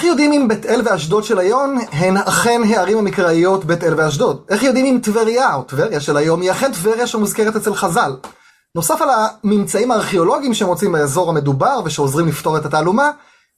איך 0.00 0.06
יודעים 0.06 0.32
אם 0.32 0.48
בית 0.48 0.66
אל 0.66 0.80
ואשדוד 0.84 1.24
של 1.24 1.38
היום 1.38 1.78
הן 1.92 2.16
אכן 2.16 2.60
הערים 2.68 2.98
המקראיות 2.98 3.64
בית 3.64 3.84
אל 3.84 3.94
ואשדוד? 3.96 4.44
איך 4.48 4.62
יודעים 4.62 4.86
אם 4.86 5.00
טבריה, 5.02 5.54
או 5.54 5.62
טבריה 5.62 6.00
של 6.00 6.16
היום, 6.16 6.40
היא 6.40 6.50
אכן 6.50 6.72
טבריה 6.72 7.06
שמוזכרת 7.06 7.56
אצל 7.56 7.74
חז"ל? 7.74 8.16
נוסף 8.74 9.02
על 9.02 9.08
הממצאים 9.10 9.90
הארכיאולוגיים 9.90 10.54
שמוצאים 10.54 10.92
באזור 10.92 11.30
המדובר 11.30 11.80
ושעוזרים 11.84 12.28
לפתור 12.28 12.56
את 12.56 12.64
התעלומה, 12.64 13.10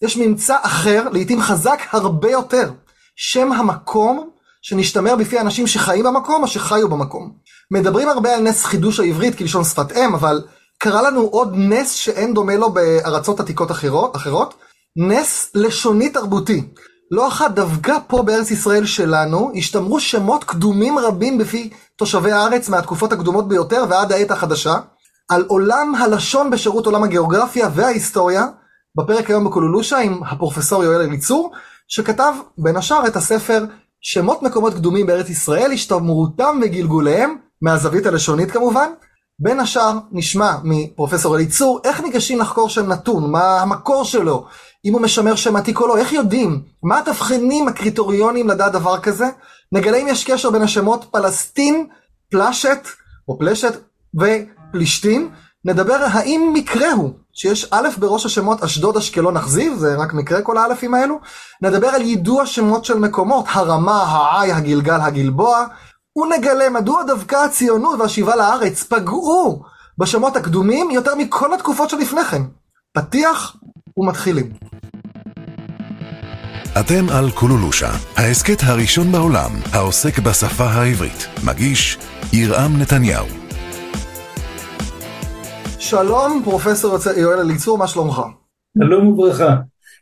יש 0.02 0.16
ממצא 0.16 0.56
אחר, 0.62 1.08
לעיתים 1.12 1.42
חזק 1.42 1.78
הרבה 1.90 2.30
יותר. 2.30 2.70
שם 3.16 3.52
המקום 3.52 4.30
שנשתמר 4.62 5.16
בפי 5.16 5.40
אנשים 5.40 5.66
שחיים 5.66 6.04
במקום 6.04 6.42
או 6.42 6.48
שחיו 6.48 6.88
במקום. 6.88 7.32
מדברים 7.70 8.08
הרבה 8.08 8.34
על 8.34 8.40
נס 8.40 8.64
חידוש 8.64 9.00
העברית 9.00 9.38
כלשון 9.38 9.64
שפת 9.64 9.92
אם, 9.92 10.14
אבל 10.14 10.42
קרה 10.78 11.02
לנו 11.02 11.20
עוד 11.20 11.52
נס 11.56 11.92
שאין 11.92 12.34
דומה 12.34 12.56
לו 12.56 12.72
בארצות 12.72 13.40
עתיקות 13.40 13.70
אחרות, 13.70 14.16
אחרות 14.16 14.54
נס 14.96 15.50
לשוני 15.54 16.08
תרבותי. 16.10 16.62
לא 17.10 17.28
אחת 17.28 17.50
דווקא 17.50 17.96
פה 18.06 18.22
בארץ 18.22 18.50
ישראל 18.50 18.86
שלנו 18.86 19.52
השתמרו 19.56 20.00
שמות 20.00 20.44
קדומים 20.44 20.98
רבים 20.98 21.38
בפי 21.38 21.70
תושבי 21.96 22.32
הארץ 22.32 22.68
מהתקופות 22.68 23.12
הקדומות 23.12 23.48
ביותר 23.48 23.84
ועד 23.88 24.12
העת 24.12 24.30
החדשה, 24.30 24.74
על 25.28 25.44
עולם 25.48 25.94
הלשון 25.94 26.50
בשירות 26.50 26.86
עולם 26.86 27.04
הגיאוגרפיה 27.04 27.68
וההיסטוריה, 27.74 28.46
בפרק 28.98 29.30
היום 29.30 29.44
בקולולושה 29.44 29.98
עם 29.98 30.22
הפרופסור 30.22 30.84
יואל 30.84 31.00
אליצור, 31.00 31.52
שכתב 31.88 32.34
בין 32.58 32.76
השאר 32.76 33.06
את 33.06 33.16
הספר 33.16 33.64
שמות 34.00 34.42
מקומות 34.42 34.74
קדומים 34.74 35.06
בארץ 35.06 35.28
ישראל, 35.28 35.72
השתמרותם 35.72 36.60
וגלגוליהם, 36.62 37.36
מהזווית 37.62 38.06
הלשונית 38.06 38.50
כמובן. 38.50 38.88
בין 39.38 39.60
השאר 39.60 39.98
נשמע 40.12 40.56
מפרופסור 40.64 41.36
אליצור 41.36 41.80
איך 41.84 42.00
ניגשים 42.00 42.38
לחקור 42.38 42.68
שם 42.68 42.92
נתון, 42.92 43.30
מה 43.30 43.60
המקור 43.60 44.04
שלו, 44.04 44.46
אם 44.84 44.92
הוא 44.92 45.02
משמר 45.02 45.34
שם 45.34 45.56
עתיק 45.56 45.80
או 45.80 45.86
לא, 45.86 45.96
איך 45.96 46.12
יודעים, 46.12 46.62
מה 46.82 46.98
התבחינים 46.98 47.68
הקריטריונים 47.68 48.48
לדעת 48.48 48.72
דבר 48.72 49.00
כזה, 49.00 49.26
נגלה 49.72 49.96
אם 49.96 50.08
יש 50.08 50.24
קשר 50.24 50.50
בין 50.50 50.62
השמות 50.62 51.04
פלסטין, 51.10 51.86
פלשת 52.30 52.78
או 53.28 53.38
פלשת 53.38 53.72
ופלישתים, 54.14 55.30
נדבר 55.64 56.06
האם 56.12 56.50
מקרה 56.54 56.92
הוא 56.92 57.10
שיש 57.32 57.68
א' 57.70 57.88
בראש 57.98 58.26
השמות 58.26 58.62
אשדוד, 58.62 58.96
אשקלון, 58.96 59.36
אכזיב, 59.36 59.74
זה 59.78 59.96
רק 59.96 60.14
מקרה 60.14 60.42
כל 60.42 60.58
האלפים 60.58 60.94
האלו, 60.94 61.20
נדבר 61.62 61.88
על 61.88 62.02
יידוע 62.02 62.46
שמות 62.46 62.84
של 62.84 62.98
מקומות, 62.98 63.44
הרמה, 63.48 64.02
העי, 64.02 64.52
הגלגל, 64.52 65.00
הגלבוע, 65.00 65.66
ונגלה 66.16 66.70
מדוע 66.70 67.02
דווקא 67.02 67.36
הציונות 67.36 68.00
והשיבה 68.00 68.36
לארץ 68.36 68.82
פגעו 68.82 69.62
בשמות 69.98 70.36
הקדומים 70.36 70.90
יותר 70.90 71.14
מכל 71.14 71.54
התקופות 71.54 71.90
שלפני 71.90 72.24
כן. 72.24 72.42
פתיח 72.92 73.56
ומתחילים. 73.96 74.52
אתם 76.80 77.06
על 77.08 77.30
קולולושה, 77.30 77.90
ההסכת 78.16 78.58
הראשון 78.62 79.12
בעולם 79.12 79.50
העוסק 79.72 80.18
בשפה 80.18 80.64
העברית. 80.64 81.26
מגיש 81.46 81.98
ירעם 82.32 82.78
נתניהו. 82.78 83.26
שלום, 85.78 86.42
פרופסור 86.44 86.96
יואל 87.16 87.38
אליצור, 87.38 87.78
מה 87.78 87.86
שלומך? 87.86 88.22
שלום 88.78 89.06
וברכה. 89.06 89.56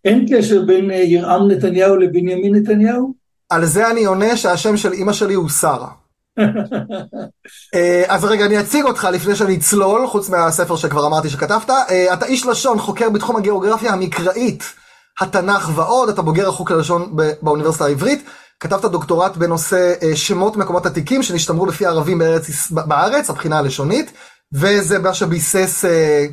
אין 0.04 0.26
קשר 0.30 0.62
בין 0.66 0.90
אה, 0.90 0.96
ירעם 0.96 1.50
נתניהו 1.50 1.96
לבנימין 1.96 2.54
נתניהו? 2.54 3.14
על 3.48 3.64
זה 3.64 3.90
אני 3.90 4.04
עונה 4.04 4.36
שהשם 4.36 4.76
של 4.76 4.92
אימא 4.92 5.12
שלי 5.12 5.34
הוא 5.34 5.48
שרה. 5.48 5.88
אה, 7.74 8.04
אז 8.08 8.24
רגע, 8.24 8.46
אני 8.46 8.60
אציג 8.60 8.84
אותך 8.84 9.08
לפני 9.12 9.36
שאני 9.36 9.56
אצלול, 9.56 10.06
חוץ 10.06 10.28
מהספר 10.28 10.76
שכבר 10.76 11.06
אמרתי 11.06 11.28
שכתבת. 11.28 11.70
אה, 11.70 12.14
אתה 12.14 12.26
איש 12.26 12.46
לשון, 12.46 12.78
חוקר 12.78 13.10
בתחום 13.10 13.36
הגיאוגרפיה 13.36 13.92
המקראית, 13.92 14.79
התנ"ך 15.20 15.70
ועוד, 15.74 16.08
אתה 16.08 16.22
בוגר 16.22 16.48
החוק 16.48 16.70
ללשון 16.70 17.16
באוניברסיטה 17.42 17.84
העברית. 17.84 18.24
כתבת 18.60 18.84
דוקטורט 18.84 19.36
בנושא 19.36 19.94
שמות 20.14 20.56
מקומות 20.56 20.86
עתיקים 20.86 21.22
שנשתמרו 21.22 21.66
לפי 21.66 21.86
ערבים 21.86 22.18
בארץ, 22.18 22.70
בארץ, 22.70 23.30
הבחינה 23.30 23.58
הלשונית. 23.58 24.12
וזה 24.52 24.98
מה 24.98 25.14
שביסס, 25.14 25.84
אה, 25.84 26.26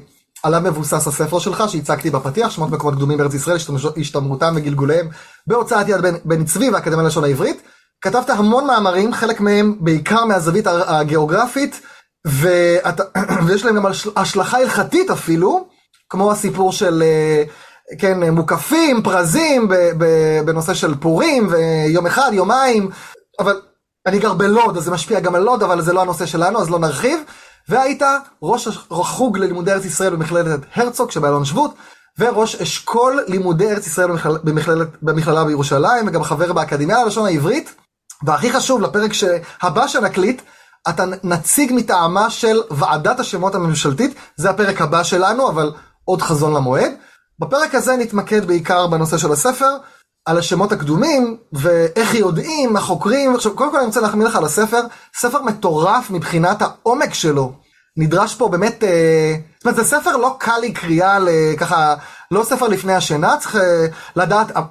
עליו 0.43 0.61
מבוסס 0.61 1.07
הספר 1.07 1.39
שלך 1.39 1.63
שהצגתי 1.67 2.09
בפתיח, 2.09 2.49
שמות 2.49 2.69
מקומות 2.69 2.95
קדומים 2.95 3.17
בארץ 3.17 3.33
ישראל, 3.33 3.57
השתמרותם 3.97 4.53
וגלגוליהם 4.55 5.09
בהוצאת 5.47 5.89
יד 5.89 6.01
בן 6.25 6.45
צבי 6.45 6.69
והאקדמיה 6.69 7.03
ללשון 7.03 7.23
העברית. 7.23 7.61
כתבת 8.01 8.29
המון 8.29 8.67
מאמרים, 8.67 9.13
חלק 9.13 9.41
מהם 9.41 9.75
בעיקר 9.79 10.25
מהזווית 10.25 10.67
הגיאוגרפית, 10.67 11.81
ואת, 12.25 13.01
ויש 13.45 13.65
להם 13.65 13.75
גם 13.75 13.85
השלכה 14.15 14.57
הלכתית 14.57 15.09
אפילו, 15.09 15.67
כמו 16.09 16.31
הסיפור 16.31 16.71
של, 16.71 17.03
אה, 17.03 17.43
כן, 17.99 18.29
מוקפים, 18.29 19.03
פרזים, 19.03 19.69
בנושא 20.45 20.73
של 20.73 20.95
פורים, 20.95 21.47
ויום 21.51 22.07
אחד, 22.07 22.29
יומיים, 22.33 22.89
אבל 23.39 23.61
אני 24.05 24.19
גר 24.19 24.33
בלוד, 24.33 24.77
אז 24.77 24.83
זה 24.83 24.91
משפיע 24.91 25.19
גם 25.19 25.35
על 25.35 25.41
לוד, 25.41 25.63
אבל 25.63 25.81
זה 25.81 25.93
לא 25.93 26.01
הנושא 26.01 26.25
שלנו, 26.25 26.61
אז 26.61 26.69
לא 26.69 26.79
נרחיב. 26.79 27.19
והיית 27.69 28.01
ראש 28.43 28.67
החוג 28.91 29.37
ללימודי 29.37 29.71
ארץ 29.71 29.85
ישראל 29.85 30.15
במכללת 30.15 30.59
הרצוג 30.75 31.11
שבאלון 31.11 31.45
שבות, 31.45 31.73
וראש 32.19 32.55
אשכול 32.55 33.23
לימודי 33.27 33.71
ארץ 33.71 33.87
ישראל 33.87 34.07
במכללת, 34.07 34.43
במכללת, 34.43 34.87
במכללה 35.01 35.43
בירושלים, 35.45 36.07
וגם 36.07 36.23
חבר 36.23 36.53
באקדמיה 36.53 37.03
ללשון 37.03 37.25
העברית. 37.25 37.75
והכי 38.23 38.53
חשוב, 38.53 38.81
לפרק 38.81 39.11
הבא 39.61 39.87
שנקליט, 39.87 40.41
אתה 40.89 41.03
נציג 41.23 41.71
מטעמה 41.73 42.29
של 42.29 42.61
ועדת 42.71 43.19
השמות 43.19 43.55
הממשלתית, 43.55 44.15
זה 44.35 44.49
הפרק 44.49 44.81
הבא 44.81 45.03
שלנו, 45.03 45.49
אבל 45.49 45.71
עוד 46.05 46.21
חזון 46.21 46.53
למועד. 46.53 46.91
בפרק 47.39 47.75
הזה 47.75 47.97
נתמקד 47.97 48.45
בעיקר 48.45 48.87
בנושא 48.87 49.17
של 49.17 49.31
הספר, 49.31 49.77
על 50.25 50.37
השמות 50.37 50.71
הקדומים, 50.71 51.37
ואיך 51.53 52.13
יודעים, 52.15 52.77
החוקרים, 52.77 53.35
עכשיו 53.35 53.55
קודם 53.55 53.71
כל 53.71 53.77
אני 53.77 53.85
רוצה 53.85 54.01
להחמיא 54.01 54.25
לך 54.25 54.35
על 54.35 54.45
הספר, 54.45 54.81
ספר 55.15 55.41
מטורף 55.41 56.09
מבחינת 56.09 56.61
העומק 56.61 57.13
שלו. 57.13 57.53
נדרש 57.97 58.35
פה 58.35 58.49
באמת, 58.49 58.83
אה, 58.83 59.35
זאת 59.57 59.65
אומרת 59.65 59.75
זה 59.75 59.83
ספר 59.83 60.17
לא 60.17 60.35
קל 60.39 60.59
לקריאה, 60.63 61.17
ככה, 61.57 61.95
לא 62.31 62.43
ספר 62.43 62.67
לפני 62.67 62.93
השינה, 62.93 63.37
צריך 63.37 63.55
אה, 63.55 63.85
לדעת, 64.15 64.51
אה, 64.51 64.61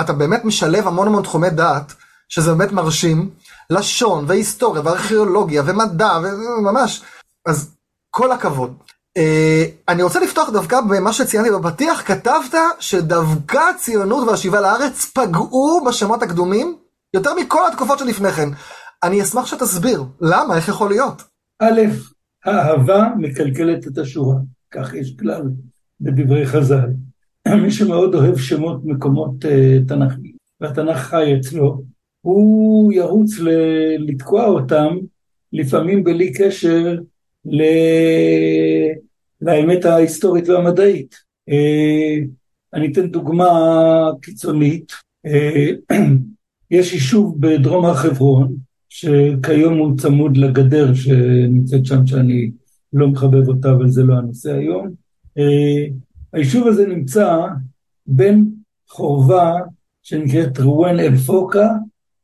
אתה 0.00 0.12
באמת 0.12 0.44
משלב 0.44 0.86
המון 0.86 1.06
המון 1.06 1.22
תחומי 1.22 1.50
דעת, 1.50 1.92
שזה 2.28 2.54
באמת 2.54 2.72
מרשים, 2.72 3.30
לשון 3.70 4.24
והיסטוריה 4.28 4.82
וארכיאולוגיה 4.84 5.62
ומדע 5.66 6.18
וממש, 6.22 7.02
אז 7.46 7.70
כל 8.10 8.32
הכבוד. 8.32 8.74
Uh, 9.18 9.22
אני 9.88 10.02
רוצה 10.02 10.20
לפתוח 10.20 10.50
דווקא 10.50 10.80
במה 10.80 11.12
שציינתי 11.12 11.50
בפתיח, 11.50 12.02
כתבת 12.06 12.54
שדווקא 12.80 13.58
הציונות 13.74 14.28
והשיבה 14.28 14.60
לארץ 14.60 15.12
פגעו 15.14 15.84
בשמות 15.88 16.22
הקדומים 16.22 16.76
יותר 17.14 17.30
מכל 17.34 17.60
התקופות 17.72 17.98
שלפני 17.98 18.30
כן. 18.30 18.48
אני 19.02 19.22
אשמח 19.22 19.46
שתסביר, 19.46 20.04
למה, 20.20 20.56
איך 20.56 20.68
יכול 20.68 20.88
להיות? 20.88 21.22
א', 21.62 21.80
האהבה 22.44 23.08
מקלקלת 23.18 23.86
את 23.86 23.98
השורה, 23.98 24.36
כך 24.70 24.94
יש 24.94 25.16
כלל 25.20 25.42
בדברי 26.00 26.46
חז"ל. 26.46 26.88
מי 27.62 27.70
שמאוד 27.70 28.14
אוהב 28.14 28.38
שמות 28.38 28.80
מקומות 28.84 29.44
uh, 29.44 29.88
תנ"כיים, 29.88 30.34
והתנ"ך 30.60 30.98
חי 30.98 31.36
אצלו, 31.40 31.82
הוא 32.20 32.92
ירוץ 32.92 33.38
ל- 33.38 33.96
לתקוע 33.98 34.44
אותם, 34.46 34.96
לפעמים 35.52 36.04
בלי 36.04 36.32
קשר 36.32 36.96
ל... 37.46 37.62
לאמת 39.40 39.84
ההיסטורית 39.84 40.48
והמדעית. 40.48 41.14
אה, 41.48 42.18
אני 42.74 42.92
אתן 42.92 43.06
דוגמה 43.06 43.50
קיצונית. 44.22 44.92
אה, 45.26 45.70
יש 46.70 46.92
יישוב 46.92 47.40
בדרום 47.40 47.84
הר 47.84 47.94
חברון, 47.94 48.56
שכיום 48.88 49.78
הוא 49.78 49.98
צמוד 49.98 50.36
לגדר 50.36 50.94
שנמצאת 50.94 51.86
שם, 51.86 52.06
שאני 52.06 52.50
לא 52.92 53.08
מחבב 53.08 53.48
אותה, 53.48 53.70
אבל 53.70 53.88
זה 53.88 54.02
לא 54.02 54.14
הנושא 54.14 54.52
היום. 54.52 54.90
אה, 55.38 55.86
היישוב 56.32 56.66
הזה 56.66 56.86
נמצא 56.86 57.38
בין 58.06 58.50
חורבה 58.88 59.54
שנקראת 60.02 60.58
רואן 60.58 61.00
אל 61.00 61.16
פוקה, 61.16 61.68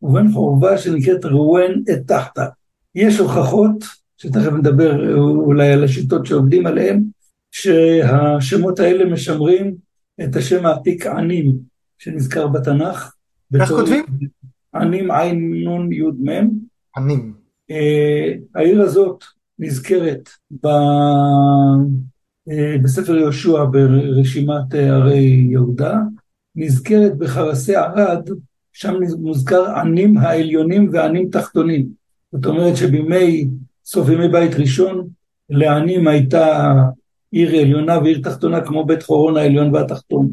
ובין 0.03 0.33
חורבה 0.33 0.79
שנקראת 0.79 1.25
רואן 1.25 1.73
את 1.93 2.07
תחתה. 2.07 2.47
יש 2.95 3.19
הוכחות 3.19 3.85
שתכף 4.23 4.53
נדבר 4.53 5.17
אולי 5.19 5.73
על 5.73 5.85
השיטות 5.85 6.27
שעובדים 6.27 6.67
עליהן, 6.67 7.03
שהשמות 7.51 8.81
האלה 8.81 9.05
משמרים 9.05 9.75
את 10.25 10.37
השם 10.37 10.67
העתיק 10.67 11.07
ענים 11.07 11.57
שנזכר 11.99 12.49
בתנ"ך. 12.49 13.15
איך 13.55 13.69
כותבים? 13.69 14.05
ענים 14.75 15.11
עין 15.11 15.55
נון 15.65 15.93
יוד 15.93 16.17
מם. 16.21 16.51
ענים. 16.97 17.35
אה, 17.71 18.35
העיר 18.55 18.83
הזאת 18.83 19.25
נזכרת 19.59 20.29
ב... 20.63 20.67
אה, 22.51 22.77
בספר 22.83 23.17
יהושע 23.17 23.65
ברשימת 23.65 24.75
ערי 24.75 25.47
יהודה, 25.51 25.97
נזכרת 26.57 27.19
בחרסי 27.19 27.77
ערד, 27.77 28.29
שם 28.73 28.95
מוזכר 29.19 29.71
ענים 29.77 30.19
העליונים 30.19 30.91
וענים 30.93 31.29
תחתונים. 31.31 31.87
זאת 32.33 32.47
אומרת 32.47 32.77
שבימי 32.77 33.49
סוף 33.93 34.09
ימי 34.09 34.29
בית 34.29 34.55
ראשון, 34.55 35.09
לענים 35.51 36.09
הייתה 36.09 36.75
עיר 37.31 37.61
עליונה 37.61 37.99
ועיר 37.99 38.21
תחתונה 38.23 38.61
כמו 38.61 38.85
בית 38.85 39.03
חורון 39.03 39.37
העליון 39.37 39.75
והתחתון. 39.75 40.31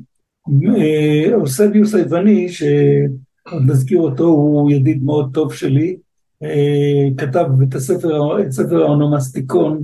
אוסביוס 1.33 1.95
היווני, 1.95 2.49
שעוד 2.49 3.63
נזכיר 3.65 3.99
אותו, 3.99 4.23
הוא 4.23 4.71
ידיד 4.71 5.03
מאוד 5.03 5.29
טוב 5.33 5.53
שלי, 5.53 5.97
כתב 7.17 7.45
את 7.63 7.75
הספר, 7.75 8.41
את 8.41 8.51
ספר 8.51 8.81
האונומסטיקון, 8.81 9.83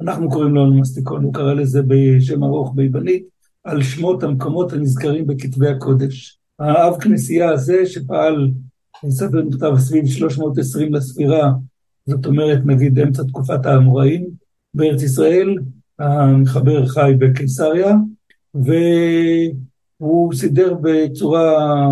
אנחנו 0.00 0.30
קוראים 0.30 0.54
לו 0.54 0.60
אונומסטיקון, 0.60 1.24
הוא 1.24 1.34
קרא 1.34 1.54
לזה 1.54 1.82
בשם 1.86 2.44
ארוך 2.44 2.72
ביוונית, 2.74 3.24
על 3.64 3.82
שמות 3.82 4.22
המקומות 4.22 4.72
הנזכרים 4.72 5.26
בכתבי 5.26 5.68
הקודש. 5.68 6.38
האב 6.58 7.00
כנסייה 7.00 7.50
הזה 7.50 7.86
שפעל, 7.86 8.50
ספר 9.08 9.42
נכתב 9.42 9.72
סביב 9.78 10.06
320 10.06 10.94
לספירה, 10.94 11.52
זאת 12.06 12.26
אומרת 12.26 12.58
נגיד 12.66 12.98
אמצע 12.98 13.22
תקופת 13.22 13.66
האמוראים 13.66 14.30
בארץ 14.74 15.02
ישראל, 15.02 15.58
המחבר 15.98 16.86
חי 16.86 17.12
בקיסריה, 17.18 17.94
והוא 18.54 20.34
סידר 20.34 20.74
בצורה 20.82 21.88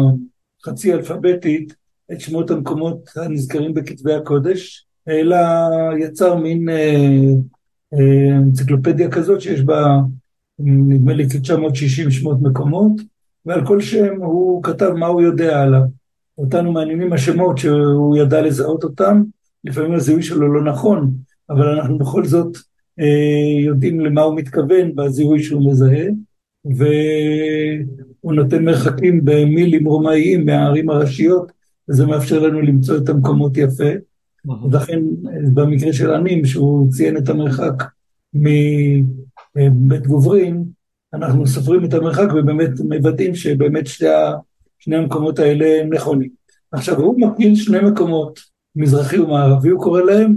חצי 0.67 0.93
אלפביתית 0.93 1.75
את 2.13 2.21
שמות 2.21 2.51
המקומות 2.51 3.11
הנזכרים 3.17 3.75
בכתבי 3.75 4.15
הקודש, 4.15 4.87
אלא 5.09 5.37
יצר 5.99 6.35
מין 6.35 6.69
אה, 6.69 7.31
אה, 7.95 8.37
אנציקלופדיה 8.37 9.11
כזאת 9.11 9.41
שיש 9.41 9.61
בה 9.61 9.97
נדמה 10.59 11.13
לי 11.13 11.29
כ-960 11.29 12.11
שמות 12.11 12.43
מקומות, 12.43 12.93
ועל 13.47 13.67
כל 13.67 13.81
שם 13.81 14.23
הוא 14.23 14.63
כתב 14.63 14.91
מה 14.91 15.07
הוא 15.07 15.23
יודע 15.23 15.63
עליו. 15.63 15.83
אותנו 16.39 16.73
מעניינים 16.73 17.13
השמות 17.13 17.59
שהוא 17.59 18.17
ידע 18.17 18.43
לזהות 18.43 18.85
אותם, 18.85 19.23
לפעמים 19.65 19.93
הזיהוי 19.93 20.23
שלו 20.23 20.53
לא 20.53 20.73
נכון, 20.73 21.11
אבל 21.51 21.69
אנחנו 21.69 21.99
בכל 21.99 22.25
זאת 22.25 22.57
אה, 23.01 23.65
יודעים 23.65 24.01
למה 24.01 24.23
הוא 24.23 24.37
מתכוון 24.37 24.95
בזיהוי 24.95 25.43
שהוא 25.43 25.71
מזהה, 25.71 26.07
והוא 26.65 28.33
נותן 28.33 28.65
מרחקים 28.65 29.25
במילים 29.25 29.89
רומאיים 29.89 30.47
מהערים 30.47 30.91
הראשיות, 30.91 31.53
וזה 31.89 32.07
מאפשר 32.07 32.39
לנו 32.39 32.61
למצוא 32.61 32.97
את 32.97 33.09
המקומות 33.09 33.57
יפה. 33.57 33.91
ולכן 34.71 35.01
במקרה 35.55 35.93
של 35.93 36.11
ענים, 36.11 36.45
שהוא 36.45 36.91
ציין 36.91 37.17
את 37.17 37.29
המרחק 37.29 37.85
מבית 38.35 40.07
גוברין, 40.07 40.65
אנחנו 41.15 41.47
סופרים 41.47 41.85
את 41.85 41.95
המרחק 41.95 42.29
ובאמת 42.35 42.71
מוודאים 42.89 43.35
שבאמת 43.35 43.87
שתי, 43.87 44.05
שני 44.79 44.97
המקומות 44.97 45.39
האלה 45.39 45.81
הם 45.81 45.95
נכונים. 45.95 46.31
עכשיו, 46.73 47.01
הוא 47.01 47.21
מכיר 47.21 47.55
שני 47.55 47.79
מקומות, 47.81 48.41
מזרחי 48.77 49.19
ומערבי 49.19 49.69
הוא 49.69 49.83
קורא 49.83 50.03
להם, 50.03 50.37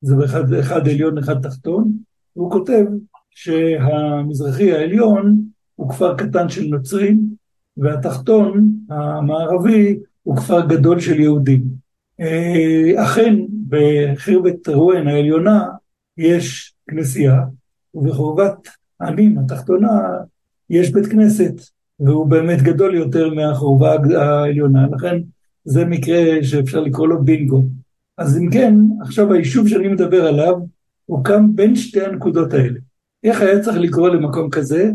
זה 0.00 0.16
באחד 0.16 0.52
אחד 0.52 0.88
עליון, 0.88 1.18
אחד 1.18 1.42
תחתון, 1.42 1.92
והוא 2.36 2.50
כותב 2.50 2.84
שהמזרחי 3.30 4.72
העליון 4.72 5.42
הוא 5.74 5.90
כפר 5.90 6.14
קטן 6.16 6.48
של 6.48 6.64
נוצרים, 6.64 7.20
והתחתון, 7.76 8.72
המערבי, 8.90 9.98
הוא 10.22 10.36
כפר 10.36 10.66
גדול 10.66 11.00
של 11.00 11.20
יהודים. 11.20 11.62
אה, 12.20 13.04
אכן, 13.04 13.34
בחרבת 13.68 14.68
רואן 14.68 15.08
העליונה 15.08 15.64
יש 16.18 16.74
כנסייה, 16.90 17.42
ובחורבת 17.94 18.68
עמים 19.00 19.38
התחתונה 19.38 20.00
יש 20.70 20.90
בית 20.92 21.06
כנסת, 21.06 21.54
והוא 22.00 22.26
באמת 22.26 22.62
גדול 22.62 22.94
יותר 22.94 23.34
מהחורבה 23.34 23.96
העליונה, 24.18 24.86
לכן 24.92 25.16
זה 25.66 25.84
מקרה 25.84 26.42
שאפשר 26.42 26.80
לקרוא 26.80 27.08
לו 27.08 27.24
בינגו. 27.24 27.64
אז 28.18 28.38
אם 28.38 28.50
כן, 28.50 28.74
עכשיו 29.00 29.32
היישוב 29.32 29.68
שאני 29.68 29.88
מדבר 29.88 30.26
עליו, 30.26 30.54
הוא 31.06 31.24
קם 31.24 31.46
בין 31.54 31.76
שתי 31.76 32.00
הנקודות 32.00 32.52
האלה. 32.52 32.78
איך 33.24 33.40
היה 33.40 33.60
צריך 33.60 33.76
לקרוא 33.76 34.08
למקום 34.08 34.50
כזה? 34.50 34.90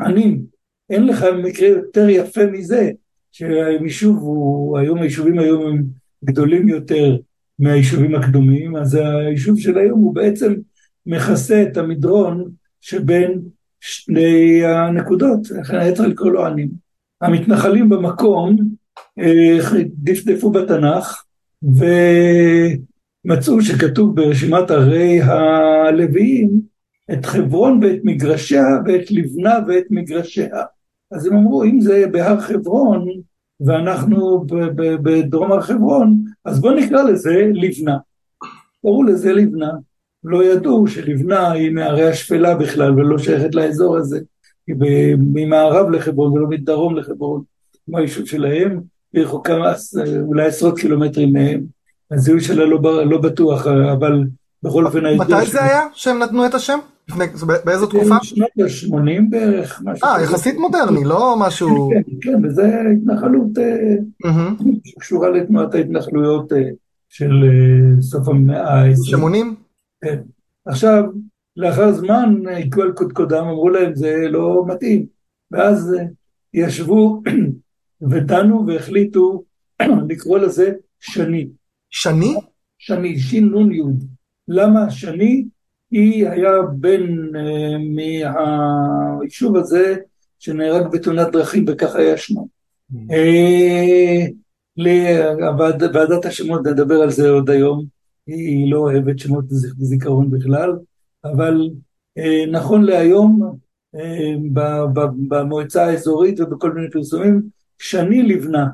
ענים. 0.00 0.42
אין 0.90 1.06
לך 1.06 1.24
מקרה 1.44 1.68
יותר 1.68 2.08
יפה 2.08 2.46
מזה, 2.46 2.90
שהיישוב 3.32 4.18
הוא, 4.18 4.78
היום 4.78 4.98
היישובים 4.98 5.38
היום 5.38 5.66
הם 5.66 5.84
גדולים 6.24 6.68
יותר 6.68 7.16
מהיישובים 7.58 8.14
הקדומים, 8.14 8.76
אז 8.76 8.94
היישוב 8.94 9.58
של 9.58 9.78
היום 9.78 10.00
הוא 10.00 10.14
בעצם 10.14 10.54
מכסה 11.06 11.62
את 11.62 11.76
המדרון 11.76 12.50
שבין 12.80 13.40
שני 13.80 14.64
הנקודות, 14.64 15.50
לכן 15.50 15.76
היה 15.76 15.92
צריך 15.92 16.08
לקרוא 16.08 16.30
לו 16.30 16.46
ענים. 16.46 16.68
המתנחלים 17.20 17.88
במקום 17.88 18.56
דפדפו 19.86 20.50
בתנ"ך 20.50 21.24
ומצאו 21.62 23.62
שכתוב 23.62 24.16
ברשימת 24.16 24.70
ערי 24.70 25.20
הלוויים 25.20 26.60
את 27.12 27.26
חברון 27.26 27.80
ואת 27.82 28.00
מגרשיה 28.04 28.64
ואת 28.86 29.10
לבנה 29.10 29.58
ואת 29.68 29.84
מגרשיה. 29.90 30.56
אז 31.10 31.26
הם 31.26 31.36
אמרו, 31.36 31.64
אם 31.64 31.80
זה 31.80 32.04
בהר 32.12 32.40
חברון 32.40 33.08
ואנחנו 33.66 34.46
בדרום 35.02 35.52
הר 35.52 35.60
חברון, 35.60 36.24
אז 36.44 36.60
בואו 36.60 36.74
נקרא 36.74 37.02
לזה 37.02 37.50
לבנה. 37.54 37.96
קראו 38.82 39.02
לזה 39.02 39.32
לבנה. 39.32 39.70
לא 40.24 40.44
ידעו 40.44 40.86
שלבנה 40.86 41.50
היא 41.50 41.70
מערי 41.70 42.08
השפלה 42.08 42.54
בכלל 42.54 42.92
ולא 42.92 43.18
שייכת 43.18 43.54
לאזור 43.54 43.96
הזה. 43.96 44.20
היא 44.66 44.76
ממערב 45.18 45.90
לחברון 45.90 46.32
ולא 46.32 46.48
מדרום 46.48 46.96
לחברון, 46.96 47.42
כמו 47.86 47.98
היישוב 47.98 48.26
שלהם, 48.26 48.80
רחוקה 49.14 49.56
אולי 50.20 50.46
עשרות 50.46 50.78
קילומטרים 50.78 51.32
מהם. 51.32 51.60
הזיהוי 52.10 52.40
שלה 52.40 52.64
לא, 52.64 53.06
לא 53.06 53.18
בטוח, 53.18 53.66
אבל 53.66 54.24
בכל 54.62 54.86
אופן... 54.86 55.16
מתי 55.16 55.46
זה 55.46 55.64
היה 55.64 55.82
שהם 55.94 56.18
נתנו 56.18 56.46
את 56.46 56.54
השם? 56.54 56.78
באיזו 57.64 57.86
תקופה? 57.86 58.16
שנות 58.22 58.48
ה-80 58.58 59.22
בערך, 59.30 59.82
משהו 59.84 60.08
אה, 60.08 60.22
יחסית 60.22 60.56
מודרני, 60.58 61.04
לא 61.04 61.36
משהו... 61.38 61.90
כן, 61.90 62.02
כן, 62.20 62.44
וזה 62.44 62.80
התנחלות 62.92 63.48
שקשורה 64.84 65.30
לתנועת 65.30 65.74
ההתנחלויות 65.74 66.52
אה, 66.52 66.58
של 67.08 67.44
אה, 67.44 68.02
סוף 68.02 68.28
המאה 68.28 68.82
ה-20. 68.82 69.10
80? 69.10 69.54
כן. 70.04 70.18
עכשיו, 70.66 71.04
לאחר 71.56 71.92
זמן 71.92 72.34
על 72.82 72.92
קודקודם, 72.92 73.44
אמרו 73.44 73.68
להם 73.68 73.94
זה 73.94 74.16
לא 74.28 74.64
מתאים, 74.66 75.06
ואז 75.50 75.96
ישבו 76.54 77.22
ודנו 78.02 78.66
והחליטו 78.66 79.42
לקרוא 80.08 80.38
לזה 80.38 80.72
שני. 81.00 81.48
שני? 81.90 82.34
שני, 82.78 83.40
נון 83.40 83.72
יוד. 83.72 84.04
למה 84.48 84.90
שני? 84.90 85.44
היא 85.90 86.28
היה 86.28 86.50
בן 86.72 87.36
uh, 87.36 87.78
מהיישוב 87.94 89.56
הזה 89.56 89.96
שנהרג 90.38 90.92
בתאונת 90.92 91.32
דרכים 91.32 91.64
וכך 91.68 91.94
היה 91.94 92.16
שמו. 92.16 92.48
Mm. 92.92 92.96
Uh, 94.78 94.82
ועדת 95.94 96.24
השמות, 96.24 96.66
נדבר 96.66 96.94
על 96.94 97.10
זה 97.10 97.30
עוד 97.30 97.50
היום, 97.50 97.84
היא 98.26 98.72
לא 98.72 98.78
אוהבת 98.78 99.18
שמות 99.18 99.44
זיכרון 99.78 100.30
בכלל, 100.30 100.72
אבל 101.24 101.68
uh, 102.18 102.50
נכון 102.50 102.82
להיום, 102.82 103.56
uh, 103.96 103.98
במועצה 105.28 105.86
האזורית 105.86 106.40
ובכל 106.40 106.72
מיני 106.72 106.90
פרסומים, 106.90 107.42
שני 107.80 108.22
לבנה. 108.22 108.66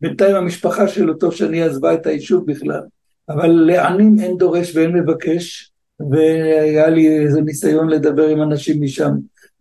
בינתיים 0.00 0.36
המשפחה 0.36 0.88
של 0.88 1.10
אותו 1.10 1.32
שני 1.32 1.62
עזבה 1.62 1.94
את 1.94 2.06
היישוב 2.06 2.46
בכלל, 2.46 2.80
אבל 3.28 3.46
לענים 3.46 4.16
אין 4.20 4.36
דורש 4.36 4.76
ואין 4.76 4.92
מבקש, 4.92 5.72
והיה 6.10 6.88
לי 6.88 7.18
איזה 7.18 7.40
ניסיון 7.40 7.88
לדבר 7.88 8.28
עם 8.28 8.42
אנשים 8.42 8.82
משם, 8.82 9.12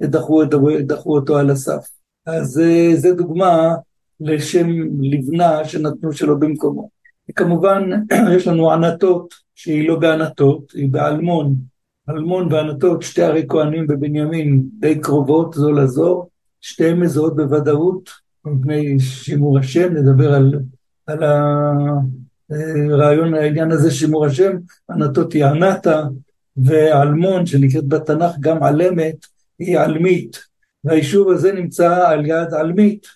דחו, 0.01 0.43
דחו 0.85 1.15
אותו 1.15 1.37
על 1.37 1.49
הסף. 1.49 1.87
אז 2.25 2.59
אה, 2.59 2.91
זה 2.95 3.13
דוגמה 3.13 3.75
לשם 4.19 4.69
לבנה 5.01 5.65
שנתנו 5.65 6.13
שלא 6.13 6.35
במקומו. 6.35 6.89
כמובן, 7.35 7.89
יש 8.35 8.47
לנו 8.47 8.71
ענתות 8.71 9.33
שהיא 9.55 9.87
לא 9.87 9.95
בענתות, 9.95 10.71
היא 10.71 10.89
באלמון. 10.89 11.55
אלמון 12.09 12.53
וענתות, 12.53 13.01
שתי 13.01 13.21
ערי 13.21 13.45
כהנים 13.49 13.87
בבנימין 13.87 14.63
די 14.79 14.99
קרובות 14.99 15.53
זו 15.53 15.71
לזו, 15.71 16.27
שתיהן 16.61 16.99
מזוהות 16.99 17.35
בוודאות 17.35 18.22
מפני 18.45 18.99
שימור 18.99 19.59
השם, 19.59 19.93
נדבר 19.93 20.33
על, 20.33 20.59
על 21.07 21.23
הרעיון, 22.49 23.33
העניין 23.33 23.71
הזה 23.71 23.91
שימור 23.91 24.25
השם, 24.25 24.51
ענתות 24.91 25.33
היא 25.33 25.45
ענתה, 25.45 26.03
ועלמון 26.57 27.45
שנקראת 27.45 27.87
בתנ"ך 27.87 28.31
גם 28.39 28.63
עלמת, 28.63 29.25
היא 29.59 29.79
עלמית, 29.79 30.43
והיישוב 30.83 31.29
הזה 31.29 31.51
נמצא 31.51 32.07
על 32.07 32.25
יד 32.25 32.53
עלמית, 32.53 33.07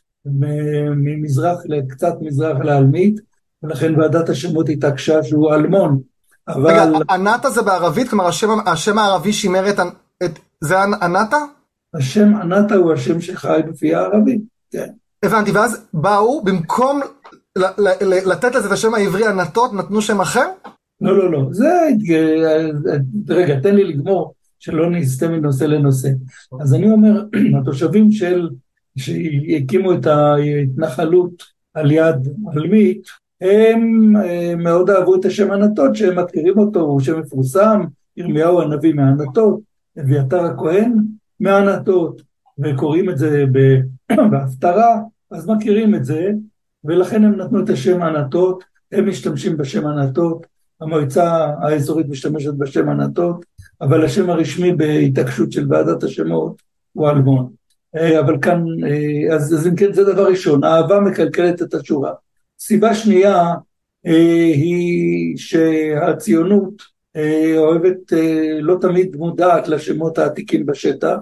ממזרח, 0.95 1.59
קצת 1.89 2.13
מזרח 2.21 2.57
לעלמית, 2.59 3.19
ולכן 3.63 3.99
ועדת 3.99 4.29
השמות 4.29 4.69
התעקשה 4.69 5.23
שהוא 5.23 5.53
עלמון. 5.53 6.01
אבל... 6.47 6.71
רגע, 6.71 6.83
ענתה 7.09 7.49
זה 7.49 7.61
בערבית? 7.61 8.09
כלומר 8.09 8.27
השם, 8.27 8.47
השם 8.65 8.97
הערבי 8.97 9.33
שימר 9.33 9.69
את... 9.69 9.79
את 10.23 10.39
זה 10.61 10.75
ענתה? 10.81 11.37
השם 11.93 12.35
ענתה 12.35 12.75
הוא 12.75 12.93
השם 12.93 13.21
שחי 13.21 13.59
בפי 13.67 13.95
הערבים, 13.95 14.41
כן. 14.71 14.87
הבנתי, 15.23 15.51
ואז 15.51 15.87
באו, 15.93 16.43
במקום 16.43 17.01
לתת 18.25 18.55
לזה 18.55 18.67
את 18.67 18.71
השם 18.71 18.93
העברי 18.93 19.27
ענתות, 19.27 19.73
נתנו 19.73 20.01
שם 20.01 20.21
אחר? 20.21 20.45
לא, 21.01 21.17
לא, 21.17 21.31
לא. 21.31 21.47
זה... 21.51 21.69
רגע, 23.29 23.59
תן 23.59 23.75
לי 23.75 23.83
לגמור, 23.83 24.33
שלא 24.59 24.89
נסטה 24.89 25.27
מנושא 25.27 25.63
לנושא. 25.63 26.09
אז 26.61 26.73
אני 26.73 26.91
אומר, 26.91 27.23
התושבים 27.61 28.11
של 28.11 28.49
שהקימו 28.97 29.93
את 29.93 30.05
ההתנחלות 30.05 31.43
על 31.73 31.91
יד 31.91 32.27
עלמית, 32.53 33.07
הם 33.41 34.13
אה, 34.15 34.55
מאוד 34.55 34.89
אהבו 34.89 35.15
את 35.15 35.25
השם 35.25 35.51
ענתות 35.51 35.95
שהם 35.95 36.19
מכירים 36.19 36.57
אותו, 36.57 36.79
הוא 36.79 36.99
שם 36.99 37.19
מפורסם, 37.19 37.81
ירמיהו 38.17 38.61
הנביא 38.61 38.93
מענתות, 38.93 39.59
אביתר 39.99 40.45
הכהן 40.45 40.93
מענתות, 41.39 42.21
וקוראים 42.59 43.09
את 43.09 43.17
זה 43.17 43.45
בהפטרה, 44.31 44.99
אז 45.31 45.47
מכירים 45.47 45.95
את 45.95 46.05
זה, 46.05 46.31
ולכן 46.83 47.23
הם 47.23 47.35
נתנו 47.35 47.63
את 47.63 47.69
השם 47.69 48.01
ענתות, 48.01 48.63
הם 48.91 49.09
משתמשים 49.09 49.57
בשם 49.57 49.87
ענתות, 49.87 50.47
המועצה 50.81 51.47
האזורית 51.61 52.07
משתמשת 52.09 52.53
בשם 52.53 52.89
ענתות, 52.89 53.45
אבל 53.81 54.05
השם 54.05 54.29
הרשמי 54.29 54.73
בהתעקשות 54.73 55.51
של 55.51 55.65
ועדת 55.69 56.03
השמות 56.03 56.61
הוא 56.93 57.09
אלמון. 57.09 57.49
אה, 57.95 58.19
אבל 58.19 58.37
כאן, 58.41 58.65
אה, 58.85 59.35
אז, 59.35 59.53
אז 59.53 59.67
אם 59.67 59.75
כן 59.75 59.93
זה 59.93 60.03
דבר 60.03 60.27
ראשון, 60.27 60.63
אהבה 60.63 60.99
מקלקלת 60.99 61.61
את 61.61 61.73
התשורה. 61.73 62.13
סיבה 62.59 62.93
שנייה 62.95 63.53
אה, 64.05 64.51
היא 64.53 65.37
שהציונות 65.37 66.97
אוהבת, 67.57 68.13
לא 68.61 68.77
תמיד 68.81 69.15
מודעת 69.15 69.67
לשמות 69.67 70.17
העתיקים 70.17 70.65
בשטח, 70.65 71.17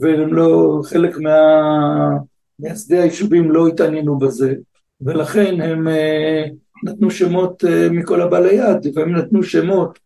ולא, 0.00 0.80
חלק 0.84 1.16
מהמייסדי 1.18 2.98
היישובים 2.98 3.50
לא 3.50 3.68
התעניינו 3.68 4.18
בזה, 4.18 4.54
ולכן 5.00 5.60
הם 5.60 5.88
נתנו 6.84 7.10
שמות 7.10 7.64
מכל 7.90 8.20
הבא 8.20 8.38
ליד, 8.40 8.84
לפעמים 8.84 9.16
נתנו 9.16 9.42
שמות, 9.42 9.98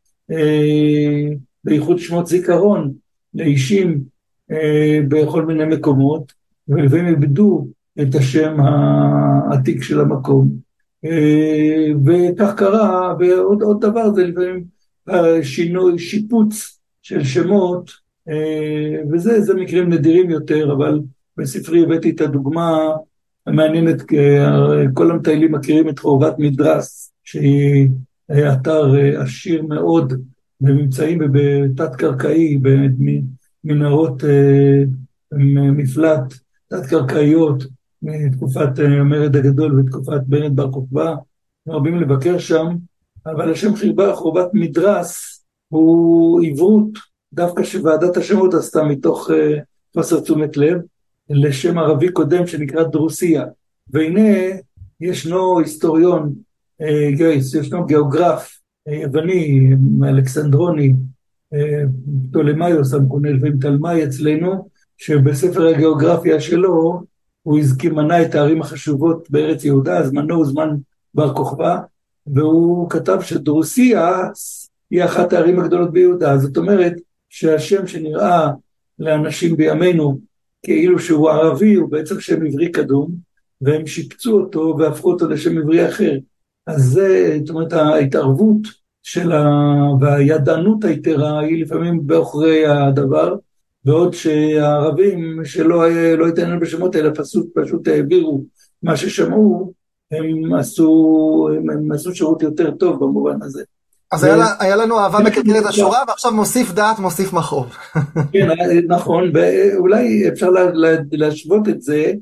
בייחוד 1.64 1.98
שמות 1.98 2.26
זיכרון, 2.26 2.92
לאישים 3.34 4.00
אה, 4.50 5.00
בכל 5.08 5.44
מיני 5.46 5.64
מקומות, 5.76 6.32
ולפעמים 6.68 7.06
איבדו 7.06 7.66
את 8.02 8.14
השם 8.14 8.56
העתיק 8.60 9.82
של 9.82 10.00
המקום. 10.00 10.48
אה, 11.04 11.88
וכך 12.04 12.54
קרה, 12.56 13.14
ועוד 13.18 13.62
עוד 13.62 13.80
דבר 13.80 14.14
זה 14.14 14.26
לפעמים 14.26 14.64
שינוי, 15.42 15.98
שיפוץ 15.98 16.80
של 17.02 17.24
שמות, 17.24 17.90
אה, 17.90 18.05
וזה 19.12 19.40
זה 19.40 19.54
מקרים 19.54 19.92
נדירים 19.92 20.30
יותר, 20.30 20.72
אבל 20.72 21.00
בספרי 21.36 21.82
הבאתי 21.82 22.10
את 22.10 22.20
הדוגמה 22.20 22.78
המעניינת, 23.46 24.02
כל 24.94 25.10
המטיילים 25.10 25.52
מכירים 25.52 25.88
את 25.88 25.98
חורבת 25.98 26.34
מדרס, 26.38 27.12
שהיא 27.24 27.88
אתר 28.52 28.94
עשיר 29.18 29.62
מאוד 29.62 30.12
בממצאים 30.60 31.18
בתת-קרקעי, 31.32 32.58
מנהרות 33.64 34.24
אה, 34.24 34.82
מפלט 35.72 36.34
תת-קרקעיות 36.68 37.62
מתקופת 38.02 38.80
אה, 38.80 39.00
המרד 39.00 39.36
הגדול 39.36 39.80
ותקופת 39.80 40.20
בנט 40.26 40.52
בר 40.52 40.72
כוכבא, 40.72 41.14
מרבים 41.66 42.00
לבקר 42.00 42.38
שם, 42.38 42.66
אבל 43.26 43.52
השם 43.52 43.76
חיבה 43.76 44.14
חורבת 44.14 44.48
מדרס 44.52 45.44
הוא 45.68 46.40
עברות, 46.46 46.88
דווקא 47.36 47.62
שוועדת 47.62 48.16
השמות 48.16 48.54
עשתה 48.54 48.84
מתוך 48.84 49.30
אה, 49.30 49.58
חוסר 49.96 50.20
תשומת 50.20 50.56
לב, 50.56 50.78
לשם 51.30 51.78
ערבי 51.78 52.12
קודם 52.12 52.46
שנקרא 52.46 52.82
דרוסיה. 52.82 53.44
והנה 53.88 54.30
ישנו 55.00 55.58
היסטוריון, 55.58 56.34
ישנו 57.60 57.86
גיאוגרף 57.86 58.60
יווני, 58.88 59.70
אלכסנדרוני, 60.04 60.92
פטולמיוס 62.30 62.94
המכונה 62.94 63.30
לפעמים 63.30 63.58
תלמי 63.60 64.04
אצלנו, 64.04 64.68
שבספר 64.98 65.66
הגיאוגרפיה 65.66 66.40
שלו 66.40 67.02
הוא 67.42 67.58
הזכיר, 67.58 67.94
מנה 67.94 68.22
את 68.22 68.34
הערים 68.34 68.60
החשובות 68.60 69.30
בארץ 69.30 69.64
יהודה, 69.64 70.06
זמנו 70.06 70.34
הוא 70.34 70.46
זמן 70.46 70.76
בר 71.14 71.34
כוכבא, 71.34 71.78
והוא 72.26 72.90
כתב 72.90 73.18
שדרוסיה 73.20 74.22
היא 74.90 75.04
אחת 75.04 75.32
הערים 75.32 75.60
הגדולות 75.60 75.92
ביהודה. 75.92 76.38
זאת 76.38 76.56
אומרת 76.56 76.94
שהשם 77.36 77.86
שנראה 77.86 78.48
לאנשים 78.98 79.56
בימינו 79.56 80.18
כאילו 80.62 80.98
שהוא 80.98 81.30
ערבי, 81.30 81.74
הוא 81.74 81.90
בעצם 81.90 82.20
שם 82.20 82.46
עברי 82.46 82.72
קדום, 82.72 83.12
והם 83.60 83.86
שיפצו 83.86 84.40
אותו 84.40 84.76
והפכו 84.78 85.12
אותו 85.12 85.28
לשם 85.28 85.58
עברי 85.58 85.88
אחר. 85.88 86.12
אז 86.66 86.82
זה, 86.82 87.38
זאת 87.44 87.50
אומרת, 87.50 87.72
ההתערבות 87.72 88.60
של 89.02 89.32
ה... 89.32 89.44
והידענות 90.00 90.84
היתרה 90.84 91.40
היא 91.40 91.64
לפעמים 91.64 92.06
בעוכרי 92.06 92.66
הדבר, 92.66 93.34
בעוד 93.84 94.14
שהערבים 94.14 95.44
שלא 95.44 95.88
לא 96.18 96.28
התעניינו 96.28 96.60
בשמות 96.60 96.94
האלה 96.94 97.14
פשוט, 97.14 97.46
פשוט 97.54 97.88
העבירו 97.88 98.44
מה 98.82 98.96
ששמעו, 98.96 99.72
הם 100.10 100.54
עשו, 100.54 101.48
הם, 101.56 101.70
הם 101.70 101.92
עשו 101.92 102.14
שירות 102.14 102.42
יותר 102.42 102.70
טוב 102.70 103.04
במובן 103.04 103.42
הזה. 103.42 103.64
אז 104.12 104.24
ו... 104.24 104.26
היה, 104.26 104.46
היה 104.60 104.76
לנו 104.76 104.98
אהבה 104.98 105.18
מקלקלת 105.18 105.66
השורה, 105.66 106.02
ועכשיו 106.08 106.32
מוסיף 106.32 106.72
דעת, 106.72 106.98
מוסיף 106.98 107.32
מכאוב. 107.32 107.76
כן, 108.32 108.48
נכון, 108.88 109.32
ואולי 109.34 110.28
אפשר 110.28 110.50
לה, 110.50 110.70
לה, 110.72 110.88
להשוות 111.12 111.68
את 111.68 111.82
זה 111.82 112.12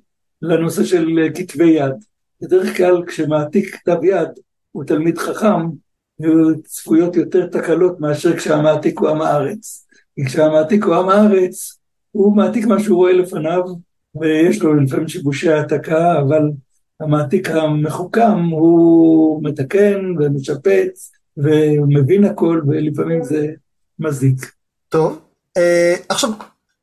לנושא 0.43 0.85
של 0.85 1.19
כתבי 1.35 1.71
יד. 1.71 1.95
בדרך 2.43 2.77
כלל 2.77 3.03
כשמעתיק 3.07 3.75
כתב 3.75 4.05
יד 4.05 4.29
הוא 4.73 4.85
תלמיד 4.85 5.19
חכם, 5.19 5.69
צפויות 6.65 7.17
יותר 7.17 7.47
תקלות 7.47 8.01
מאשר 8.01 8.37
כשהמעתיק 8.37 8.99
הוא 8.99 9.09
עם 9.09 9.23
הארץ. 9.23 9.87
כי 10.15 10.25
כשהמעתיק 10.25 10.85
הוא 10.85 10.95
עם 10.95 11.09
הארץ, 11.09 11.79
הוא 12.11 12.37
מעתיק 12.37 12.67
מה 12.67 12.81
שהוא 12.81 12.97
רואה 12.97 13.13
לפניו, 13.13 13.63
ויש 14.21 14.63
לו 14.63 14.75
לפעמים 14.75 15.09
שיבושי 15.09 15.51
העתקה, 15.51 16.19
אבל 16.19 16.51
המעתיק 17.01 17.51
המחוכם 17.51 18.45
הוא 18.51 19.43
מתקן 19.45 20.01
ומשפץ 20.19 21.11
ומבין 21.37 22.25
הכל, 22.25 22.61
ולפעמים 22.69 23.25
זה 23.25 23.47
מזיק. 23.99 24.53
טוב, 24.89 25.21
אה, 25.57 25.95
עכשיו, 26.09 26.31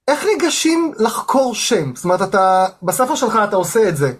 איך 0.07 0.25
ניגשים 0.25 0.93
לחקור 0.99 1.55
שם? 1.55 1.95
זאת 1.95 2.03
אומרת, 2.03 2.21
אתה, 2.21 2.65
בספר 2.83 3.15
שלך 3.15 3.39
אתה 3.43 3.55
עושה 3.55 3.89
את 3.89 3.97
זה. 3.97 4.13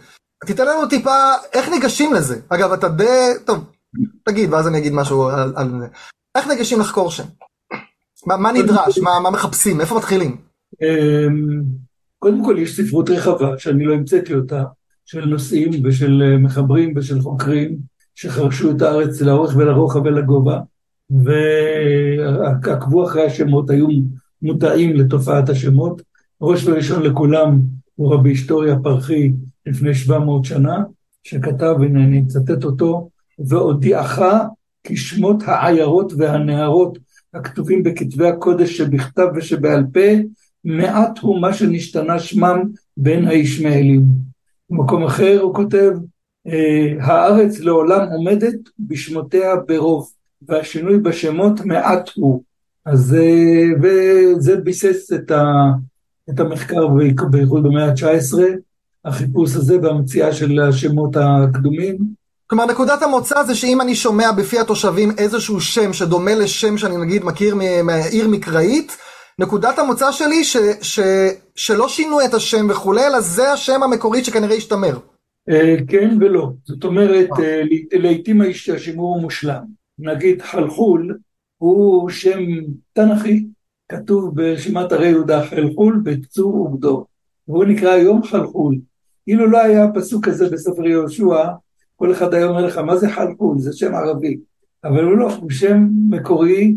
תיתן 0.46 0.68
לנו 0.68 0.88
טיפה, 0.88 1.18
איך 1.54 1.70
ניגשים 1.70 2.14
לזה? 2.14 2.40
אגב, 2.50 2.72
אתה 2.72 2.90
די, 2.90 3.32
טוב, 3.46 3.66
תגיד, 4.24 4.54
ואז 4.54 4.68
אני 4.68 4.78
אגיד 4.78 4.94
משהו 4.94 5.30
על, 5.30 5.54
על 5.56 5.70
זה. 5.80 5.88
איך 6.36 6.48
ניגשים 6.48 6.80
לחקור 6.80 7.12
שם? 7.12 7.24
מה, 8.26 8.38
מה 8.38 8.52
נדרש? 8.52 9.00
מה, 9.00 9.20
מה 9.20 9.30
מחפשים? 9.30 9.82
איפה 9.82 9.98
מתחילים? 9.98 10.38
אמ, 10.82 11.64
קודם 12.20 12.46
כל 12.46 12.56
יש 12.60 12.82
ספרות 12.82 13.10
רחבה, 13.10 13.58
שאני 13.58 13.86
לא 13.86 13.94
המצאתי 13.94 14.34
אותה, 14.34 14.64
של 15.06 15.26
נושאים 15.26 15.72
ושל 15.86 16.38
מחברים 16.40 16.94
ושל 16.96 17.22
חוקרים 17.22 17.78
שחרשו 18.15 18.72
את 18.72 18.82
הארץ 18.82 19.22
לאורך 19.22 19.56
ולרוחב 19.56 20.06
ולגובה, 20.06 20.60
ועקבו 21.10 23.03
אחרי 23.06 23.25
השמות, 23.25 23.70
היו 23.70 23.88
מודעים 24.41 24.96
לתופעת 24.96 25.50
השמות. 25.50 26.01
ראש 26.41 26.68
וראשון 26.68 27.03
לכולם 27.03 27.60
הוא 27.96 28.13
רבי 28.13 28.30
היסטוריה 28.30 28.75
פרחי 28.84 29.32
לפני 29.65 29.96
700 29.96 30.46
שנה, 30.46 30.84
שכתב, 31.24 31.75
הנה 31.80 32.03
אני 32.03 32.24
אצטט 32.27 32.63
אותו, 32.63 33.10
והודיעך 33.39 34.22
כי 34.84 34.98
שמות 34.98 35.44
העיירות 35.46 36.13
והנערות 36.18 36.98
הכתובים 37.34 37.84
בכתבי 37.84 38.27
הקודש 38.27 38.77
שבכתב 38.77 39.27
ושבעל 39.36 39.84
פה, 39.94 40.10
מעט 40.63 41.20
הוא 41.20 41.41
מה 41.41 41.53
שנשתנה 41.53 42.20
שמם 42.20 42.62
בין 42.98 43.27
הישמעאלים. 43.27 44.03
במקום 44.70 45.03
אחר 45.03 45.39
הוא 45.41 45.56
כותב, 45.56 45.91
הארץ 47.02 47.60
לעולם 47.60 48.08
עומדת 48.12 48.56
בשמותיה 48.80 49.56
ברוב, 49.56 50.12
והשינוי 50.42 50.98
בשמות 50.98 51.66
מעט 51.66 52.10
הוא. 52.16 52.44
אז 52.86 53.16
אה, 53.16 53.68
וזה 53.82 54.56
ביסס 54.56 55.14
את, 55.14 55.32
ה, 55.32 55.44
את 56.30 56.40
המחקר 56.40 56.88
בייחוד 57.32 57.64
במאה 57.64 57.86
ה-19, 57.86 58.38
החיפוש 59.06 59.56
הזה 59.56 59.78
והמציאה 59.82 60.34
של 60.34 60.60
השמות 60.60 61.16
הקדומים. 61.16 61.98
כלומר, 62.48 62.66
נקודת 62.66 63.02
המוצא 63.02 63.44
זה 63.44 63.56
שאם 63.56 63.82
אני 63.82 63.96
שומע 63.96 64.32
בפי 64.32 64.60
התושבים 64.60 65.12
איזשהו 65.18 65.62
שם 65.62 65.94
שדומה 65.94 66.36
לשם 66.36 66.78
שאני 66.78 66.98
נגיד 66.98 67.24
מכיר 67.24 67.56
מהעיר 67.84 68.28
מקראית, 68.28 68.98
נקודת 69.40 69.80
המוצא 69.80 70.12
שלי 70.12 70.44
ש, 70.44 70.58
ש, 70.82 71.00
שלא 71.56 71.90
שינו 71.90 72.22
את 72.26 72.34
השם 72.34 72.68
וכולי, 72.70 73.08
אלא 73.08 73.20
זה 73.20 73.52
השם 73.52 73.84
המקורי 73.84 74.24
שכנראה 74.24 74.56
ישתמר. 74.56 74.98
אה, 75.50 75.76
כן 75.88 76.18
ולא. 76.20 76.52
זאת 76.64 76.84
אומרת, 76.84 77.30
אה, 77.40 77.62
לעיתים 77.92 78.42
השימור 78.42 79.14
הוא 79.16 79.22
מושלם. 79.22 79.64
נגיד 80.00 80.42
חלחול 80.42 81.18
הוא 81.58 82.10
שם 82.10 82.40
תנכי, 82.94 83.46
כתוב 83.90 84.36
ברשימת 84.36 84.92
הרי 84.92 85.08
יהודה 85.08 85.46
חלחול 85.46 86.02
בצור 86.04 86.62
וגדור. 86.62 87.06
והוא 87.48 87.66
נקרא 87.66 87.90
היום 87.92 88.24
חלחול. 88.24 88.76
אילו 89.28 89.48
לא 89.48 89.62
היה 89.62 89.84
הפסוק 89.84 90.28
הזה 90.28 90.50
בספר 90.50 90.88
יהושע, 90.88 91.46
כל 91.96 92.12
אחד 92.12 92.34
היה 92.34 92.46
אומר 92.46 92.66
לך, 92.66 92.78
מה 92.78 92.98
זה 92.98 93.10
חלחול? 93.10 93.60
זה 93.60 93.74
שם 93.74 93.96
ערבי. 93.96 94.38
אבל 94.84 95.04
הוא 95.04 95.18
לא, 95.18 95.36
הוא 95.36 95.50
שם 95.50 95.88
מקורי, 96.10 96.76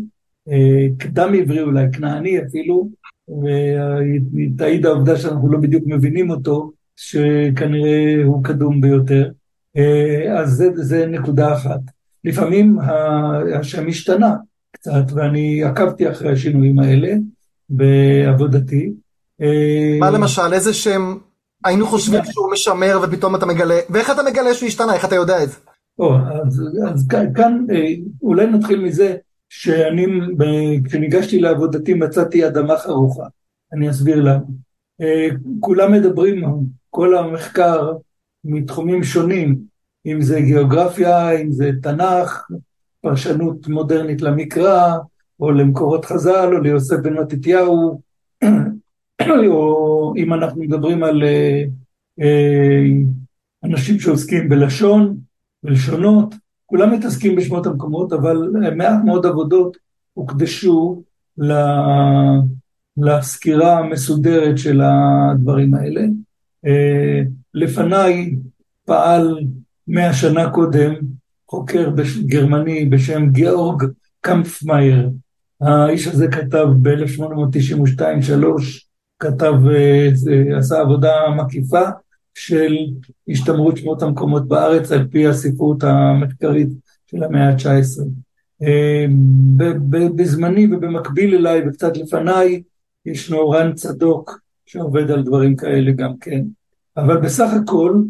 אה, 0.49 0.87
קדם 0.97 1.33
עברי 1.33 1.61
אולי, 1.61 1.85
כנעני 1.93 2.39
אפילו, 2.43 2.89
ותעיד 3.29 4.85
העובדה 4.85 5.17
שאנחנו 5.17 5.51
לא 5.51 5.59
בדיוק 5.59 5.83
מבינים 5.85 6.29
אותו, 6.29 6.71
שכנראה 6.95 8.23
הוא 8.23 8.43
קדום 8.43 8.81
ביותר. 8.81 9.31
אז 10.37 10.49
זה, 10.51 10.69
זה 10.75 11.05
נקודה 11.05 11.53
אחת. 11.53 11.79
לפעמים 12.23 12.77
השם 13.59 13.87
השתנה 13.87 14.35
קצת, 14.71 15.03
ואני 15.13 15.63
עקבתי 15.63 16.11
אחרי 16.11 16.31
השינויים 16.31 16.79
האלה 16.79 17.13
בעבודתי. 17.69 18.91
מה 19.99 20.11
למשל, 20.11 20.53
איזה 20.53 20.73
שם 20.73 21.17
היינו 21.65 21.87
חושבים 21.87 22.21
שהוא 22.25 22.51
משמר 22.51 22.99
ופתאום 23.03 23.35
אתה 23.35 23.45
מגלה, 23.45 23.79
ואיך 23.89 24.09
אתה 24.09 24.21
מגלה 24.23 24.53
שהוא 24.53 24.67
השתנה, 24.67 24.93
איך 24.93 25.05
אתה 25.05 25.15
יודע 25.15 25.43
את 25.43 25.49
זה? 25.49 25.57
או, 25.99 26.15
אז, 26.15 26.63
אז 26.93 27.07
כאן 27.35 27.65
אולי 28.21 28.47
נתחיל 28.47 28.79
מזה 28.79 29.15
שאני, 29.49 30.05
כשניגשתי 30.83 31.39
לעבודתי 31.39 31.93
מצאתי 31.93 32.47
אדמה 32.47 32.77
חרוכה, 32.77 33.23
אני 33.73 33.89
אסביר 33.89 34.21
למה. 34.21 34.39
כולם 35.59 35.91
מדברים, 35.91 36.43
כל 36.95 37.17
המחקר 37.17 37.93
מתחומים 38.43 39.03
שונים, 39.03 39.59
אם 40.05 40.21
זה 40.21 40.41
גיאוגרפיה, 40.41 41.31
אם 41.31 41.51
זה 41.51 41.71
תנ"ך, 41.81 42.47
פרשנות 43.01 43.67
מודרנית 43.67 44.21
למקרא, 44.21 44.97
או 45.39 45.51
למקורות 45.51 46.05
חז"ל, 46.05 46.49
או 46.53 46.59
ליוסף 46.59 46.95
בן 46.95 47.13
מתתיהו, 47.13 48.01
או 49.47 50.13
אם 50.17 50.33
אנחנו 50.33 50.61
מדברים 50.61 51.03
על 51.03 51.23
אה, 51.23 51.63
אה, 52.21 52.85
אנשים 53.63 53.99
שעוסקים 53.99 54.49
בלשון, 54.49 55.17
בלשונות, 55.63 56.35
כולם 56.65 56.93
מתעסקים 56.93 57.35
בשמות 57.35 57.65
המקומות, 57.65 58.13
אבל 58.13 58.37
מעט 58.75 59.03
מאוד 59.05 59.25
עבודות 59.25 59.77
הוקדשו 60.13 61.03
לסקירה 62.97 63.79
המסודרת 63.79 64.57
של 64.57 64.81
הדברים 64.81 65.73
האלה. 65.73 66.01
אה, 66.65 67.21
לפניי 67.53 68.35
פעל 68.85 69.39
מאה 69.87 70.13
שנה 70.13 70.49
קודם 70.49 70.93
חוקר 71.49 71.89
גרמני 72.25 72.85
בשם 72.85 73.29
גאורג 73.31 73.83
קמפמאייר. 74.21 75.09
האיש 75.61 76.07
הזה 76.07 76.27
כתב 76.27 76.67
ב-1892-3, 76.81 78.01
כתב, 79.19 79.53
אה, 79.71 80.09
עשה 80.57 80.81
עבודה 80.81 81.13
מקיפה 81.37 81.83
של 82.33 82.75
השתמרות 83.27 83.77
שמות 83.77 84.01
המקומות 84.01 84.47
בארץ 84.47 84.91
על 84.91 85.07
פי 85.11 85.27
הספרות 85.27 85.83
המחקרית 85.83 86.69
של 87.11 87.23
המאה 87.23 87.49
ה-19. 87.49 88.01
אה, 88.63 89.05
בזמני 90.15 90.67
ובמקביל 90.71 91.35
אליי 91.35 91.67
וקצת 91.67 91.97
לפניי 91.97 92.61
ישנו 93.05 93.49
רן 93.49 93.73
צדוק 93.73 94.39
שעובד 94.65 95.11
על 95.11 95.23
דברים 95.23 95.55
כאלה 95.55 95.91
גם 95.91 96.17
כן. 96.21 96.41
אבל 96.97 97.17
בסך 97.17 97.49
הכל 97.61 98.01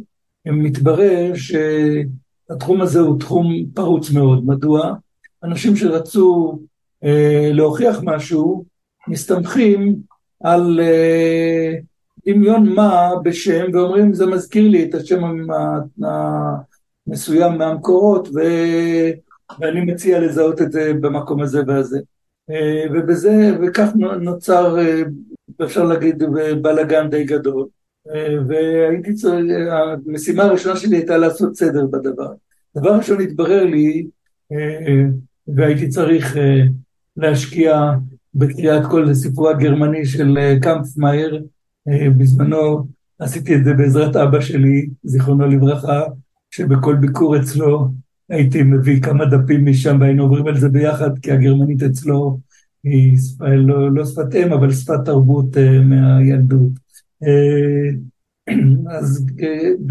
מתברר 0.46 1.32
שהתחום 1.36 2.82
הזה 2.82 3.00
הוא 3.00 3.20
תחום 3.20 3.54
פרוץ 3.74 4.12
מאוד. 4.12 4.46
מדוע? 4.46 4.94
אנשים 5.44 5.76
שרצו 5.76 6.60
אה, 7.04 7.50
להוכיח 7.54 8.00
משהו 8.04 8.66
מסתמכים 9.08 9.96
על 10.44 10.80
אה, 10.80 11.74
דמיון 12.28 12.70
מה 12.70 13.10
בשם 13.24 13.66
ואומרים 13.74 14.14
זה 14.14 14.26
מזכיר 14.26 14.68
לי 14.68 14.84
את 14.84 14.96
השם 14.96 15.22
המסוים 17.08 17.58
מהמקורות 17.58 18.28
ו... 18.28 18.40
ואני 19.60 19.82
מציע 19.82 20.20
לזהות 20.20 20.62
את 20.62 20.72
זה 20.72 20.94
במקום 20.94 21.42
הזה 21.42 21.62
והזה. 21.68 22.00
אה, 22.50 22.84
ובזה, 22.94 23.58
וכך 23.62 23.90
נוצר, 24.22 24.80
אה, 24.80 25.02
אפשר 25.64 25.84
להגיד, 25.84 26.24
בלאגן 26.62 27.10
די 27.10 27.24
גדול. 27.24 27.68
אה, 28.16 28.36
והייתי 28.48 29.14
צריך, 29.14 29.44
המשימה 30.08 30.44
הראשונה 30.44 30.76
שלי 30.76 30.96
הייתה 30.98 31.18
לעשות 31.18 31.56
סדר 31.56 31.86
בדבר. 31.86 32.34
דבר 32.78 32.96
ראשון 32.98 33.22
התברר 33.22 33.64
לי, 33.64 34.08
והייתי 35.48 35.88
צריך 35.88 36.38
להשקיע 37.18 37.92
בקריאת 38.34 38.86
כל 38.90 39.14
ספרו 39.14 39.50
הגרמני 39.50 40.06
של 40.06 40.38
קמפמאייר, 40.62 41.44
בזמנו 42.18 42.88
עשיתי 43.20 43.56
את 43.56 43.64
זה 43.64 43.74
בעזרת 43.74 44.16
אבא 44.16 44.42
שלי, 44.42 44.90
זיכרונו 45.04 45.48
לברכה, 45.48 46.02
שבכל 46.52 46.96
ביקור 46.96 47.38
אצלו 47.38 47.88
הייתי 48.30 48.64
מביא 48.64 49.02
כמה 49.02 49.26
דפים 49.26 49.66
משם 49.66 49.98
והיינו 50.02 50.24
עוברים 50.24 50.48
על 50.48 50.58
זה 50.58 50.70
ביחד, 50.70 51.20
כי 51.20 51.32
הגרמנית 51.32 51.84
אצלו 51.84 52.40
היא 52.86 53.18
לא, 53.40 53.92
לא 53.92 54.06
שפת 54.06 54.36
אם, 54.36 54.54
אבל 54.54 54.72
שפת 54.72 55.06
תרבות 55.06 55.58
מהילדות. 55.86 56.72
אה, 57.24 57.90
אז 58.98 59.26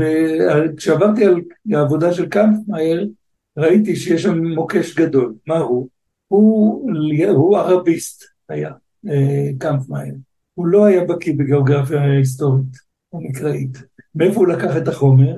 אה, 0.01 0.61
כשעברתי 0.77 1.25
על 1.25 1.41
העבודה 1.73 2.13
של 2.13 2.29
קמפמאייר, 2.29 3.09
ראיתי 3.57 3.97
שיש 3.97 4.23
שם 4.23 4.45
מוקש 4.45 4.95
גדול. 4.95 5.35
מה 5.47 5.59
הוא? 5.59 5.89
הוא, 6.29 6.91
הוא 7.29 7.59
ערביסט 7.59 8.25
היה, 8.49 8.71
אה, 9.09 9.51
קמפמאייר. 9.59 10.15
הוא 10.55 10.67
לא 10.67 10.85
היה 10.85 11.05
בקיא 11.05 11.35
בגיאוגרפיה 11.39 12.01
ההיסטורית 12.01 12.77
המקראית. 13.13 13.83
מאיפה 14.15 14.41
הוא 14.41 14.49
לקח 14.49 14.77
את 14.77 14.89
החומר? 14.89 15.37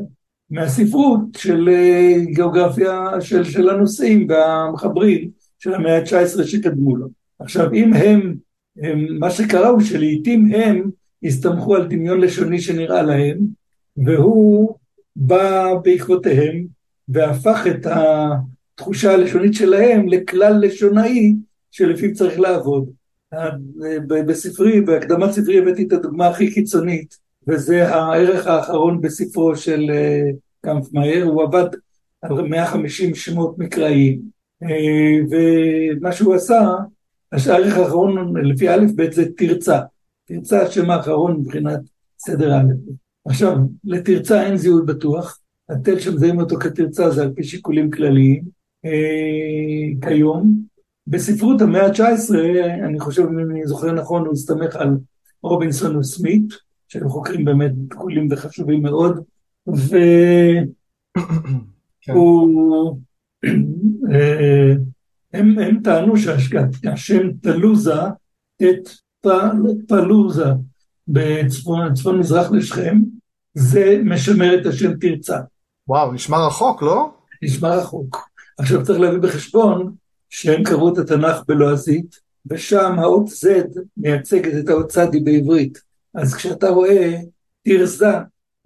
מהספרות 0.50 1.20
של 1.36 1.68
גיאוגרפיה 2.34 3.10
של, 3.20 3.44
של 3.44 3.68
הנושאים 3.68 4.26
והמחברים 4.28 5.30
של 5.58 5.74
המאה 5.74 5.98
ה-19 5.98 6.44
שקדמו 6.44 6.96
לו. 6.96 7.08
עכשיו, 7.38 7.72
אם 7.72 7.94
הם, 7.94 8.34
הם, 8.82 9.18
מה 9.18 9.30
שקרה 9.30 9.68
הוא 9.68 9.80
שלעיתים 9.80 10.54
הם 10.54 10.90
הסתמכו 11.22 11.76
על 11.76 11.86
דמיון 11.88 12.20
לשוני 12.20 12.60
שנראה 12.60 13.02
להם, 13.02 13.38
והוא 13.96 14.76
בא 15.16 15.74
בעקבותיהם 15.82 16.66
והפך 17.08 17.66
את 17.70 17.86
התחושה 17.86 19.12
הלשונית 19.12 19.54
שלהם 19.54 20.08
לכלל 20.08 20.58
לשונאי 20.60 21.34
שלפיו 21.70 22.14
צריך 22.14 22.40
לעבוד. 22.40 22.90
בספרי, 24.08 24.80
בהקדמת 24.80 25.30
ספרי 25.30 25.58
הבאתי 25.58 25.82
את 25.82 25.92
הדוגמה 25.92 26.28
הכי 26.28 26.54
קיצונית, 26.54 27.16
וזה 27.48 27.88
הערך 27.88 28.46
האחרון 28.46 29.00
בספרו 29.00 29.56
של 29.56 29.90
אה, 29.90 30.30
קמפמאייר, 30.60 31.24
הוא 31.24 31.42
עבד 31.42 31.64
על 32.22 32.42
150 32.42 33.14
שמות 33.14 33.58
מקראיים, 33.58 34.20
אה, 34.62 34.68
ומה 35.30 36.12
שהוא 36.12 36.34
עשה, 36.34 36.60
הערך 37.32 37.76
האחרון 37.76 38.36
לפי 38.36 38.68
א' 38.68 38.86
ב' 38.96 39.12
זה 39.12 39.24
תרצה. 39.36 39.80
תרצה 40.24 40.62
השם 40.62 40.90
האחרון 40.90 41.36
מבחינת 41.36 41.80
סדר 42.18 42.54
א'. 42.54 42.72
עכשיו, 43.24 43.56
לתרצה 43.84 44.42
אין 44.42 44.56
זיהוי 44.56 44.82
בטוח, 44.86 45.38
התל 45.68 45.98
שמזהים 45.98 46.40
אותו 46.40 46.56
כתרצה 46.56 47.10
זה 47.10 47.22
על 47.22 47.32
פי 47.34 47.44
שיקולים 47.44 47.90
כלליים. 47.90 48.44
אה, 48.84 50.08
כיום, 50.08 50.60
בספרות 51.06 51.60
המאה 51.60 51.86
ה-19, 51.86 52.34
אני 52.84 53.00
חושב, 53.00 53.22
אם 53.22 53.50
אני 53.50 53.66
זוכר 53.66 53.92
נכון, 53.92 54.26
הוא 54.26 54.32
הסתמך 54.32 54.76
על 54.76 54.96
רובינסון 55.42 55.96
וסמית, 55.96 56.54
שהם 56.88 57.08
חוקרים 57.08 57.44
באמת 57.44 57.72
דקולים 57.74 58.28
וחשובים 58.30 58.82
מאוד, 58.82 59.24
והוא... 62.06 62.98
הם, 65.32 65.58
הם 65.58 65.80
טענו 65.84 66.14
שהשם 66.16 67.32
תלוזה, 67.42 68.02
את 68.62 68.88
פלוזה 69.88 70.44
בצפון 71.08 72.18
מזרח 72.18 72.50
לשכם, 72.50 73.02
זה 73.54 74.00
משמר 74.04 74.60
את 74.60 74.66
השם 74.66 74.92
תרצה. 75.00 75.38
וואו, 75.88 76.12
נשמע 76.12 76.46
רחוק, 76.46 76.82
לא? 76.82 77.10
נשמע 77.42 77.76
רחוק. 77.76 78.28
עכשיו 78.58 78.82
צריך 78.84 79.00
להביא 79.00 79.18
בחשבון 79.18 79.94
שהם 80.30 80.62
קראו 80.64 80.92
את 80.92 80.98
התנ"ך 80.98 81.42
בלועזית, 81.48 82.20
ושם 82.46 82.98
האות 82.98 83.26
Z 83.26 83.46
מייצגת 83.96 84.64
את 84.64 84.68
האות 84.68 84.88
צדי 84.88 85.20
בעברית. 85.20 85.78
אז 86.14 86.34
כשאתה 86.34 86.68
רואה 86.68 87.16
תרזה, 87.64 88.12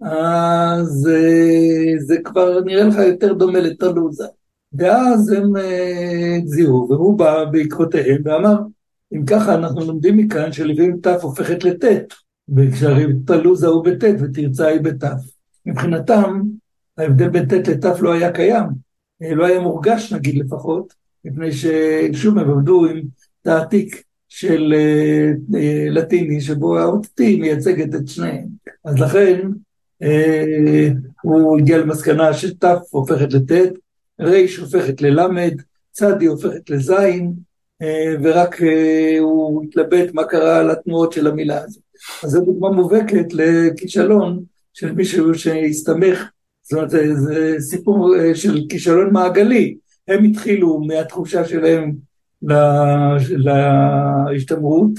אז 0.01 1.09
אה, 1.11 1.99
זה 1.99 2.17
כבר 2.23 2.59
נראה 2.65 2.83
לך 2.83 2.95
יותר 2.95 3.33
דומה 3.33 3.59
לתלוזה. 3.59 4.25
ואז 4.73 5.29
הם 5.29 5.57
אה, 5.57 6.37
זיהו, 6.45 6.87
והוא 6.89 7.17
בא 7.17 7.45
בעקבותיהם 7.45 8.21
ואמר, 8.25 8.55
אם 9.13 9.25
ככה 9.25 9.55
אנחנו 9.55 9.85
לומדים 9.85 10.17
מכאן 10.17 10.51
שלפעמים 10.51 10.97
ת' 11.01 11.07
הופכת 11.07 11.63
לט', 11.63 12.13
וכשהרי 12.55 13.05
תלוזה 13.25 13.67
הוא 13.67 13.85
בט' 13.85 14.03
ותרצה 14.19 14.67
היא 14.67 14.81
בת'. 14.81 15.03
מבחינתם, 15.65 16.41
ההבדל 16.97 17.29
בין 17.29 17.45
ט' 17.45 17.67
לת' 17.67 17.99
לא 18.01 18.13
היה 18.13 18.31
קיים, 18.31 18.65
אה, 19.23 19.35
לא 19.35 19.45
היה 19.45 19.59
מורגש 19.59 20.13
נגיד 20.13 20.37
לפחות, 20.37 20.93
מפני 21.25 21.49
ששוב 21.51 22.37
הם 22.37 22.49
עבדו 22.49 22.85
עם 22.85 23.01
תעתיק 23.41 24.03
של 24.29 24.73
אה, 25.55 25.85
לטיני, 25.89 26.41
שבו 26.41 26.77
האות 26.77 27.05
T 27.05 27.23
מייצגת 27.39 27.95
את 27.95 28.07
שניהם. 28.07 28.47
אז 28.85 28.99
לכן 28.99 29.39
הוא 31.23 31.59
הגיע 31.59 31.77
למסקנה 31.77 32.33
שת' 32.33 32.65
הופכת 32.91 33.33
לט', 33.33 33.73
ר' 34.21 34.61
הופכת 34.61 35.01
לל', 35.01 35.19
צדי 35.91 36.25
הופכת 36.25 36.69
לז', 36.69 36.91
אה, 37.81 38.15
ורק 38.23 38.61
אה, 38.61 39.19
הוא 39.19 39.63
התלבט 39.63 40.13
מה 40.13 40.23
קרה 40.23 40.63
לתנועות 40.63 41.13
של 41.13 41.27
המילה 41.27 41.63
הזאת. 41.63 41.83
אז 42.23 42.29
זו 42.29 42.41
דוגמה 42.41 42.69
מובהקת 42.69 43.25
לכישלון 43.33 44.43
של 44.73 44.91
מישהו 44.91 45.35
שהסתמך, 45.35 46.29
זאת 46.63 46.73
אומרת 46.73 46.89
זה, 46.89 47.15
זה 47.15 47.55
סיפור 47.59 48.15
אה, 48.15 48.35
של 48.35 48.61
כישלון 48.69 49.13
מעגלי, 49.13 49.75
הם 50.07 50.23
התחילו 50.23 50.79
מהתחושה 50.79 51.45
שלהם 51.45 51.91
להשתמרות, 54.29 54.91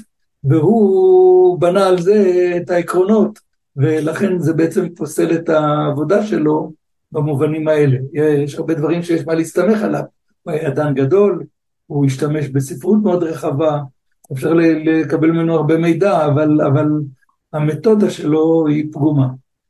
והוא 0.44 1.60
בנה 1.60 1.86
על 1.86 2.00
זה 2.00 2.52
את 2.56 2.70
העקרונות, 2.70 3.38
ולכן 3.76 4.38
זה 4.38 4.52
בעצם 4.52 4.88
פוסל 4.88 5.32
את 5.32 5.48
העבודה 5.48 6.26
שלו 6.26 6.72
במובנים 7.12 7.68
האלה. 7.68 7.98
יש 8.12 8.54
הרבה 8.54 8.74
דברים 8.74 9.02
שיש 9.02 9.26
מה 9.26 9.34
להסתמך 9.34 9.82
עליו. 9.82 10.02
הוא 10.42 10.52
היה 10.52 10.68
אדם 10.68 10.94
גדול, 10.94 11.44
הוא 11.86 12.06
השתמש 12.06 12.48
בספרות 12.48 12.98
מאוד 13.02 13.22
רחבה, 13.22 13.80
אפשר 14.32 14.52
לקבל 14.84 15.30
ממנו 15.30 15.54
הרבה 15.54 15.78
מידע, 15.78 16.26
אבל, 16.26 16.60
אבל 16.60 16.86
המתודה 17.52 18.10
שלו 18.10 18.66
היא 18.66 18.84
פגומה. 18.92 19.26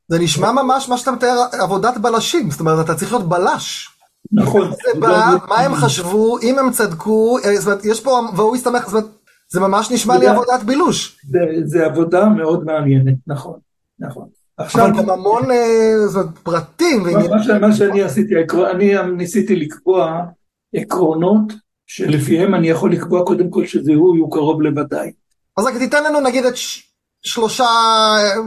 זה 0.09 0.19
נשמע 0.19 0.53
ממש 0.53 0.89
מה 0.89 0.99
שאתה 0.99 1.13
מתאר 1.13 1.37
עבודת 1.61 1.99
בלשים, 1.99 2.51
זאת 2.51 2.61
אומרת 2.61 2.85
אתה 2.85 2.95
צריך 2.95 3.13
להיות 3.13 3.29
בלש. 3.29 3.89
נכון. 4.33 4.71
זה 4.71 5.01
בא, 5.01 5.37
מה 5.49 5.57
הם 5.57 5.75
חשבו, 5.75 6.39
אם 6.43 6.59
הם 6.59 6.71
צדקו, 6.71 7.39
אה, 7.45 7.57
זאת 7.57 7.67
אומרת, 7.67 7.85
יש 7.85 8.01
פה, 8.01 8.21
והוא 8.37 8.57
הסתמך, 8.57 8.85
זאת 8.85 8.93
אומרת, 8.93 9.11
זה 9.53 9.61
ממש 9.61 9.91
נשמע 9.91 10.19
לי 10.19 10.27
עבודת 10.27 10.63
בילוש. 10.67 11.21
זה, 11.31 11.39
זה 11.65 11.87
עבודה 11.87 12.29
מאוד 12.29 12.65
מעניינת, 12.65 13.15
נכון, 13.27 13.59
נכון. 13.99 14.29
עכשיו, 14.57 14.89
גם 14.99 15.11
המון 15.11 15.51
אה, 15.51 16.23
פרטים. 16.43 17.03
מה, 17.61 17.73
שאני 17.73 18.03
עשיתי, 18.03 18.35
אני 18.71 18.95
ניסיתי 19.17 19.57
לקבוע 19.57 20.25
עקרונות 20.75 21.53
שלפיהם 21.87 22.55
אני 22.55 22.69
יכול 22.69 22.93
לקבוע 22.93 23.25
קודם 23.25 23.51
כל 23.51 23.67
שזה 23.67 23.93
הוא, 23.95 24.33
קרוב 24.33 24.63
לוודאי. 24.63 25.13
אז 25.57 25.65
רק 25.65 25.77
תיתן 25.77 26.05
לנו 26.05 26.21
נגיד 26.21 26.45
את 26.45 26.55
שלושה, 27.23 27.65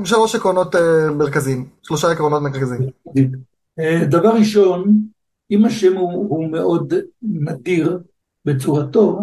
שלוש 0.04 0.36
עקרונות 0.36 0.76
אה, 0.76 1.12
מרכזיים, 1.12 1.66
שלושה 1.84 2.12
עקרונות 2.12 2.42
מרכזיים. 2.42 2.90
דבר 4.10 4.30
ראשון, 4.30 4.98
אם 5.52 5.66
השם 5.66 5.98
הוא, 5.98 6.30
הוא 6.30 6.52
מאוד 6.52 6.94
נדיר 7.22 8.00
בצורתו, 8.46 9.20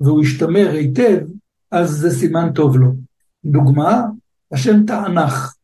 והוא 0.00 0.22
השתמר 0.22 0.70
היטב, 0.70 1.18
אז 1.70 1.90
זה 1.90 2.10
סימן 2.10 2.52
טוב 2.52 2.76
לו. 2.76 2.88
דוגמה, 3.44 4.02
השם 4.52 4.86
תענך, 4.86 5.54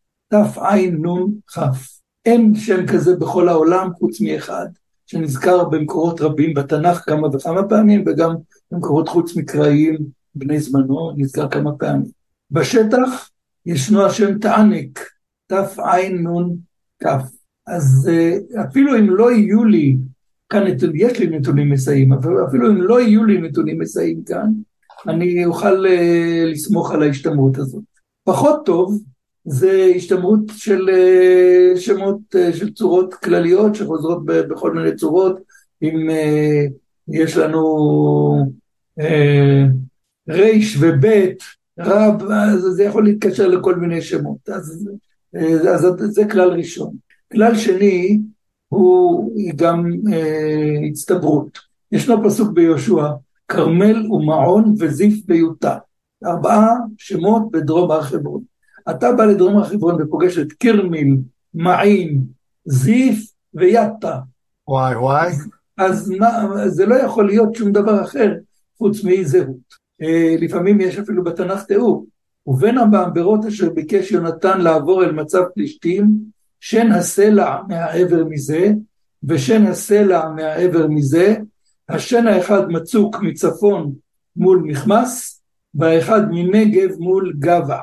תענ"כ. 0.45 1.97
אין 2.27 2.55
שם 2.55 2.87
כזה 2.87 3.17
בכל 3.17 3.49
העולם 3.49 3.91
חוץ 3.99 4.21
מאחד, 4.21 4.67
שנזכר 5.07 5.65
במקורות 5.65 6.21
רבים 6.21 6.55
בתנ"ך 6.55 7.03
כמה 7.07 7.29
וכמה 7.29 7.69
פעמים, 7.69 8.05
וגם 8.07 8.35
במקורות 8.71 9.09
חוץ 9.09 9.37
מקראיים 9.37 9.97
בני 10.35 10.61
זמנו, 10.61 11.13
נזכר 11.17 11.49
כמה 11.49 11.73
פעמים. 11.79 12.11
בשטח 12.51 13.31
ישנו 13.67 14.07
השם 14.07 14.39
תענק, 14.39 15.01
תענ"כ. 15.47 17.07
אז 17.67 18.11
אה, 18.13 18.65
אפילו 18.65 18.99
אם 18.99 19.11
לא 19.11 19.33
יהיו 19.33 19.65
לי 19.65 19.97
כאן 20.49 20.63
נתונים, 20.63 20.97
יש 20.97 21.19
לי 21.19 21.39
נתונים 21.39 21.71
מסייעים, 21.71 22.13
אבל 22.13 22.45
אפילו 22.49 22.71
אם 22.71 22.83
לא 22.83 23.01
יהיו 23.01 23.25
לי 23.25 23.41
נתונים 23.41 23.79
מסייעים 23.79 24.25
כאן, 24.25 24.53
אני 25.09 25.47
אוכל 25.47 25.87
אה, 25.87 26.45
לסמוך 26.47 26.91
על 26.91 27.03
ההשתמרות 27.03 27.59
הזאת. 27.59 27.83
פחות 28.25 28.67
טוב 28.67 29.03
זה 29.47 29.93
השתמרות 29.97 30.41
של 30.53 30.91
אה, 30.91 31.81
שמות, 31.81 32.19
של 32.53 32.73
צורות 32.73 33.15
כלליות 33.15 33.75
שחוזרות 33.75 34.25
בכל 34.25 34.75
מיני 34.75 34.97
צורות, 34.97 35.41
אם 35.83 36.09
יש 37.09 37.37
לנו 37.37 37.65
ריש 40.29 40.77
ובית, 40.81 41.43
רב, 41.79 42.23
אז 42.23 42.61
זה 42.61 42.85
יכול 42.85 43.05
להתקשר 43.05 43.49
לכל 43.49 43.75
מיני 43.75 44.03
שמות. 44.03 44.49
אז, 44.49 44.89
אז 45.75 45.87
זה 46.09 46.25
כלל 46.31 46.51
ראשון. 46.51 46.95
כלל 47.33 47.57
שני 47.57 48.21
הוא 48.69 49.33
גם 49.57 49.91
אה, 50.13 50.89
הצטברות. 50.91 51.59
ישנו 51.93 52.25
פסוק 52.25 52.51
ביהושע, 52.51 53.07
כרמל 53.49 54.13
ומעון 54.13 54.75
וזיף 54.79 55.15
ויוטה. 55.29 55.79
ארבעה 56.25 56.69
שמות 56.99 57.51
בדרום 57.51 57.91
הר 57.91 58.03
חברון. 58.03 58.43
אתה 58.91 59.13
בא 59.13 59.25
לדרום 59.25 59.59
הר 59.59 59.65
חברון 59.65 60.03
ופוגש 60.03 60.39
את 60.39 60.53
כרמיל, 60.53 61.17
מעין, 61.55 62.23
זיף 62.65 63.33
ויטה. 63.55 64.19
וואי 64.69 64.97
וואי. 64.97 65.33
אז 65.79 66.11
מה, 66.11 66.49
זה 66.69 66.87
לא 66.87 66.95
יכול 66.95 67.27
להיות 67.27 67.55
שום 67.55 67.73
דבר 67.73 68.05
אחר 68.05 68.35
חוץ 68.79 69.05
מזהות. 69.05 69.57
אה, 70.03 70.37
לפעמים 70.41 70.81
יש 70.81 70.99
אפילו 70.99 71.25
בתנ"ך 71.25 71.63
תיאור. 71.63 72.07
ובין 72.47 72.79
המעברות 72.79 73.45
אשר 73.45 73.71
ביקש 73.71 74.13
יונתן 74.13 74.61
לעבור 74.61 75.05
אל 75.05 75.13
מצב 75.13 75.43
פלישתים, 75.55 76.19
שן 76.61 76.93
הסלע 76.93 77.57
מהעבר 77.69 78.25
מזה, 78.25 78.73
ושן 79.25 79.67
הסלע 79.67 80.29
מהעבר 80.37 80.87
מזה, 80.87 81.37
השן 81.89 82.27
האחד 82.27 82.69
מצוק 82.69 83.17
מצפון 83.23 83.95
מול 84.37 84.63
מכמס, 84.65 85.43
והאחד 85.75 86.21
מנגב 86.31 86.91
מול 86.99 87.33
גבע. 87.39 87.81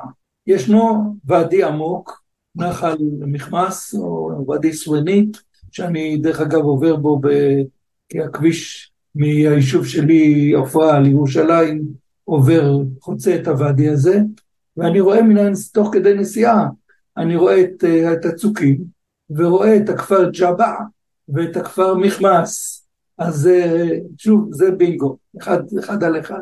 ישנו 0.47 1.15
ואדי 1.25 1.63
עמוק, 1.63 2.23
נחל 2.55 2.97
מכמס, 3.19 3.95
או 3.95 4.45
ואדי 4.47 4.73
סוונית, 4.73 5.37
שאני 5.71 6.17
דרך 6.17 6.41
אגב 6.41 6.61
עובר 6.61 6.95
בו, 6.95 7.19
ב... 7.19 7.27
כי 8.09 8.21
הכביש 8.21 8.91
מהיישוב 9.15 9.87
שלי, 9.87 10.53
עפרה 10.55 10.99
לירושלים, 10.99 11.83
עובר, 12.23 12.77
חוצה 13.01 13.35
את 13.35 13.47
הוואדי 13.47 13.89
הזה, 13.89 14.19
ואני 14.77 14.99
רואה 14.99 15.21
מן 15.21 15.51
תוך 15.73 15.89
כדי 15.93 16.13
נסיעה 16.13 16.67
אני 17.17 17.35
רואה 17.35 17.61
את, 17.61 17.83
אה, 17.83 18.13
את 18.13 18.25
הצוקים, 18.25 18.83
ורואה 19.29 19.77
את 19.77 19.89
הכפר 19.89 20.29
ג'אבה 20.29 20.75
ואת 21.29 21.57
הכפר 21.57 21.95
מכמס, 21.95 22.83
אז 23.17 23.47
אה, 23.47 23.89
שוב, 24.17 24.49
זה 24.51 24.71
בינגו, 24.71 25.17
אחד, 25.41 25.59
אחד 25.79 26.03
על 26.03 26.19
אחד. 26.19 26.41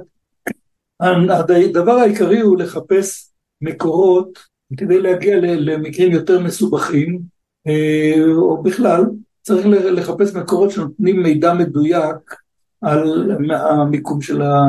הדבר 0.99 1.91
העיקרי 1.91 2.39
הוא 2.39 2.57
לחפש 2.57 3.30
מקורות 3.61 4.39
כדי 4.77 5.01
להגיע 5.01 5.37
למקרים 5.41 6.11
יותר 6.11 6.39
מסובכים, 6.39 7.19
אה, 7.67 8.23
או 8.35 8.63
בכלל, 8.63 9.05
צריך 9.41 9.65
לחפש 9.67 10.35
מקורות 10.35 10.71
שנותנים 10.71 11.23
מידע 11.23 11.53
מדויק 11.53 12.35
על 12.81 13.31
המיקום 13.51 14.21
של, 14.21 14.41
ה, 14.41 14.63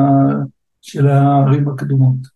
של 0.81 1.07
הערים 1.07 1.69
הקדומות. 1.69 2.33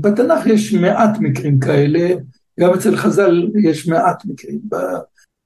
בתנ"ך 0.00 0.46
יש 0.46 0.74
מעט 0.74 1.18
מקרים 1.20 1.60
כאלה, 1.60 2.08
גם 2.60 2.74
אצל 2.74 2.96
חז"ל 2.96 3.48
יש 3.62 3.88
מעט 3.88 4.24
מקרים. 4.24 4.60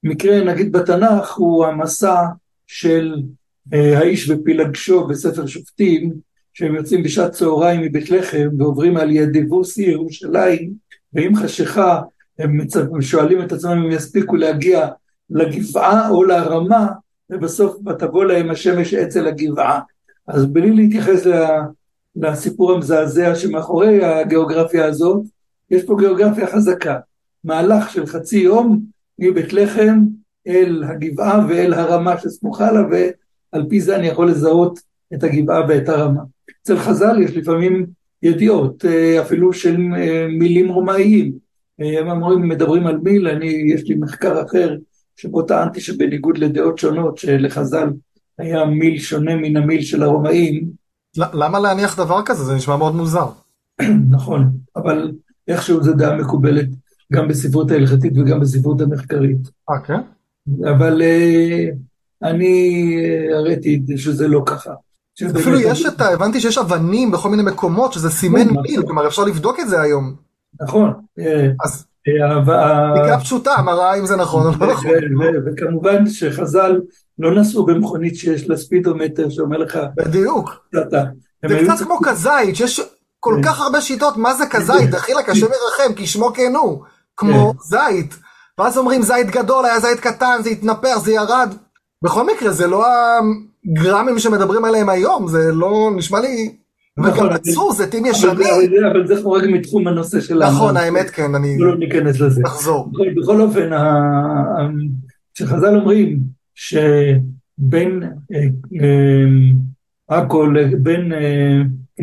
במקרה, 0.03 0.43
נגיד 0.43 0.71
בתנ"ך, 0.71 1.33
הוא 1.35 1.65
המסע 1.65 2.25
של 2.67 3.21
אה, 3.73 3.99
האיש 3.99 4.29
ופילגשו 4.29 5.07
בספר 5.07 5.47
שופטים, 5.47 6.13
שהם 6.61 6.75
יוצאים 6.75 7.03
בשעת 7.03 7.31
צהריים 7.31 7.81
מבית 7.81 8.09
לחם 8.09 8.47
ועוברים 8.57 8.97
על 8.97 9.11
יד 9.11 9.35
יבוסי 9.35 9.81
ירושלים, 9.83 10.73
ועם 11.13 11.35
חשיכה 11.35 12.01
הם 12.39 13.01
שואלים 13.01 13.41
את 13.41 13.51
עצמם 13.51 13.71
אם 13.71 13.91
יספיקו 13.91 14.35
להגיע 14.35 14.87
לגבעה 15.29 16.09
או 16.09 16.23
לרמה, 16.23 16.87
ובסוף 17.29 17.77
ותבוא 17.87 18.25
להם 18.25 18.51
השמש 18.51 18.93
אצל 18.93 19.27
הגבעה. 19.27 19.79
אז 20.27 20.45
בלי 20.45 20.71
להתייחס 20.71 21.27
לסיפור 22.15 22.71
המזעזע 22.71 23.35
שמאחורי 23.35 24.05
הגיאוגרפיה 24.05 24.85
הזאת, 24.85 25.23
יש 25.71 25.83
פה 25.83 25.95
גיאוגרפיה 25.99 26.47
חזקה. 26.47 26.99
מהלך 27.43 27.89
של 27.89 28.05
חצי 28.05 28.37
יום 28.37 28.81
מבית 29.19 29.53
לחם 29.53 29.99
אל 30.47 30.83
הגבעה 30.89 31.45
ואל 31.49 31.73
הרמה 31.73 32.17
שסמוכה 32.19 32.71
לה, 32.71 32.81
ועל 32.91 33.65
פי 33.69 33.81
זה 33.81 33.95
אני 33.95 34.07
יכול 34.07 34.29
לזהות 34.29 34.79
את 35.13 35.23
הגבעה 35.23 35.61
ואת 35.67 35.89
הרמה. 35.89 36.21
אצל 36.61 36.79
חז"ל 36.79 37.21
יש 37.21 37.37
לפעמים 37.37 37.85
ידיעות, 38.23 38.85
אה, 38.85 39.21
אפילו 39.21 39.53
של 39.53 39.77
אה, 39.97 40.27
מילים 40.39 40.69
רומאיים. 40.69 41.31
אה, 41.81 41.99
הם 41.99 42.09
אומרים, 42.09 42.49
מדברים 42.49 42.87
על 42.87 42.97
מיל, 42.97 43.27
אני, 43.27 43.63
יש 43.73 43.83
לי 43.83 43.95
מחקר 43.95 44.45
אחר, 44.45 44.75
שבו 45.15 45.41
טענתי 45.41 45.81
שבניגוד 45.81 46.37
לדעות 46.37 46.77
שונות, 46.77 47.17
שלחז"ל 47.17 47.89
היה 48.37 48.65
מיל 48.65 48.99
שונה 48.99 49.35
מן 49.35 49.57
המיל 49.57 49.81
של 49.81 50.03
הרומאים. 50.03 50.69
למה 51.17 51.59
להניח 51.59 51.97
דבר 51.97 52.21
כזה? 52.25 52.43
זה 52.43 52.55
נשמע 52.55 52.77
מאוד 52.77 52.95
מוזר. 52.95 53.27
נכון, 54.15 54.51
אבל 54.75 55.11
איכשהו 55.47 55.83
זו 55.83 55.93
דעה 55.93 56.15
מקובלת 56.15 56.67
גם 57.13 57.27
בספרות 57.27 57.71
ההלכתית 57.71 58.13
וגם 58.17 58.39
בספרות 58.39 58.81
המחקרית. 58.81 59.49
אה, 59.69 59.79
כן? 59.79 59.99
אבל 60.63 61.01
אני 62.23 62.95
הראיתי 63.33 63.81
שזה 63.97 64.27
לא 64.27 64.43
ככה. 64.45 64.71
אפילו 65.39 65.59
יש 65.59 65.85
את 65.85 66.01
ה... 66.01 66.09
הבנתי 66.09 66.41
שיש 66.41 66.57
אבנים 66.57 67.11
בכל 67.11 67.29
מיני 67.29 67.43
מקומות 67.43 67.93
שזה 67.93 68.09
סימן 68.09 68.41
נכון. 68.41 68.63
מיל, 68.63 68.81
כלומר 68.85 69.07
אפשר 69.07 69.23
לבדוק 69.23 69.59
את 69.59 69.69
זה 69.69 69.81
היום. 69.81 70.15
נכון. 70.61 70.93
אה, 71.19 71.47
אז 71.63 71.85
בדיקה 72.97 73.19
פשוטה 73.19 73.61
מראה 73.65 73.95
אם 73.95 74.05
זה 74.05 74.15
נכון 74.15 74.45
או 74.45 74.51
לא 74.59 74.73
נכון. 74.73 74.91
וכמובן 75.45 76.09
שחז"ל 76.09 76.79
לא 77.19 77.35
נסעו 77.35 77.65
במכונית 77.65 78.15
שיש 78.15 78.49
לה 78.49 78.57
ספידומטר 78.57 79.29
שאומר 79.29 79.57
לך... 79.57 79.79
בדיוק. 79.95 80.67
זה 81.49 81.59
קצת 81.63 81.83
כמו 81.85 81.99
כזית, 82.03 82.55
שיש 82.55 82.81
כל 83.19 83.35
כן. 83.35 83.49
כך 83.49 83.61
הרבה 83.61 83.81
שיטות 83.81 84.17
מה 84.17 84.33
זה 84.33 84.43
כזית, 84.49 84.89
דחילק 84.89 85.29
השם 85.29 85.45
ירחם, 85.45 85.93
כי 85.95 86.07
שמו 86.07 86.33
כן 86.33 86.53
הוא, 86.55 86.83
כמו 87.17 87.53
כן. 87.53 87.59
זית. 87.61 88.15
ואז 88.57 88.77
אומרים 88.77 89.01
זית 89.01 89.29
גדול, 89.31 89.65
היה 89.65 89.79
זית 89.79 89.99
קטן, 89.99 90.37
זה 90.43 90.49
התנפח, 90.49 90.97
זה 91.03 91.11
ירד. 91.11 91.53
בכל 92.03 92.25
מקרה, 92.27 92.51
זה 92.51 92.67
לא 92.67 92.85
הגרמים 93.65 94.19
שמדברים 94.19 94.65
עליהם 94.65 94.89
היום, 94.89 95.27
זה 95.27 95.51
לא, 95.53 95.91
נשמע 95.97 96.19
לי... 96.19 96.55
נכון, 96.97 97.25
וגם 97.25 97.35
עצרו, 97.35 97.73
זה 97.73 97.87
טים. 97.91 98.03
זה- 98.13 98.87
אבל 98.91 99.07
זה 99.07 99.21
חורג 99.23 99.47
מתחום 99.51 99.87
הנושא 99.87 100.21
שלנו. 100.21 100.51
נכון, 100.51 100.77
האמת 100.77 101.09
כן, 101.09 101.35
אני 101.35 101.57
לא 101.59 101.77
ניכנס 101.77 102.19
לזה. 102.19 102.41
אחזור. 102.45 102.89
בכל- 102.91 103.21
בכל 103.21 103.41
אופן, 103.41 103.69
כשחז"ל 105.33 105.75
אומרים 105.75 106.19
שבין 106.55 108.03
עכו, 110.07 110.43
בין 110.81 111.11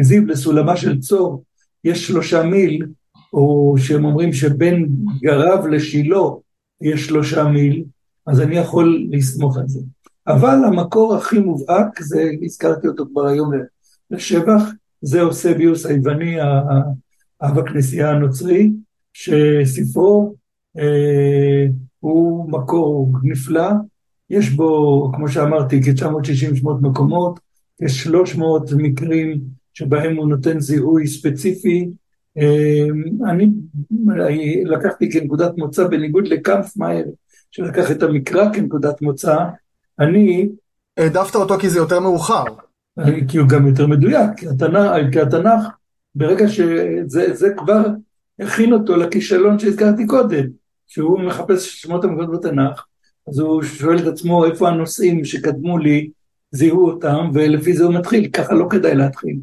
זיו 0.02 0.26
לסולמה 0.26 0.76
של 0.76 1.00
צור, 1.00 1.42
יש 1.84 2.06
שלושה 2.06 2.42
מיל, 2.42 2.86
או 3.32 3.74
שהם 3.78 4.04
אומרים 4.04 4.32
שבין 4.32 4.88
גרב 5.22 5.66
לשילה 5.66 6.18
יש 6.82 7.06
שלושה 7.06 7.44
מיל, 7.44 7.84
אז 8.26 8.40
אני 8.40 8.56
יכול 8.56 9.06
לסמוך 9.10 9.56
על 9.58 9.68
זה. 9.68 9.80
אבל 10.28 10.64
המקור 10.64 11.14
הכי 11.14 11.38
מובהק, 11.38 12.02
זה, 12.02 12.30
הזכרתי 12.42 12.88
אותו 12.88 13.06
כבר 13.12 13.26
היום 13.26 13.50
לשבח, 14.10 14.62
זה 15.02 15.22
אוסביוס 15.22 15.86
היווני, 15.86 16.36
אב 17.42 17.58
הכנסייה 17.58 18.10
הנוצרי, 18.10 18.72
שספרו 19.12 20.34
אה, 20.78 21.66
הוא 22.00 22.50
מקור 22.50 23.12
נפלא, 23.22 23.70
יש 24.30 24.50
בו, 24.50 25.10
כמו 25.14 25.28
שאמרתי, 25.28 25.82
כ-960 25.82 26.56
שמות 26.56 26.82
מקומות, 26.82 27.40
יש 27.80 28.02
300 28.02 28.70
מקרים 28.76 29.40
שבהם 29.74 30.16
הוא 30.16 30.28
נותן 30.28 30.60
זיהוי 30.60 31.06
ספציפי. 31.06 31.88
אה, 32.38 32.86
אני 33.30 34.64
לקחתי 34.64 35.10
כנקודת 35.10 35.58
מוצא, 35.58 35.86
בניגוד 35.86 36.28
לקמפמאייר, 36.28 37.06
שלקח 37.50 37.90
את 37.90 38.02
המקרא 38.02 38.52
כנקודת 38.52 39.02
מוצא, 39.02 39.36
אני 40.00 40.48
העדפת 40.96 41.34
אותו 41.34 41.58
כי 41.58 41.70
זה 41.70 41.78
יותר 41.78 42.00
מאוחר. 42.00 42.44
כי 43.28 43.38
הוא 43.38 43.48
גם 43.48 43.66
יותר 43.66 43.86
מדויק, 43.86 44.30
כי 44.36 44.48
התנ"ך, 44.48 45.12
כי 45.12 45.20
התנ"ך 45.20 45.64
ברגע 46.14 46.48
שזה 46.48 47.34
זה 47.34 47.48
כבר 47.56 47.84
הכין 48.40 48.72
אותו 48.72 48.96
לכישלון 48.96 49.58
שהזכרתי 49.58 50.06
קודם, 50.06 50.44
שהוא 50.86 51.20
מחפש 51.20 51.82
שמות 51.82 52.04
המקומות 52.04 52.32
בתנ"ך, 52.32 52.84
אז 53.28 53.38
הוא 53.38 53.62
שואל 53.62 53.98
את 53.98 54.06
עצמו 54.06 54.44
איפה 54.44 54.68
הנושאים 54.68 55.24
שקדמו 55.24 55.78
לי, 55.78 56.10
זיהו 56.52 56.86
אותם, 56.86 57.30
ולפי 57.34 57.72
זה 57.72 57.84
הוא 57.84 57.94
מתחיל, 57.94 58.28
ככה 58.28 58.54
לא 58.54 58.66
כדאי 58.70 58.94
להתחיל. 58.94 59.36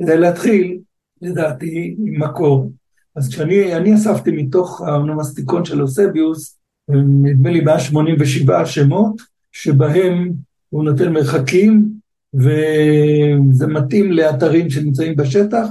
כדאי 0.00 0.18
להתחיל, 0.18 0.78
לדעתי, 1.22 1.96
עם 1.98 2.22
מקור. 2.22 2.72
אז 3.16 3.28
כשאני 3.28 3.76
אני 3.76 3.94
אספתי 3.94 4.30
מתוך 4.30 4.80
האונומסטיקון 4.80 5.64
של 5.64 5.82
אוסביוס, 5.82 6.58
נדמה 6.88 7.50
לי 7.50 7.60
187 7.60 8.66
שמות, 8.66 9.22
שבהם 9.52 10.32
הוא 10.68 10.84
נותן 10.84 11.12
מרחקים, 11.12 11.90
וזה 12.34 13.66
מתאים 13.66 14.12
לאתרים 14.12 14.70
שנמצאים 14.70 15.16
בשטח, 15.16 15.66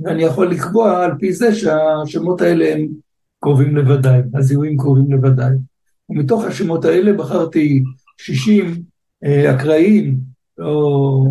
ואני 0.00 0.22
יכול 0.22 0.50
לקבוע 0.50 1.04
על 1.04 1.10
פי 1.18 1.32
זה 1.32 1.54
שהשמות 1.54 2.40
האלה 2.40 2.72
הם 2.74 2.88
קרובים 3.40 3.76
לוודאי, 3.76 4.20
הזיהויים 4.34 4.76
קרובים 4.76 5.12
לוודאי. 5.12 5.52
ומתוך 6.08 6.44
השמות 6.44 6.84
האלה 6.84 7.12
בחרתי 7.12 7.82
60 8.18 8.82
אה, 9.24 9.54
אקראיים, 9.54 10.16
לא 10.58 11.24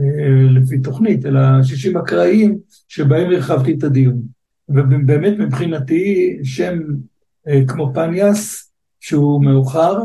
אה, 0.00 0.60
לפי 0.60 0.78
תוכנית, 0.78 1.26
אלא 1.26 1.40
60 1.62 1.96
אקראיים 1.96 2.58
שבהם 2.88 3.32
הרחבתי 3.32 3.74
את 3.74 3.84
הדיון. 3.84 4.22
ובאמת 4.68 5.38
מבחינתי 5.38 6.38
שם 6.44 6.78
אה, 7.48 7.60
כמו 7.68 7.92
פניאס, 7.94 8.72
שהוא 9.00 9.44
מאוחר, 9.44 9.98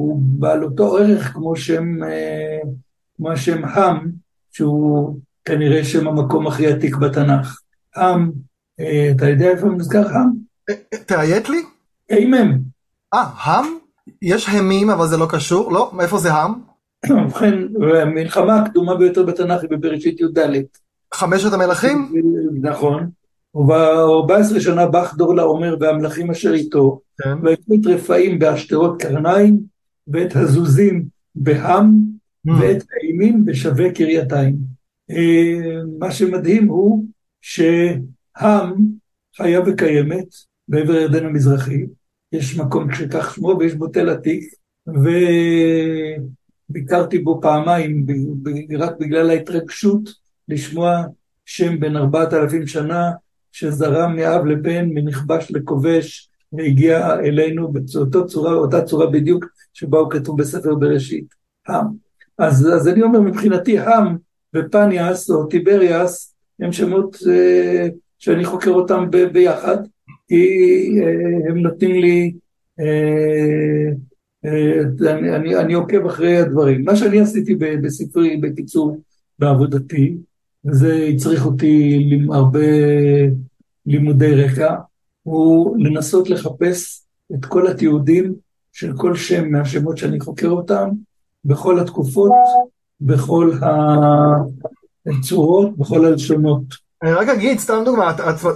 הוא 0.00 0.18
בעל 0.22 0.64
אותו 0.64 0.98
ערך 0.98 1.32
כמו 1.32 1.56
שם, 1.56 2.04
אה, 2.04 2.58
כמו 3.16 3.30
השם 3.30 3.64
עם, 3.64 4.10
שהוא 4.52 5.18
כנראה 5.44 5.84
שם 5.84 6.08
המקום 6.08 6.46
הכי 6.46 6.66
עתיק 6.66 6.96
בתנ"ך. 6.96 7.60
עם, 7.96 8.30
אה, 8.80 9.12
אתה 9.16 9.28
יודע 9.28 9.50
איפה 9.50 9.66
נזכר 9.66 10.08
עם? 10.08 10.30
תאיית 11.06 11.48
לי? 11.48 11.62
אימם. 12.10 12.58
אה, 13.14 13.24
הם? 13.44 13.64
יש 14.22 14.48
המים 14.48 14.90
אבל 14.90 15.06
זה 15.06 15.16
לא 15.16 15.26
קשור? 15.30 15.72
לא? 15.72 15.90
מאיפה 15.94 16.18
זה 16.18 16.32
הם? 16.32 16.52
ובכן, 17.10 17.54
המלחמה 18.02 18.60
הקדומה 18.60 18.94
ביותר 18.94 19.22
בתנ"ך 19.22 19.62
היא 19.62 19.70
בבראשית 19.70 20.20
י"ד. 20.20 20.38
חמשת 21.14 21.52
המלכים? 21.52 22.12
נכון. 22.62 23.10
וב-14 23.54 24.60
שנה 24.60 24.86
בך 24.86 25.14
דור 25.14 25.34
לעומר 25.34 25.76
והמלכים 25.80 26.30
אשר 26.30 26.52
איתו, 26.52 27.00
כן. 27.22 27.38
את 27.74 27.86
רפאים 27.86 28.38
בעשתרות 28.38 29.02
קרניים, 29.02 29.69
ואת 30.12 30.36
הזוזים 30.36 31.04
בהם, 31.34 32.10
ואת 32.46 32.84
האימים 32.92 33.44
בשווה 33.44 33.92
קרייתיים. 33.92 34.56
אה, 35.10 35.82
מה 35.98 36.10
שמדהים 36.10 36.68
הוא 36.68 37.04
שהם 37.40 38.74
חיה 39.36 39.60
וקיימת 39.66 40.26
בעבר 40.68 40.92
הירדן 40.92 41.26
המזרחי, 41.26 41.86
יש 42.32 42.58
מקום 42.58 42.94
שכך 42.94 43.34
שמו 43.34 43.56
ויש 43.58 43.74
בו 43.74 43.88
תל 43.88 44.08
עתיק, 44.08 44.54
וביקרתי 46.70 47.18
בו 47.18 47.40
פעמיים 47.42 48.06
רק 48.78 48.92
בגלל 49.00 49.30
ההתרגשות 49.30 50.10
לשמוע 50.48 51.02
שם 51.44 51.80
בן 51.80 51.96
ארבעת 51.96 52.32
אלפים 52.34 52.66
שנה 52.66 53.10
שזרם 53.52 54.16
מאב 54.16 54.46
לבן, 54.46 54.88
מנכבש 54.88 55.50
לכובש, 55.50 56.30
והגיע 56.52 57.14
אלינו 57.14 57.72
באותה 57.72 58.24
צורה, 58.26 58.52
אותה 58.52 58.82
צורה 58.82 59.06
בדיוק 59.06 59.44
שבה 59.72 59.98
הוא 59.98 60.10
כתוב 60.10 60.40
בספר 60.40 60.74
בראשית, 60.74 61.34
עם. 61.68 61.86
אז, 62.38 62.68
אז 62.74 62.88
אני 62.88 63.02
אומר 63.02 63.20
מבחינתי 63.20 63.78
עם 63.78 64.16
ופניאס 64.56 65.30
או 65.30 65.46
טיבריאס 65.46 66.34
הם 66.60 66.72
שמות 66.72 67.16
אה, 67.30 67.88
שאני 68.18 68.44
חוקר 68.44 68.70
אותם 68.70 69.10
ב, 69.10 69.16
ביחד, 69.16 69.76
כי 70.28 70.44
אה, 71.02 71.50
הם 71.50 71.58
נותנים 71.58 72.00
לי, 72.00 72.32
אה, 72.80 73.90
אה, 74.44 75.12
אני, 75.12 75.36
אני, 75.36 75.56
אני 75.56 75.74
עוקב 75.74 76.06
אחרי 76.06 76.36
הדברים. 76.36 76.84
מה 76.84 76.96
שאני 76.96 77.20
עשיתי 77.20 77.54
ב- 77.54 77.86
בספרי, 77.86 78.36
בקיצור, 78.36 79.00
בעבודתי, 79.38 80.16
וזה 80.64 81.08
הצריך 81.14 81.46
אותי 81.46 82.00
הרבה 82.32 82.66
לימודי 83.86 84.34
רקע, 84.34 84.74
הוא 85.22 85.76
לנסות 85.78 86.30
לחפש 86.30 87.06
את 87.34 87.44
כל 87.44 87.66
התיעודים 87.66 88.34
של 88.80 88.92
כל 88.96 89.16
שם 89.16 89.50
מהשמות 89.50 89.98
שאני 89.98 90.20
חוקר 90.20 90.48
אותם, 90.48 90.88
בכל 91.44 91.80
התקופות, 91.80 92.32
בכל 93.00 93.52
הצורות, 95.06 95.78
בכל 95.78 96.04
הלשונות. 96.04 96.62
אני 97.02 97.12
רק 97.12 97.28
אגיד, 97.28 97.58
סתם 97.58 97.82
דוגמא, 97.84 98.12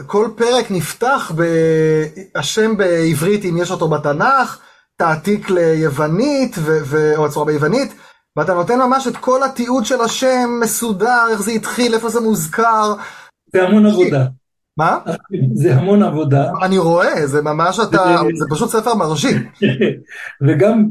כל 0.06 0.28
פרק 0.37 0.70
נפתח 0.70 1.32
בשם 1.34 2.76
בעברית 2.76 3.44
אם 3.44 3.56
יש 3.56 3.70
אותו 3.70 3.88
בתנ"ך, 3.88 4.60
תעתיק 4.96 5.50
ליוונית, 5.50 6.56
ו- 6.58 6.80
ו- 6.84 7.16
או 7.16 7.26
הצורה 7.26 7.46
ביוונית, 7.46 7.94
ואתה 8.37 8.54
נותן 8.54 8.78
ממש 8.78 9.06
את 9.06 9.16
כל 9.16 9.42
התיעוד 9.42 9.84
של 9.84 10.00
השם 10.00 10.50
מסודר, 10.62 11.26
איך 11.30 11.42
זה 11.42 11.50
התחיל, 11.50 11.94
איפה 11.94 12.08
זה 12.08 12.20
מוזכר. 12.20 12.94
זה 13.52 13.62
המון 13.62 13.87
עבודה. 13.87 14.26
מה? 14.76 14.98
זה 15.54 15.74
המון 15.74 16.02
עבודה. 16.02 16.50
אני 16.62 16.78
רואה, 16.78 17.26
זה 17.26 17.42
ממש 17.42 17.80
אתה, 17.88 18.16
זה 18.34 18.44
פשוט 18.50 18.68
ספר 18.68 18.94
מרשים. 18.94 19.37
וגם. 20.46 20.88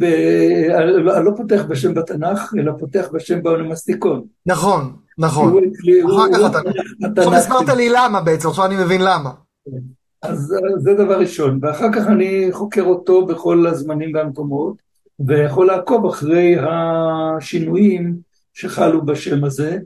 אני 1.17 1.25
לא 1.25 1.31
פותח 1.37 1.61
בשם 1.69 1.93
בתנ"ך, 1.93 2.53
אלא 2.59 2.71
פותח 2.79 3.07
בשם 3.13 3.43
באונומסטיקון. 3.43 4.21
נכון, 4.45 4.93
נכון. 5.17 5.53
אחר 6.05 6.27
כך 6.33 6.51
אתה- 6.51 6.59
התנ"ך 7.05 7.27
עכשיו 7.33 7.33
הסברת. 7.61 7.77
לי 7.77 7.89
למה 7.89 8.21
בעצם, 8.21 8.47
עכשיו 8.47 8.65
אני 8.65 8.75
מבין 8.75 9.01
למה. 9.01 9.29
אז 10.21 10.53
זה 10.77 10.93
דבר 10.93 11.19
ראשון, 11.19 11.59
ואחר 11.61 11.91
כך 11.93 12.07
אני 12.07 12.47
חוקר 12.51 12.83
אותו 12.83 13.25
בכל 13.25 13.67
הזמנים 13.67 14.15
והמקומות, 14.15 14.75
ויכול 15.27 15.67
לעקוב 15.67 16.05
אחרי 16.05 16.55
השינויים 16.69 18.15
שחלו 18.53 19.05
בשם 19.05 19.43
הזה, 19.43 19.69
אה, 19.71 19.77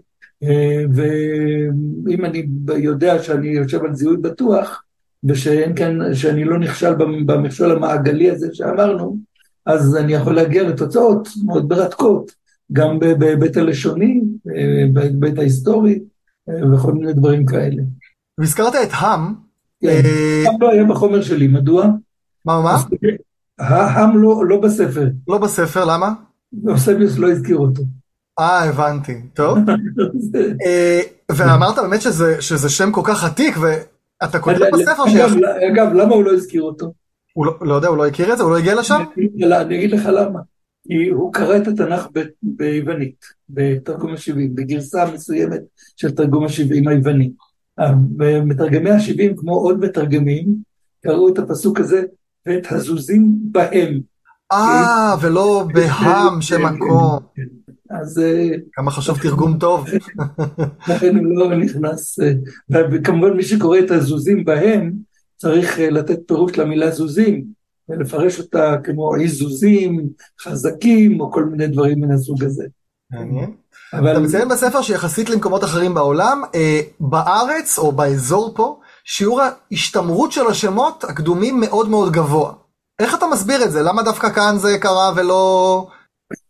ואם 0.94 2.26
אני 2.26 2.46
יודע 2.78 3.24
שאני 3.24 3.48
יושב 3.48 3.84
על 3.86 3.94
זיהוי 3.96 4.18
בטוח, 4.18 4.84
ושאין 5.24 5.76
כאן, 5.76 6.14
שאני 6.14 6.44
לא 6.44 6.60
נכשל 6.60 6.94
במ- 6.96 7.26
במכשול 7.26 7.72
המעגלי 7.72 8.32
הזה 8.32 8.48
שאמרנו, 8.54 9.18
אז 9.66 9.96
אני 9.98 10.14
יכול 10.14 10.36
להגיע 10.36 10.64
לתוצאות 10.70 11.30
מאוד 11.46 11.70
מרתקות, 11.70 12.32
גם 12.72 13.00
בהיבט 13.00 13.58
הלשוני, 13.58 14.22
אה, 14.56 14.86
בהיבט 14.94 15.40
ההיסטורי, 15.40 16.00
אה, 16.50 16.74
וכל 16.74 16.94
מיני 16.94 17.14
דברים 17.14 17.46
כאלה. 17.46 17.84
והזכרת 18.38 18.76
את 18.76 18.90
האם, 18.92 19.22
כן. 19.82 19.88
אה, 19.88 20.44
גם 20.46 20.54
לא 20.62 20.72
היה 20.72 20.84
בחומר 20.84 21.22
שלי, 21.22 21.48
מדוע? 21.48 21.88
מה 22.46 22.62
מה? 22.62 22.78
העם 23.60 24.18
לא, 24.22 24.46
לא 24.46 24.62
בספר, 24.62 25.08
לא 25.28 25.38
בספר, 25.38 25.86
למה? 25.86 26.14
אוסביוס 26.68 27.18
לא 27.18 27.32
הזכיר 27.32 27.58
אותו. 27.58 27.84
אה, 28.40 28.64
הבנתי, 28.64 29.22
טוב. 29.34 29.58
אה, 30.66 31.02
ואמרת 31.32 31.76
באמת 31.76 32.02
שזה, 32.40 32.70
שם 32.70 32.92
כל 32.92 33.02
כך 33.04 33.24
עתיק, 33.24 33.56
ואתה 33.62 34.40
כותב 34.40 34.60
בספר 34.74 35.08
שיש... 35.08 35.32
אגב, 35.72 35.94
למה 35.94 36.16
הוא 36.16 36.24
לא 36.24 36.34
הזכיר 36.34 36.62
אותו? 36.62 36.94
הוא 37.34 37.46
לא, 37.46 37.54
לא 37.62 37.74
יודע, 37.74 37.88
הוא 37.88 37.98
לא 37.98 38.08
הכיר 38.08 38.34
את 38.34 38.38
זה? 38.38 38.44
הוא 38.44 38.52
לא 38.52 38.58
הגיע 38.58 38.76
לשם? 38.76 39.04
אני 39.44 39.78
אגיד 39.78 39.92
לך 39.92 40.06
למה. 40.06 40.40
כי 40.88 41.10
הוא 41.10 41.34
קרא 41.34 41.58
את 41.58 41.68
התנ"ך 41.68 42.08
ביוונית, 42.44 43.26
בתרגום 43.50 44.12
ה-70, 44.12 44.56
בגרסה 44.56 45.06
מסוימת 45.14 45.62
של 45.96 46.12
תרגום 46.12 46.44
ה-70 46.44 46.90
היווני. 46.90 47.32
מתרגמי 48.46 48.90
ה-70, 48.90 49.38
כמו 49.38 49.56
עוד 49.56 49.80
מתרגמים, 49.80 50.56
קראו 51.04 51.30
את 51.30 51.40
הפסוק 51.40 51.80
הזה, 51.80 52.04
ואת 52.46 52.72
הזוזים 52.72 53.36
בהם. 53.42 54.00
אה, 54.52 55.16
ולא 55.22 55.68
בהם 55.74 56.42
שם 56.42 56.66
מקום. 56.66 57.20
אז... 57.90 58.20
אה, 58.20 58.50
כמה 58.74 58.92
חשוב 58.92 59.18
תרגום 59.22 59.58
טוב. 59.60 59.86
לכן 60.90 61.16
הוא 61.16 61.38
לא 61.38 61.56
נכנס, 61.56 62.20
אה, 62.20 62.82
וכמובן 62.92 63.34
מי 63.34 63.44
שקורא 63.44 63.80
את 63.80 63.92
הזוזים 63.92 64.46
בהם, 64.46 64.94
צריך 65.38 65.80
אה, 65.80 65.90
לתת 65.90 66.20
פירוש 66.28 66.58
למילה 66.58 66.92
זוזים, 66.92 67.46
ולפרש 67.90 68.40
אותה 68.40 68.76
כמו 68.84 69.14
עיזוזים, 69.14 70.10
חזקים, 70.42 71.22
או 71.22 71.32
כל 71.32 71.46
מיני 71.46 71.68
דברים 71.68 72.02
מן 72.02 72.12
הסוג 72.12 72.44
הזה. 72.44 72.66
מעניין. 73.12 73.52
אבל... 73.94 74.12
אתה 74.12 74.20
מציין 74.20 74.50
בספר 74.50 74.82
שיחסית 74.82 75.30
למקומות 75.30 75.64
אחרים 75.64 75.94
בעולם, 75.94 76.42
בארץ 77.00 77.80
או 77.80 77.92
באזור 77.92 78.54
פה, 78.56 78.80
שיעור 79.06 79.42
ההשתמרות 79.42 80.32
של 80.32 80.48
השמות 80.48 81.04
הקדומים 81.04 81.60
מאוד 81.60 81.90
מאוד 81.90 82.14
גבוה. 82.14 82.54
איך 83.00 83.16
אתה 83.16 83.26
מסביר 83.28 83.64
את 83.64 83.72
זה? 83.72 83.84
למה 83.84 84.04
דווקא 84.04 84.30
כאן 84.30 84.58
זה 84.58 84.78
קרה 84.82 85.12
ולא... 85.16 85.88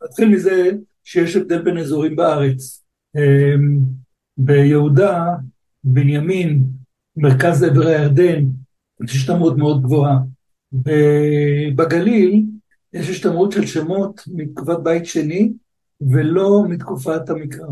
נתחיל 0.04 0.30
מזה 0.30 0.72
שיש 1.08 1.36
הבדל 1.36 1.62
בין 1.62 1.78
אזורים 1.78 2.16
בארץ. 2.16 2.86
אמ, 3.16 3.80
ביהודה, 4.38 5.26
בנימין, 5.84 6.64
מרכז 7.18 7.64
עבר 7.64 7.88
הירדן, 7.88 8.46
יש 9.04 9.16
השתמרות 9.16 9.58
מאוד 9.58 9.84
גבוהה. 9.84 10.18
בגליל 11.76 12.46
יש 12.94 13.10
השתמרות 13.10 13.52
של 13.52 13.66
שמות 13.66 14.22
מתקופת 14.28 14.80
בית 14.84 15.06
שני, 15.06 15.54
ולא 16.02 16.64
מתקופת 16.70 17.30
המקרא. 17.30 17.68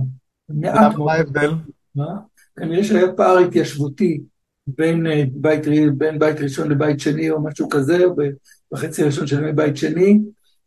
מעט. 0.49 0.95
מה 0.95 1.13
ההבדל? 1.13 1.51
מה? 1.95 2.19
כנראה 2.55 2.83
שהיה 2.83 3.13
פער 3.13 3.37
התיישבותי 3.37 4.21
בין 4.67 5.07
אה, 5.07 5.23
בית, 5.31 5.61
בין 5.97 6.19
בית 6.19 6.39
ראשון 6.39 6.71
לבית 6.71 6.99
שני 6.99 7.29
או 7.29 7.43
משהו 7.43 7.69
כזה, 7.69 8.05
או 8.05 8.15
בחצי 8.73 9.03
הראשון 9.03 9.27
של 9.27 9.51
בית 9.51 9.77
שני. 9.77 10.19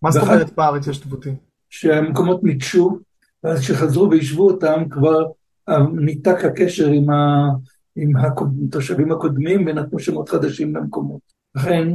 מה 0.02 0.10
זאת 0.10 0.22
אומרת 0.22 0.50
פער 0.50 0.74
התיישבותי? 0.74 1.30
שהמקומות 1.70 2.44
ניטשו, 2.44 2.98
ואז 3.44 3.60
כשחזרו 3.60 4.10
ויישבו 4.10 4.50
אותם 4.50 4.82
כבר 4.90 5.24
אה, 5.68 5.78
ניתק 5.92 6.44
הקשר 6.44 6.88
עם, 6.88 7.10
ה, 7.10 7.48
עם 7.96 8.12
התושבים 8.16 9.12
הקודמים 9.12 9.66
ונתנו 9.66 9.98
שמות 9.98 10.28
חדשים 10.28 10.76
למקומות. 10.76 11.20
לכן, 11.54 11.88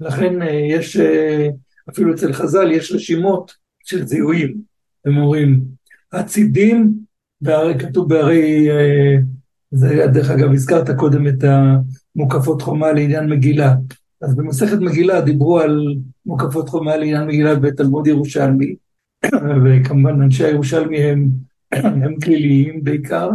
לכן 0.00 0.42
אה, 0.42 0.66
יש, 0.70 0.96
אפילו 1.90 2.14
אצל 2.14 2.32
חז"ל 2.32 2.70
יש 2.70 2.92
רשימות 2.92 3.52
של 3.84 4.06
זיהויים. 4.06 4.56
הם 5.04 5.16
אומרים, 5.16 5.64
הצידים, 6.12 6.94
והרי 7.42 7.78
כתוב 7.78 8.08
בהרי, 8.08 8.70
אה, 8.70 9.16
זה 9.70 10.06
דרך 10.12 10.30
אגב, 10.30 10.52
הזכרת 10.52 10.90
קודם 10.90 11.26
את 11.26 11.44
המוקפות 11.44 12.62
חומה 12.62 12.92
לעניין 12.92 13.30
מגילה. 13.30 13.74
אז 14.22 14.34
במסכת 14.34 14.78
מגילה 14.78 15.20
דיברו 15.20 15.60
על 15.60 15.94
מוקפות 16.26 16.68
חומה 16.68 16.96
לעניין 16.96 17.26
מגילה 17.26 17.54
בתלמוד 17.54 18.06
ירושלמי, 18.06 18.74
וכמובן 19.64 20.22
אנשי 20.22 20.44
הירושלמי 20.44 20.98
הם, 20.98 21.28
הם 21.72 22.20
כליליים 22.20 22.84
בעיקר, 22.84 23.30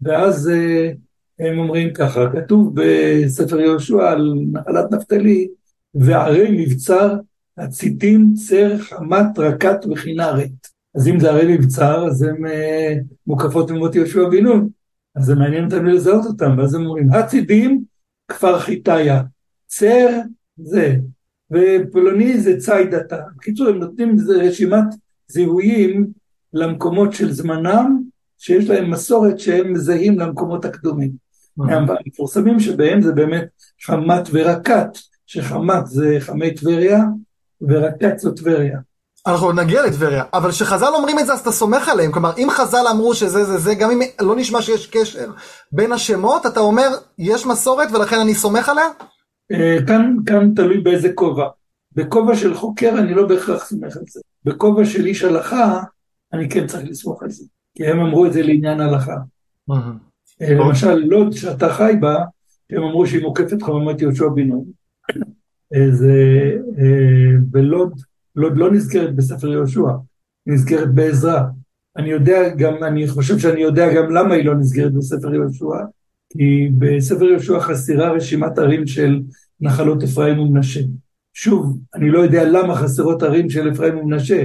ואז 0.00 0.48
אה, 0.48 0.92
הם 1.38 1.58
אומרים 1.58 1.94
ככה, 1.94 2.30
כתוב 2.32 2.72
בספר 2.74 3.60
יהושע 3.60 4.10
על 4.10 4.34
נחלת 4.52 4.92
נפתלי, 4.92 5.48
וערי 5.94 6.64
מבצר, 6.64 7.16
הציתים, 7.58 8.34
צר, 8.34 8.78
חמת, 8.78 9.38
רקת 9.38 9.86
וכנרת. 9.92 10.50
אז 10.94 11.08
אם 11.08 11.20
זה 11.20 11.30
הרי 11.30 11.56
מבצר, 11.56 12.06
אז 12.06 12.22
הן 12.22 12.46
אה, 12.46 12.94
מוקפות 13.26 13.70
ממות 13.70 13.94
יהושע 13.94 14.28
בן 14.28 14.42
נון. 14.42 14.68
אז 15.16 15.24
זה 15.24 15.34
מעניין 15.34 15.64
אותם 15.64 15.86
לזהות 15.86 16.26
אותם, 16.26 16.58
ואז 16.58 16.74
הם 16.74 16.86
אומרים, 16.86 17.12
הצידים, 17.12 17.84
כפר 18.28 18.58
חיטיה, 18.58 19.22
צר, 19.66 20.20
זה, 20.56 20.96
ופלוני 21.50 22.40
זה 22.40 22.60
צידתה. 22.60 23.18
בקיצור, 23.36 23.68
הם 23.68 23.78
נותנים 23.78 24.16
רשימת 24.28 24.84
זיהויים 25.28 26.06
למקומות 26.52 27.12
של 27.12 27.32
זמנם, 27.32 28.02
שיש 28.38 28.70
להם 28.70 28.90
מסורת 28.90 29.38
שהם 29.38 29.72
מזהים 29.72 30.18
למקומות 30.18 30.64
הקדומים. 30.64 31.10
המפורסמים 31.58 32.60
שבהם 32.60 33.02
זה 33.02 33.12
באמת 33.12 33.44
חמת 33.82 34.28
ורקת, 34.32 34.88
שחמת 35.26 35.86
זה 35.86 36.16
חמי 36.20 36.54
טבריה, 36.54 37.00
ורקת 37.62 38.18
זו 38.18 38.30
טבריה. 38.30 38.78
אנחנו 39.26 39.52
נגיע 39.52 39.86
לטבריה, 39.86 40.24
אבל 40.32 40.50
כשחז"ל 40.50 40.94
אומרים 40.94 41.18
את 41.18 41.26
זה 41.26 41.32
אז 41.32 41.40
אתה 41.40 41.52
סומך 41.52 41.88
עליהם, 41.88 42.12
כלומר 42.12 42.32
אם 42.38 42.48
חז"ל 42.50 42.84
אמרו 42.90 43.14
שזה 43.14 43.44
זה 43.44 43.58
זה, 43.58 43.74
גם 43.74 43.90
אם 43.90 44.00
לא 44.20 44.36
נשמע 44.36 44.62
שיש 44.62 44.86
קשר 44.86 45.30
בין 45.72 45.92
השמות, 45.92 46.46
אתה 46.46 46.60
אומר 46.60 46.88
יש 47.18 47.46
מסורת 47.46 47.88
ולכן 47.92 48.20
אני 48.20 48.34
סומך 48.34 48.68
עליה? 48.68 48.86
אה, 49.52 49.76
כאן, 49.86 50.16
כאן 50.26 50.54
תלוי 50.54 50.80
באיזה 50.80 51.12
כובע. 51.12 51.48
בכובע 51.92 52.36
של 52.36 52.54
חוקר 52.54 52.94
אני 52.98 53.14
לא 53.14 53.26
בהכרח 53.26 53.64
סומך 53.64 53.96
על 53.96 54.02
זה. 54.08 54.20
בכובע 54.44 54.84
של 54.84 55.06
איש 55.06 55.24
הלכה, 55.24 55.82
אני 56.32 56.48
כן 56.48 56.66
צריך 56.66 56.88
לסמוך 56.88 57.22
על 57.22 57.30
זה. 57.30 57.44
כי 57.74 57.86
הם 57.86 58.00
אמרו 58.00 58.26
את 58.26 58.32
זה 58.32 58.42
לעניין 58.42 58.80
הלכה. 58.80 59.16
אה, 60.42 60.54
למשל 60.54 60.94
לוד 60.94 61.32
שאתה 61.32 61.72
חי 61.72 61.92
בה, 62.00 62.24
הם 62.70 62.82
אמרו 62.82 63.06
שהיא 63.06 63.22
מוקפת 63.22 63.62
חממת 63.62 64.00
יהושע 64.00 64.28
בן 64.28 64.48
נון. 64.48 64.64
אה, 65.74 65.90
זה 65.90 66.12
בלוד 67.40 68.00
לוד 68.36 68.56
לא 68.56 68.72
נזכרת 68.72 69.16
בספר 69.16 69.52
יהושע, 69.52 69.88
היא 70.46 70.54
נזכרת 70.54 70.94
בעזרא. 70.94 71.40
אני 71.96 72.10
יודע 72.10 72.54
גם, 72.56 72.84
אני 72.84 73.08
חושב 73.08 73.38
שאני 73.38 73.60
יודע 73.60 73.94
גם 73.94 74.10
למה 74.10 74.34
היא 74.34 74.44
לא 74.44 74.54
נזכרת 74.54 74.92
בספר 74.92 75.34
יהושע, 75.34 75.84
כי 76.30 76.68
בספר 76.78 77.24
יהושע 77.24 77.60
חסרה 77.60 78.12
רשימת 78.12 78.58
ערים 78.58 78.86
של 78.86 79.20
נחלות 79.60 80.02
אפרים 80.02 80.38
ומנשה. 80.38 80.80
שוב, 81.34 81.78
אני 81.94 82.10
לא 82.10 82.18
יודע 82.18 82.44
למה 82.44 82.74
חסרות 82.74 83.22
ערים 83.22 83.50
של 83.50 83.72
אפרים 83.72 83.98
ומנשה, 83.98 84.44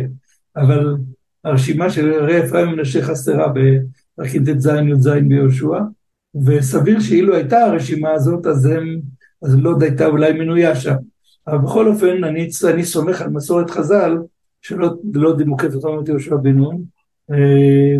אבל 0.58 0.96
הרשימה 1.44 1.90
של 1.90 2.14
ערי 2.14 2.46
אפרים 2.46 2.70
ומנשה 2.70 3.02
חסרה 3.02 3.48
בפרקים 3.48 4.46
ט"ז 4.46 4.66
י"ז 4.66 5.08
ביהושע, 5.28 5.80
וסביר 6.46 7.00
שאילו 7.00 7.36
הייתה 7.36 7.58
הרשימה 7.58 8.12
הזאת, 8.12 8.46
אז, 8.46 8.66
הם, 8.66 9.00
אז 9.42 9.56
לוד 9.56 9.84
הייתה 9.84 10.06
אולי 10.06 10.34
מנויה 10.34 10.76
שם. 10.76 10.96
אבל 11.48 11.58
בכל 11.58 11.88
אופן, 11.88 12.24
אני, 12.24 12.50
אני 12.74 12.84
סומך 12.84 13.22
על 13.22 13.30
מסורת 13.30 13.70
חז"ל, 13.70 14.18
שלא 14.62 14.90
לא 15.14 15.36
מוקפת 15.46 15.74
אותם 15.74 16.12
יהושע 16.12 16.36
בן 16.36 16.58
נון, 16.58 16.84
אה, 17.32 17.98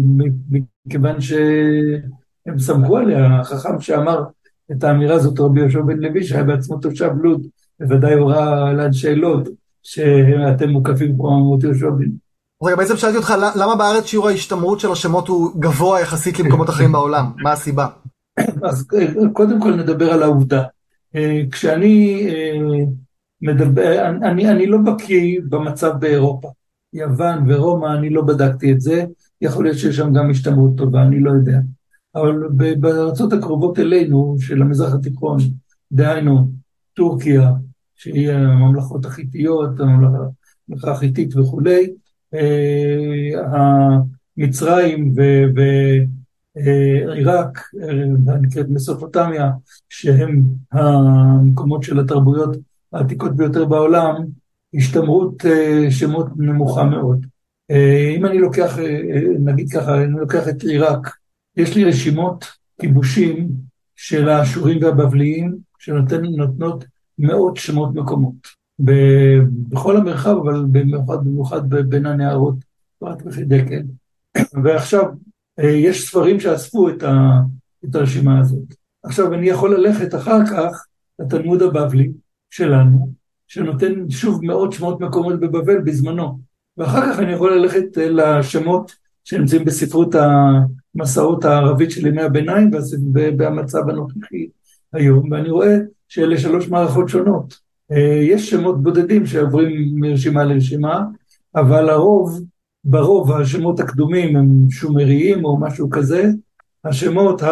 מכיוון 0.86 1.22
שהם 1.22 2.60
סמכו 2.60 2.98
עליה, 2.98 3.40
החכם 3.40 3.80
שאמר 3.80 4.24
את 4.72 4.84
האמירה 4.84 5.16
הזאת, 5.16 5.40
רבי 5.40 5.60
יהושע 5.60 5.82
בן 5.82 6.00
לוי, 6.00 6.24
שהיה 6.24 6.44
בעצמו 6.44 6.78
תושב 6.78 7.12
לוד, 7.22 7.48
בוודאי 7.80 8.14
הורה 8.14 8.74
לאנשי 8.74 9.16
לוד, 9.16 9.50
שאתם 9.84 10.70
מוקפים 10.70 11.18
פה 11.18 11.28
אמרות 11.28 11.64
יהושע 11.64 11.90
בן. 11.90 12.10
רגע, 12.64 12.76
בעצם 12.76 12.98
שאלתי 12.98 13.18
אותך, 13.18 13.34
למה 13.56 13.76
בארץ 13.76 14.06
שיעור 14.06 14.28
ההשתמרות 14.28 14.80
של 14.80 14.92
השמות 14.92 15.28
הוא 15.28 15.62
גבוה 15.62 16.02
יחסית 16.02 16.40
למקומות 16.40 16.70
אחרים 16.70 16.92
בעולם? 16.92 17.26
מה 17.44 17.52
הסיבה? 17.52 17.88
אז 18.64 18.88
אה, 18.94 19.30
קודם 19.34 19.62
כל 19.62 19.76
נדבר 19.76 20.14
על 20.14 20.24
העובדה. 20.24 20.64
אה, 21.16 21.42
כשאני 21.52 22.28
מדבר, 23.42 24.08
אני, 24.08 24.50
אני 24.50 24.68
לא 24.68 24.78
בקיא 24.78 25.40
במצב 25.50 25.92
באירופה. 26.00 26.50
יוון 26.94 27.44
ורומא, 27.48 27.88
אני 27.88 28.10
לא 28.10 28.22
בדקתי 28.22 28.72
את 28.72 28.82
זה, 28.82 29.06
יכול 29.42 29.64
להיות 29.64 29.78
שיש 29.78 29.96
שם 29.96 30.14
גם 30.14 30.30
השתמרות 30.30 30.72
טובה, 30.78 31.02
אני 31.04 31.20
לא 31.20 31.32
יודע. 31.32 31.60
אבל 32.16 32.48
בארצות 32.80 33.34
הקרובות 33.34 33.80
אלינו, 33.80 34.36
של 34.40 34.62
המזרח 34.62 34.94
התיכון, 34.94 35.38
דהיינו 35.92 36.52
טורקיה, 36.94 37.52
שהיא 38.00 38.32
הממלכות 38.32 39.06
החיתיות, 39.06 39.70
הממלכה 39.80 40.92
החיתית 40.92 41.36
וכולי, 41.36 41.94
אה, 42.34 43.98
מצרים 44.38 45.14
ועיראק, 46.56 47.60
אה, 47.84 48.38
נקראת 48.42 48.66
מסופוטמיה, 48.70 49.52
שהם 49.90 50.44
המקומות 50.72 51.84
של 51.84 52.00
התרבויות 52.00 52.58
העתיקות 52.94 53.36
ביותר 53.36 53.66
בעולם, 53.66 54.16
השתמרות 54.74 55.46
אה, 55.46 55.92
שמות 55.92 56.28
נמוכה 56.38 56.84
מאוד. 56.84 57.26
אה, 57.72 58.14
אם 58.18 58.26
אני 58.26 58.38
לוקח, 58.38 58.80
אה, 58.80 59.22
נגיד 59.40 59.72
ככה, 59.72 60.04
אני 60.04 60.12
לוקח 60.12 60.48
את 60.50 60.64
עיראק, 60.64 61.16
יש 61.58 61.76
לי 61.76 61.86
רשימות 61.86 62.46
כיבושים 62.82 63.50
של 63.96 64.30
האשורים 64.30 64.84
והבבליים, 64.84 65.58
שנותנות 65.80 66.86
מאות 67.20 67.58
שמות 67.58 67.96
מקומות. 67.96 68.60
בכל 69.70 69.98
המרחב, 69.98 70.36
אבל 70.44 70.66
במיוחד, 70.72 71.26
במיוחד 71.26 71.70
בין 71.70 72.06
הנערות, 72.06 72.56
פרט 73.00 73.22
וחידקל. 73.26 73.82
ועכשיו, 74.64 75.06
יש 75.60 76.08
ספרים 76.08 76.40
שאספו 76.40 76.90
את, 76.90 77.04
ה, 77.04 77.40
את 77.86 77.96
הרשימה 77.96 78.40
הזאת. 78.40 78.74
עכשיו, 79.04 79.34
אני 79.34 79.50
יכול 79.50 79.76
ללכת 79.76 80.16
אחר 80.16 80.46
כך 80.46 80.86
לתלמוד 81.20 81.62
הבבלי, 81.62 82.12
שלנו, 82.50 83.12
שנותן 83.48 84.10
שוב 84.10 84.46
מאות 84.46 84.74
שמות 84.74 85.02
מקומות 85.02 85.40
בבבל 85.40 85.82
בזמנו. 85.82 86.40
ואחר 86.78 87.14
כך 87.14 87.20
אני 87.20 87.32
יכול 87.32 87.54
ללכת 87.54 87.98
לשמות 87.98 88.92
שנמצאים 89.24 89.66
בספרות 89.66 90.16
המסעות 90.96 91.46
הערבית 91.46 91.92
של 91.92 92.08
ימי 92.08 92.22
הביניים 92.22 92.72
והמצב 93.38 93.90
הנוכחי 93.90 94.48
היום, 94.94 95.32
ואני 95.32 95.50
רואה 95.50 95.78
שאלה 96.10 96.38
שלוש 96.38 96.68
מערכות 96.68 97.10
שונות. 97.10 97.60
אה, 97.92 98.20
יש 98.22 98.50
שמות 98.50 98.84
בודדים 98.84 99.26
שעוברים 99.26 99.92
מרשימה 99.96 100.44
לרשימה, 100.44 101.04
אבל 101.56 101.90
הרוב, 101.90 102.42
ברוב 102.84 103.32
השמות 103.32 103.80
הקדומים 103.80 104.36
הם 104.36 104.70
שומריים 104.70 105.46
או 105.46 105.60
משהו 105.60 105.90
כזה, 105.90 106.30
השמות 106.86 107.42
ה... 107.42 107.50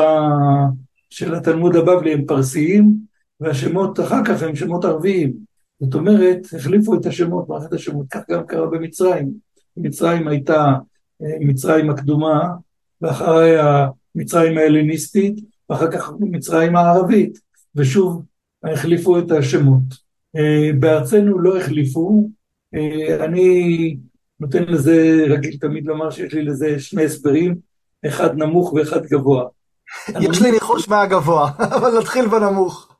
של 1.09 1.35
התלמוד 1.35 1.75
הבבלי 1.75 2.13
הם 2.13 2.25
פרסיים, 2.25 2.95
והשמות 3.39 3.99
אחר 3.99 4.25
כך 4.25 4.43
הם 4.43 4.55
שמות 4.55 4.85
ערביים. 4.85 5.33
זאת 5.79 5.93
אומרת, 5.93 6.37
החליפו 6.55 6.95
את 6.95 7.05
השמות, 7.05 7.49
מערכת 7.49 7.73
השמות, 7.73 8.05
כך 8.09 8.21
גם 8.29 8.45
קרה 8.45 8.67
במצרים. 8.67 9.31
מצרים 9.77 10.27
הייתה 10.27 10.73
אה, 11.21 11.37
מצרים 11.39 11.89
הקדומה, 11.89 12.49
ואחריה 13.01 13.87
מצרים 14.15 14.57
ההלניסטית, 14.57 15.39
ואחר 15.69 15.91
כך 15.91 16.11
מצרים 16.19 16.75
הערבית, 16.75 17.39
ושוב 17.75 18.23
החליפו 18.69 19.19
את 19.19 19.31
השמות. 19.31 20.07
אה, 20.35 20.71
בארצנו 20.79 21.39
לא 21.39 21.57
החליפו, 21.57 22.29
אה, 22.75 23.25
אני 23.25 23.97
נותן 24.39 24.63
לזה, 24.63 25.25
רגיל 25.29 25.57
תמיד 25.61 25.85
לומר 25.85 26.09
שיש 26.09 26.33
לי 26.33 26.43
לזה 26.43 26.79
שני 26.79 27.03
הסברים, 27.03 27.55
אחד 28.05 28.37
נמוך 28.37 28.73
ואחד 28.73 29.05
גבוה. 29.05 29.45
יש 30.29 30.41
לי 30.41 30.51
ניחוש 30.51 30.89
מהגבוה, 30.89 31.51
אבל 31.77 31.99
נתחיל 31.99 32.27
בנמוך. 32.27 32.95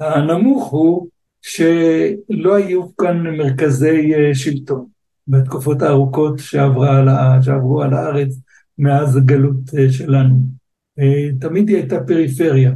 הנמוך 0.00 0.66
הוא 0.66 1.08
שלא 1.42 2.54
היו 2.54 2.96
כאן 2.96 3.36
מרכזי 3.36 4.14
אה, 4.14 4.34
שלטון 4.34 4.86
בתקופות 5.28 5.82
הארוכות 5.82 6.38
שעברה, 6.38 7.42
שעברו 7.42 7.82
על 7.82 7.94
הארץ 7.94 8.34
מאז 8.78 9.16
הגלות 9.16 9.60
שלנו. 9.90 10.36
תמיד 11.40 11.68
היא 11.68 11.76
הייתה 11.76 12.00
פריפריה. 12.00 12.72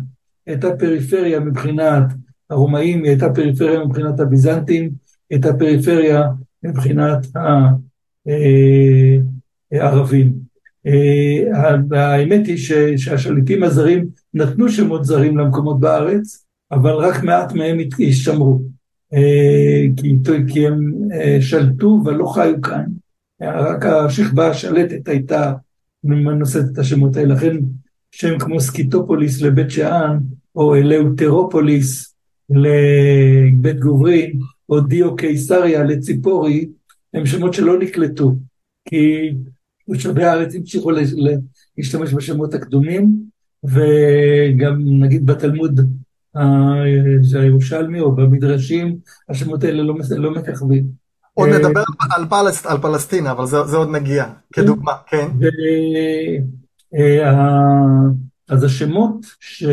הייתה 0.46 0.76
פריפריה 0.76 1.40
מבחינת 1.40 2.04
הרומאים, 2.50 3.04
היא 3.04 3.10
הייתה 3.10 3.32
פריפריה 3.34 3.84
מבחינת 3.84 4.20
הביזנטים, 4.20 4.82
היא 4.82 4.90
הייתה 5.30 5.54
פריפריה 5.58 6.22
מבחינת 6.62 7.26
אה, 8.28 9.16
הערבים. 9.72 10.32
אה, 10.86 12.10
האמת 12.12 12.46
היא 12.46 12.56
שהשליטים 12.96 13.62
הזרים 13.62 14.06
נתנו 14.34 14.68
שמות 14.68 15.04
זרים 15.04 15.38
למקומות 15.38 15.80
בארץ, 15.80 16.44
אבל 16.72 16.92
רק 16.92 17.22
מעט 17.22 17.52
מהם 17.52 17.78
השתמרו. 18.08 18.62
אה, 19.14 19.84
כי 20.48 20.66
הם 20.66 20.92
שלטו 21.40 22.02
ולא 22.04 22.26
חיו 22.26 22.60
כאן. 22.62 22.84
רק 23.42 23.86
השכבה 23.86 24.50
השלטת 24.50 25.08
הייתה 25.08 25.52
נושאת 26.04 26.64
את 26.72 26.78
השמות 26.78 27.16
האלה. 27.16 27.34
לכן 27.34 27.56
שם 28.10 28.38
כמו 28.38 28.60
סקיטופוליס 28.60 29.42
לבית 29.42 29.70
שאן, 29.70 30.18
או 30.56 30.74
אלאוטרופוליס 30.74 32.13
לבית 32.54 33.80
גוברין, 33.80 34.38
או 34.68 34.80
דיוקיסריה 34.80 35.84
לציפורי, 35.84 36.68
הם 37.14 37.26
שמות 37.26 37.54
שלא 37.54 37.78
נקלטו, 37.78 38.34
כי 38.88 39.32
תושבי 39.86 40.24
הארץ 40.24 40.54
המשיכו 40.54 40.90
להשתמש 41.78 42.14
בשמות 42.14 42.54
הקדומים, 42.54 43.14
וגם 43.64 44.78
נגיד 45.02 45.26
בתלמוד 45.26 45.80
הירושלמי 47.34 48.00
או 48.00 48.14
במדרשים, 48.16 48.96
השמות 49.28 49.64
האלה 49.64 49.82
לא, 49.82 49.94
לא 50.16 50.30
מככבים. 50.30 50.84
עוד 51.34 51.48
אה, 51.48 51.58
נדבר 51.58 51.82
על, 52.10 52.26
פלס, 52.30 52.66
על 52.66 52.78
פלסטינה, 52.78 53.30
אבל 53.30 53.46
זה, 53.46 53.62
זה 53.64 53.76
עוד 53.76 53.90
נגיע, 53.90 54.26
כדוגמה, 54.52 54.92
כן. 55.06 55.26
ו, 55.40 55.44
אה, 56.96 57.32
אז 58.48 58.64
השמות 58.64 59.26
ש... 59.40 59.64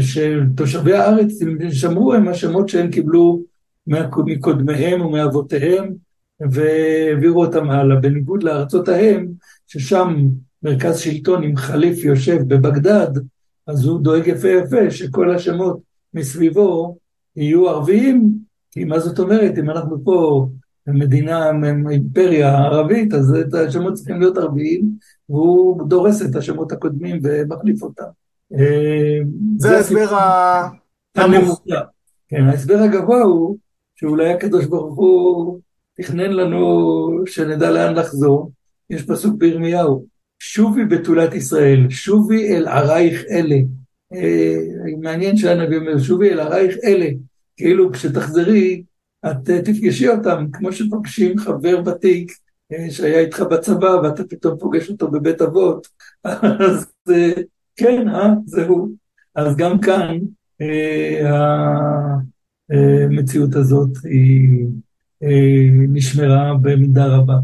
שתושבי 0.00 0.94
הארץ 0.94 1.32
שמרו 1.70 2.14
הם 2.14 2.28
השמות 2.28 2.68
שהם 2.68 2.90
קיבלו 2.90 3.42
מקודמיהם 3.86 5.00
ומאבותיהם 5.00 5.94
והעבירו 6.40 7.44
אותם 7.44 7.70
הלאה, 7.70 7.96
בניגוד 7.96 8.42
לארצות 8.42 8.88
ההם, 8.88 9.28
ששם 9.66 10.16
מרכז 10.62 10.98
שלטון 10.98 11.42
עם 11.42 11.56
חליף 11.56 12.04
יושב 12.04 12.38
בבגדד, 12.48 13.10
אז 13.66 13.84
הוא 13.84 14.00
דואג 14.00 14.26
יפה 14.26 14.48
יפה 14.48 14.90
שכל 14.90 15.34
השמות 15.34 15.78
מסביבו 16.14 16.96
יהיו 17.36 17.68
ערביים, 17.68 18.38
כי 18.70 18.84
מה 18.84 18.98
זאת 18.98 19.18
אומרת, 19.18 19.58
אם 19.58 19.70
אנחנו 19.70 20.04
פה 20.04 20.48
מדינה, 20.86 21.50
אימפריה 21.90 22.58
ערבית, 22.58 23.14
אז 23.14 23.34
השמות 23.68 23.94
צריכים 23.94 24.20
להיות 24.20 24.38
ערביים, 24.38 24.88
והוא 25.28 25.88
דורס 25.88 26.22
את 26.22 26.36
השמות 26.36 26.72
הקודמים 26.72 27.20
ומחליף 27.22 27.82
אותם. 27.82 28.23
אה, 28.52 29.18
זה 29.58 29.76
ההסבר 29.76 30.18
הנמוך. 31.14 31.64
כן, 32.28 32.42
ההסבר 32.42 32.78
הגבוה 32.78 33.22
הוא 33.22 33.58
שאולי 33.96 34.32
הקדוש 34.32 34.66
ברוך 34.66 34.96
הוא 34.96 35.60
תכנן 35.96 36.32
לנו 36.32 37.26
שנדע 37.26 37.70
לאן 37.70 37.94
לחזור. 37.94 38.52
יש 38.90 39.02
פסוק 39.02 39.34
בירמיהו, 39.38 40.06
שובי 40.38 40.84
בתולת 40.84 41.34
ישראל, 41.34 41.90
שובי 41.90 42.56
אל 42.56 42.68
ערייך 42.68 43.24
אלה. 43.30 43.56
אה, 44.14 44.56
מעניין 45.00 45.36
שהנביא 45.36 45.78
אומר, 45.78 45.98
שובי 45.98 46.30
אל 46.30 46.40
ערייך 46.40 46.76
אלה. 46.84 47.08
כאילו 47.56 47.92
כשתחזרי, 47.92 48.82
את 49.26 49.50
אה, 49.50 49.62
תפגשי 49.62 50.08
אותם, 50.08 50.46
כמו 50.52 50.72
שפוגשים 50.72 51.38
חבר 51.38 51.82
ותיק 51.86 52.32
שהיה 52.90 53.20
איתך 53.20 53.40
בצבא 53.40 54.00
ואתה 54.02 54.24
פתאום 54.24 54.58
פוגש 54.58 54.90
אותו 54.90 55.10
בבית 55.10 55.42
אבות. 55.42 55.88
אז 56.26 56.86
כן, 57.76 58.08
אה, 58.08 58.30
זהו. 58.46 58.88
אז 59.34 59.56
גם 59.56 59.80
כאן 59.80 60.18
אה, 60.60 61.30
המציאות 63.06 63.54
הזאת 63.54 63.90
היא 64.04 64.66
אה, 65.22 65.68
נשמרה 65.88 66.54
במידה 66.62 67.06
רבה. 67.06 67.34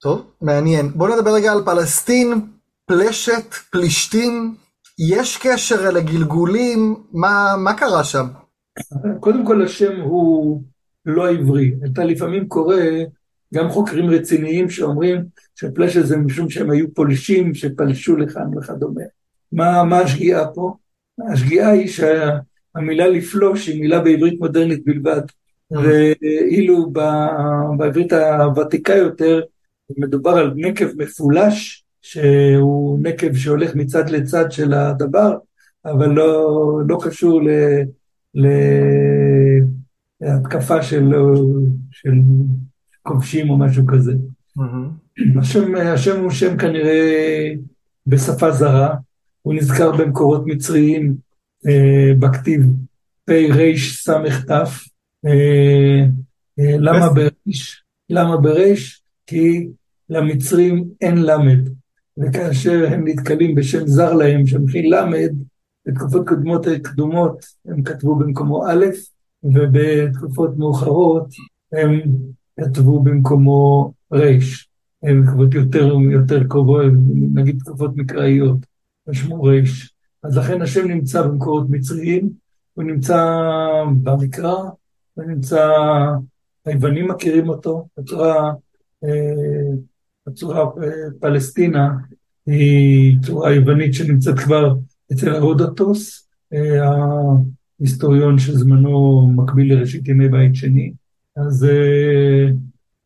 טוב, 0.00 0.26
מעניין. 0.40 0.88
בואו 0.94 1.16
נדבר 1.16 1.34
רגע 1.34 1.52
על 1.52 1.62
פלסטין, 1.64 2.28
פלשת, 2.86 3.54
פלישתים. 3.70 4.54
יש 4.98 5.38
קשר 5.42 5.88
אל 5.88 5.96
הגלגולים? 5.96 6.96
מה, 7.12 7.54
מה 7.58 7.74
קרה 7.74 8.04
שם? 8.04 8.26
קודם 9.20 9.46
כל 9.46 9.62
השם 9.62 10.00
הוא 10.00 10.62
לא 11.06 11.30
עברי. 11.30 11.74
אתה 11.92 12.04
לפעמים 12.04 12.48
קורא 12.48 12.76
גם 13.54 13.70
חוקרים 13.70 14.10
רציניים 14.10 14.70
שאומרים 14.70 15.24
שפלשת 15.54 16.06
זה 16.06 16.16
משום 16.16 16.50
שהם 16.50 16.70
היו 16.70 16.94
פולשים 16.94 17.54
שפלשו 17.54 18.16
לכאן 18.16 18.58
וכדומה. 18.58 19.02
מה, 19.54 19.84
מה 19.84 19.98
השגיאה 19.98 20.46
פה? 20.46 20.76
השגיאה 21.32 21.68
היא 21.68 21.88
שהמילה 21.88 23.08
לפלוש 23.08 23.66
היא 23.66 23.80
מילה 23.80 24.00
בעברית 24.00 24.40
מודרנית 24.40 24.84
בלבד, 24.84 25.20
mm. 25.20 25.76
ואילו 25.78 26.90
בעברית 27.76 28.12
הוותיקה 28.12 28.94
יותר 28.94 29.40
מדובר 29.98 30.30
על 30.30 30.52
נקב 30.56 30.86
מפולש, 30.96 31.84
שהוא 32.02 32.98
נקב 33.02 33.34
שהולך 33.34 33.74
מצד 33.74 34.10
לצד 34.10 34.52
של 34.52 34.74
הדבר, 34.74 35.36
אבל 35.84 36.08
לא, 36.08 36.80
לא 36.88 36.98
קשור 37.02 37.40
להתקפה 40.20 40.82
של, 40.82 41.12
של 41.90 42.12
כובשים 43.02 43.50
או 43.50 43.58
משהו 43.58 43.86
כזה. 43.86 44.12
Mm-hmm. 44.58 45.40
השם, 45.40 45.74
השם 45.74 46.20
הוא 46.20 46.30
שם 46.30 46.56
כנראה 46.56 47.50
בשפה 48.06 48.50
זרה, 48.50 48.94
הוא 49.44 49.54
נזכר 49.54 49.92
במקורות 49.92 50.42
מצריים 50.46 51.14
אה, 51.66 52.14
בכתיב 52.18 52.66
פרס"ת. 53.24 54.50
אה, 54.50 56.04
אה, 56.58 56.76
למה 56.78 57.08
בריש? 57.08 57.82
למה 58.10 58.36
בריש? 58.36 59.02
כי 59.26 59.68
למצרים 60.10 60.84
אין 61.00 61.22
למד, 61.22 61.68
וכאשר 62.18 62.86
הם 62.90 63.08
נתקלים 63.08 63.54
בשם 63.54 63.86
זר 63.86 64.12
להם 64.12 64.46
שמכיל 64.46 64.96
למד, 64.96 65.32
בתקופות 65.86 66.28
קודמות 66.28 66.66
קדומות 66.82 67.46
הם 67.66 67.82
כתבו 67.82 68.16
במקומו 68.16 68.66
א', 68.66 68.84
ובתקופות 69.42 70.58
מאוחרות 70.58 71.28
הם 71.72 72.00
כתבו 72.60 73.02
במקומו 73.02 73.92
ריש. 74.12 74.68
הם 75.02 75.26
תקופות 75.26 75.54
יותר, 75.54 75.94
יותר 76.10 76.44
קרובות, 76.44 76.92
נגיד 77.34 77.58
תקופות 77.58 77.96
מקראיות. 77.96 78.73
ושמו 79.08 79.42
ריש. 79.42 79.94
אז 80.22 80.38
לכן 80.38 80.62
השם 80.62 80.88
נמצא 80.88 81.22
במקורות 81.22 81.66
מצריים, 81.70 82.30
הוא 82.74 82.84
נמצא 82.84 83.38
במקרא, 84.02 84.56
הוא 85.14 85.24
נמצא, 85.24 85.68
היוונים 86.64 87.08
מכירים 87.08 87.48
אותו, 87.48 87.88
הצורה, 87.98 88.52
אה, 89.04 89.74
הצורה 90.26 90.60
אה, 90.60 90.90
פלסטינה 91.20 91.88
היא 92.46 93.18
צורה 93.22 93.54
יוונית 93.54 93.94
שנמצאת 93.94 94.38
כבר 94.38 94.74
אצל 95.12 95.34
הרודוטוס, 95.34 96.28
אה, 96.52 96.90
היסטוריון 97.80 98.38
שזמנו 98.38 99.26
מקביל 99.36 99.74
לראשית 99.74 100.08
ימי 100.08 100.28
בית 100.28 100.54
שני, 100.54 100.92
אז 101.36 101.64
אה, 101.64 102.46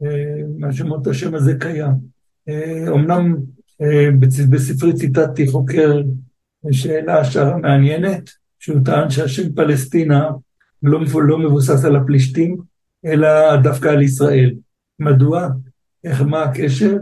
אה, 0.03 0.69
השמות 0.69 1.07
השם 1.07 1.35
הזה 1.35 1.55
קיים. 1.61 2.19
אומנם 2.89 3.37
בספרי 4.51 4.93
ציטטתי 4.93 5.47
חוקר 5.47 6.03
שאלה 6.71 7.21
השערה 7.21 7.57
מעניינת, 7.57 8.31
שהוא 8.59 8.81
טען 8.85 9.11
שהשם 9.11 9.53
פלסטינה 9.53 10.31
לא, 10.83 11.01
לא 11.29 11.39
מבוסס 11.39 11.85
על 11.85 11.97
הפלישתים, 11.97 12.57
אלא 13.05 13.57
דווקא 13.57 13.89
על 13.89 14.03
ישראל. 14.03 14.55
מדוע? 14.99 15.49
איך, 16.05 16.23
מה 16.23 16.43
הקשר? 16.43 16.97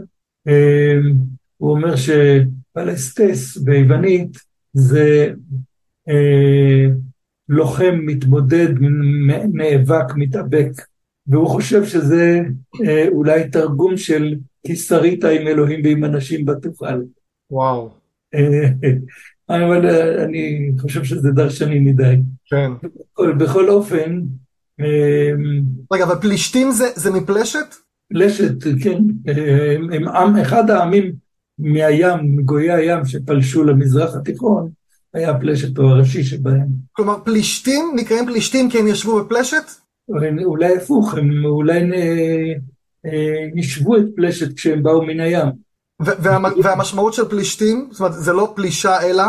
הוא 1.57 1.71
אומר 1.71 1.95
שפלסטס 1.95 3.57
ביוונית 3.57 4.37
זה 4.73 5.31
אה, 6.09 6.85
לוחם, 7.49 7.99
מתמודד, 8.05 8.67
נאבק, 9.53 10.15
מתאבק, 10.15 10.71
והוא 11.27 11.47
חושב 11.47 11.85
שזה 11.85 12.41
אה, 12.87 13.07
אולי 13.07 13.49
תרגום 13.49 13.97
של 13.97 14.35
כי 14.67 14.75
שרית 14.75 15.23
עם 15.23 15.47
אלוהים 15.47 15.81
ועם 15.83 16.05
אנשים 16.05 16.45
בתוכל. 16.45 17.01
וואו. 17.51 17.89
אה, 18.35 18.69
אבל 19.49 19.85
אה, 19.85 20.23
אני 20.23 20.71
חושב 20.79 21.03
שזה 21.03 21.31
דרשני 21.31 21.79
מדי. 21.79 22.15
כן. 22.49 22.71
בכל, 23.13 23.33
בכל 23.33 23.69
אופן... 23.69 24.21
רגע, 25.93 26.03
אבל 26.03 26.15
פלישתים 26.21 26.71
זה, 26.71 26.85
זה 26.95 27.11
מפלשת? 27.11 27.75
פלשת, 28.09 28.53
כן. 28.83 29.03
הם, 29.27 29.93
הם 29.93 30.07
עם, 30.07 30.35
אחד 30.35 30.69
העמים 30.69 31.11
מהים, 31.59 32.37
מגויי 32.37 32.71
הים 32.71 33.05
שפלשו 33.05 33.63
למזרח 33.63 34.15
התיכון, 34.15 34.69
היה 35.13 35.39
פלשת 35.39 35.77
או 35.77 35.83
הראשי 35.83 36.23
שבהם. 36.23 36.67
כלומר, 36.91 37.19
פלישתים 37.23 37.91
נקראים 37.95 38.25
פלישתים 38.25 38.69
כי 38.69 38.79
הם 38.79 38.87
ישבו 38.87 39.23
בפלשת? 39.23 39.63
אולי 40.45 40.77
הפוך, 40.77 41.13
הם 41.13 41.45
אולי 41.45 41.91
ישבו 43.55 43.97
את 43.97 44.03
פלשת 44.15 44.55
כשהם 44.55 44.83
באו 44.83 45.01
מן 45.05 45.19
הים. 45.19 45.47
והמשמעות 46.63 47.13
של 47.13 47.25
פלישתים, 47.25 47.87
זאת 47.91 47.99
אומרת, 47.99 48.13
זה 48.13 48.33
לא 48.33 48.53
פלישה 48.55 49.01
אלא? 49.01 49.23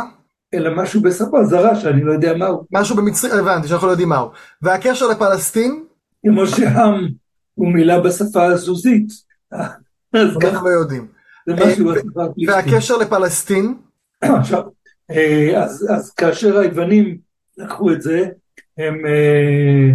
אלא 0.55 0.83
משהו 0.83 1.03
בשפה 1.03 1.45
זרה 1.45 1.77
שאני 1.77 2.05
לא 2.05 2.13
יודע 2.13 2.37
מהו. 2.37 2.65
משהו 2.73 2.97
במצרי, 2.97 3.39
הבנתי, 3.39 3.69
שאנחנו 3.69 3.87
לא 3.87 3.93
יודעים 3.93 4.09
מהו. 4.09 4.31
והקשר 4.63 5.07
לפלסטין? 5.07 5.85
כמו 6.27 6.47
שהם 6.47 7.09
הוא 7.55 7.73
מילה 7.73 8.01
בשפה 8.01 8.45
הזוזית. 8.45 9.09
אנחנו 10.15 10.69
לא 10.69 10.71
יודעים. 10.71 11.07
זה 11.47 11.55
משהו 11.55 11.93
בשפה 11.93 12.25
הפלישתים. 12.25 12.55
והקשר 12.55 12.97
לפלסטין? 12.97 13.75
עכשיו, 14.21 14.63
אה, 15.11 15.65
אז, 15.65 15.87
אז 15.91 16.11
כאשר 16.11 16.59
היוונים 16.59 17.19
לקחו 17.57 17.93
את 17.93 18.03
זה, 18.03 18.29
הם 18.79 19.07
אה, 19.07 19.11
אה, 19.11 19.95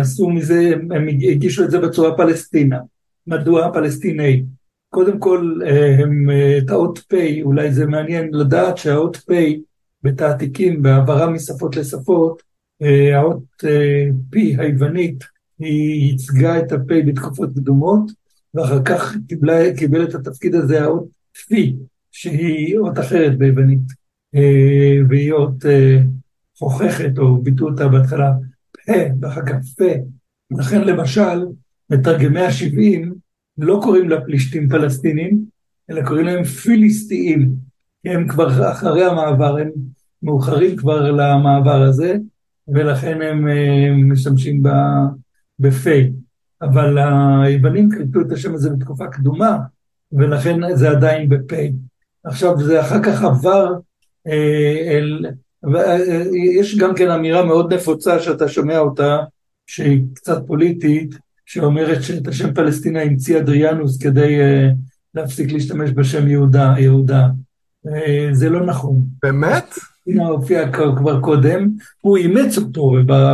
עשו 0.00 0.30
מזה, 0.30 0.72
הם 0.90 1.08
הגישו 1.08 1.64
את 1.64 1.70
זה 1.70 1.78
בצורה 1.78 2.16
פלסטינה. 2.16 2.78
מדוע 3.26 3.72
פלסטיני? 3.72 4.44
קודם 4.88 5.18
כל, 5.18 5.60
הם, 5.98 6.30
את 6.58 6.70
האות 6.70 6.98
פ', 6.98 7.14
אולי 7.42 7.72
זה 7.72 7.86
מעניין 7.86 8.28
לדעת 8.32 8.78
שהאות 8.78 9.16
פ' 9.16 9.32
בתעתיקים, 10.02 10.82
בהעברה 10.82 11.30
משפות 11.30 11.76
לשפות, 11.76 12.42
האות 13.14 13.42
פ' 14.30 14.36
היוונית, 14.58 15.24
היא 15.58 16.10
ייצגה 16.10 16.58
את 16.58 16.72
הפ' 16.72 16.92
בתקופות 17.06 17.50
קדומות, 17.54 18.12
ואחר 18.54 18.82
כך 18.84 19.16
קיבלה, 19.28 19.76
קיבל 19.76 20.04
את 20.04 20.14
התפקיד 20.14 20.54
הזה 20.54 20.82
האות 20.82 21.08
פי, 21.48 21.76
שהיא 22.12 22.78
אות 22.78 22.98
אחרת 22.98 23.38
ביוונית. 23.38 24.04
אה, 24.34 24.96
והיא 25.08 25.32
אות 25.32 25.66
אה, 25.66 25.98
חוככת, 26.58 27.18
או 27.18 27.42
ביטאו 27.42 27.70
אותה 27.70 27.88
בהתחלה 27.88 28.32
פה, 28.86 28.92
ואחר 29.20 29.46
כך 29.46 29.56
פה. 29.78 29.84
לכן 30.50 30.84
למשל, 30.84 31.46
מתרגמי 31.90 32.40
ה-70 32.40 33.08
לא 33.58 33.80
קוראים 33.82 34.08
לה 34.08 34.20
פלישתים 34.20 34.68
פלסטינים, 34.68 35.44
אלא 35.90 36.02
קוראים 36.06 36.26
להם 36.26 36.44
פיליסטיים, 36.44 37.54
הם 38.04 38.28
כבר 38.28 38.70
אחרי 38.72 39.04
המעבר, 39.04 39.58
הם 39.58 39.70
מאוחרים 40.22 40.76
כבר 40.76 41.10
למעבר 41.10 41.82
הזה, 41.82 42.16
ולכן 42.68 43.22
הם 43.22 44.12
משתמשים 44.12 44.62
בפה. 45.58 45.90
אבל 46.62 46.98
היוונים 47.44 47.88
קלטו 47.90 48.20
את 48.20 48.32
השם 48.32 48.54
הזה 48.54 48.70
בתקופה 48.70 49.06
קדומה, 49.06 49.58
ולכן 50.12 50.74
זה 50.74 50.90
עדיין 50.90 51.28
בפה. 51.28 51.56
עכשיו, 52.24 52.58
זה 52.58 52.80
אחר 52.80 53.02
כך 53.02 53.22
עבר 53.22 53.72
אה, 54.26 54.96
אל... 54.98 55.26
יש 56.58 56.78
גם 56.78 56.94
כן 56.94 57.10
אמירה 57.10 57.44
מאוד 57.44 57.74
נפוצה 57.74 58.18
שאתה 58.18 58.48
שומע 58.48 58.78
אותה, 58.78 59.18
שהיא 59.66 60.02
קצת 60.14 60.42
פוליטית, 60.46 61.14
שאומרת 61.46 62.02
שאת 62.02 62.28
השם 62.28 62.54
פלסטינה 62.54 63.02
המציא 63.02 63.38
אדריאנוס 63.38 64.02
כדי 64.02 64.38
uh, 64.40 64.74
להפסיק 65.14 65.52
להשתמש 65.52 65.90
בשם 65.90 66.28
יהודה, 66.28 66.74
יהודה. 66.78 67.26
Uh, 67.86 67.90
זה 68.32 68.48
לא 68.48 68.66
נכון. 68.66 69.02
באמת? 69.22 69.74
פלסטינה 70.06 70.26
הופיע 70.26 70.72
כבר 70.72 71.20
קודם, 71.20 71.68
הוא 72.00 72.16
אימץ 72.16 72.58
אותו 72.58 72.92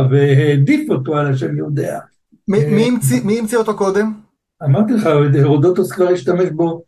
והעדיף 0.09 0.89
אותו 0.89 1.17
על 1.17 1.27
השם 1.27 1.57
יהודה. 1.57 1.99
מי, 2.47 2.65
מי, 2.65 3.39
המציא, 3.39 3.57
אותו 3.57 3.77
קודם? 3.77 4.13
אמרתי 4.63 4.93
לך, 4.93 5.09
הרודוטוס 5.41 5.91
כבר 5.91 6.07
השתמש 6.07 6.49
בו 6.49 6.83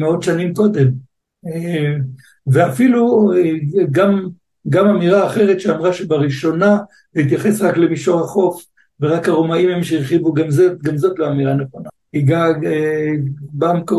מאות 0.00 0.22
שנים 0.22 0.54
קודם. 0.54 1.07
Uh, 1.46 2.02
ואפילו 2.46 3.32
אה, 3.32 3.50
גם, 3.90 4.28
גם 4.68 4.86
אמירה 4.86 5.26
אחרת 5.26 5.60
שאמרה 5.60 5.92
שבראשונה 5.92 6.78
להתייחס 7.14 7.60
רק 7.60 7.76
למישור 7.76 8.20
החוף, 8.20 8.64
ורק 9.00 9.28
הרומאים 9.28 9.70
הם 9.70 9.82
שהרחיבו, 9.82 10.34
גם, 10.34 10.50
זה, 10.50 10.68
גם 10.82 10.96
זאת 10.96 11.18
לא 11.18 11.28
אמירה 11.28 11.54
נכונה. 11.54 11.88
גם, 12.24 12.64
אה, 12.64 13.10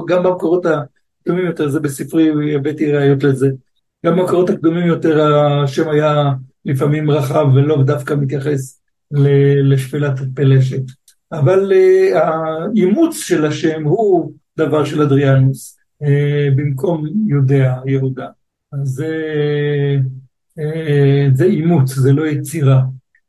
גם 0.07 0.23
במקורות 0.23 0.65
הקדומים 0.65 1.45
יותר, 1.45 1.69
זה 1.69 1.79
בספרי 1.79 2.55
הבאתי 2.55 2.91
ראיות 2.91 3.23
לזה, 3.23 3.49
גם 4.05 4.15
במקורות 4.17 4.49
הקדומים 4.49 4.87
יותר 4.87 5.35
השם 5.43 5.89
היה 5.89 6.31
לפעמים 6.65 7.11
רחב 7.11 7.45
ולא 7.55 7.83
דווקא 7.83 8.13
מתייחס 8.13 8.81
לשפלת 9.63 10.19
פלשת. 10.35 10.81
אבל 11.31 11.71
אה, 11.73 12.27
האימוץ 12.27 13.17
של 13.17 13.45
השם 13.45 13.83
הוא 13.83 14.33
דבר 14.57 14.85
של 14.85 15.01
אדריאנוס, 15.01 15.78
במקום 16.55 17.05
יודע, 17.27 17.75
יהודה. 17.85 18.27
אז 18.73 18.87
זה, 18.87 19.15
אה, 20.59 21.27
זה 21.33 21.45
אימוץ, 21.45 21.95
זה 21.95 22.11
לא 22.11 22.27
יצירה. 22.27 22.81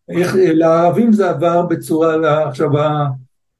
איך, 0.08 0.34
לערבים 0.36 1.12
זה 1.12 1.30
עבר 1.30 1.66
בצורה, 1.66 2.48
עכשיו, 2.48 2.78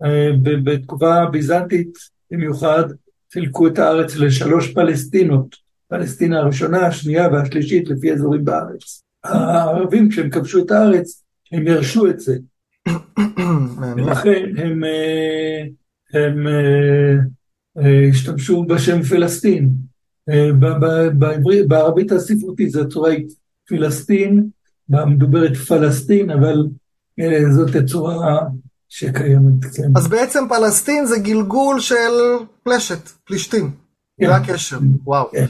אה, 0.05 0.31
בתקופה 0.43 1.15
הביזנטית 1.15 1.99
במיוחד, 2.31 2.85
חילקו 3.33 3.67
את 3.67 3.79
הארץ 3.79 4.17
לשלוש 4.17 4.73
פלסטינות, 4.73 5.57
פלסטינה 5.89 6.39
הראשונה, 6.39 6.87
השנייה 6.87 7.29
והשלישית 7.29 7.89
לפי 7.89 8.13
אזורים 8.13 8.45
בארץ. 8.45 9.03
הערבים 9.25 10.11
כשהם 10.11 10.31
כבשו 10.31 10.65
את 10.65 10.71
הארץ, 10.71 11.23
הם 11.53 11.67
ירשו 11.67 12.07
את 12.11 12.21
זה. 12.21 12.37
ולכן 13.97 14.45
הם, 14.57 14.85
אה, 14.85 15.63
הם, 16.15 16.47
הם 16.47 16.47
השתמשו 18.11 18.65
בשם 18.65 19.03
פלסטין. 19.03 19.71
אה, 20.29 20.51
בערבית 21.69 22.13
הספרותית 22.13 22.71
זו 22.71 22.81
הצורה 22.81 23.11
היא 23.11 23.27
פלסטין, 23.69 24.49
מדוברת 24.89 25.57
פלסטין, 25.57 26.31
אבל 26.31 26.67
אה, 27.21 27.53
זאת 27.53 27.75
הצורה 27.75 28.41
שקיימת, 28.89 29.65
כן. 29.77 29.91
אז 29.97 30.09
בעצם 30.09 30.45
פלסטין 30.49 31.07
זה 31.07 31.19
גלגול 31.19 31.81
של 31.81 32.11
פלשת, 32.63 33.09
פלישתים. 33.25 33.71
כן. 34.21 34.27
זה 34.27 34.37
הקשר, 34.37 34.79
וואו. 35.05 35.31
כן. 35.33 35.47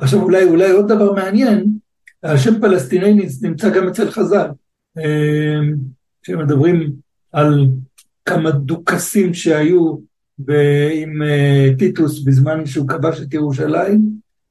עכשיו 0.00 0.22
אולי, 0.22 0.44
אולי 0.44 0.70
עוד 0.70 0.88
דבר 0.88 1.12
מעניין, 1.12 1.78
השם 2.22 2.60
פלסטיני 2.60 3.28
נמצא 3.42 3.70
גם 3.70 3.88
אצל 3.88 4.10
חז"ל. 4.10 4.48
אה, 4.98 5.60
כשמדברים 6.22 6.92
על 7.32 7.66
כמה 8.24 8.50
דוכסים 8.50 9.34
שהיו 9.34 9.96
עם 10.92 11.22
אה, 11.22 11.68
טיטוס 11.78 12.24
בזמן 12.24 12.66
שהוא 12.66 12.88
כבש 12.88 13.20
את 13.20 13.34
ירושלים, 13.34 14.00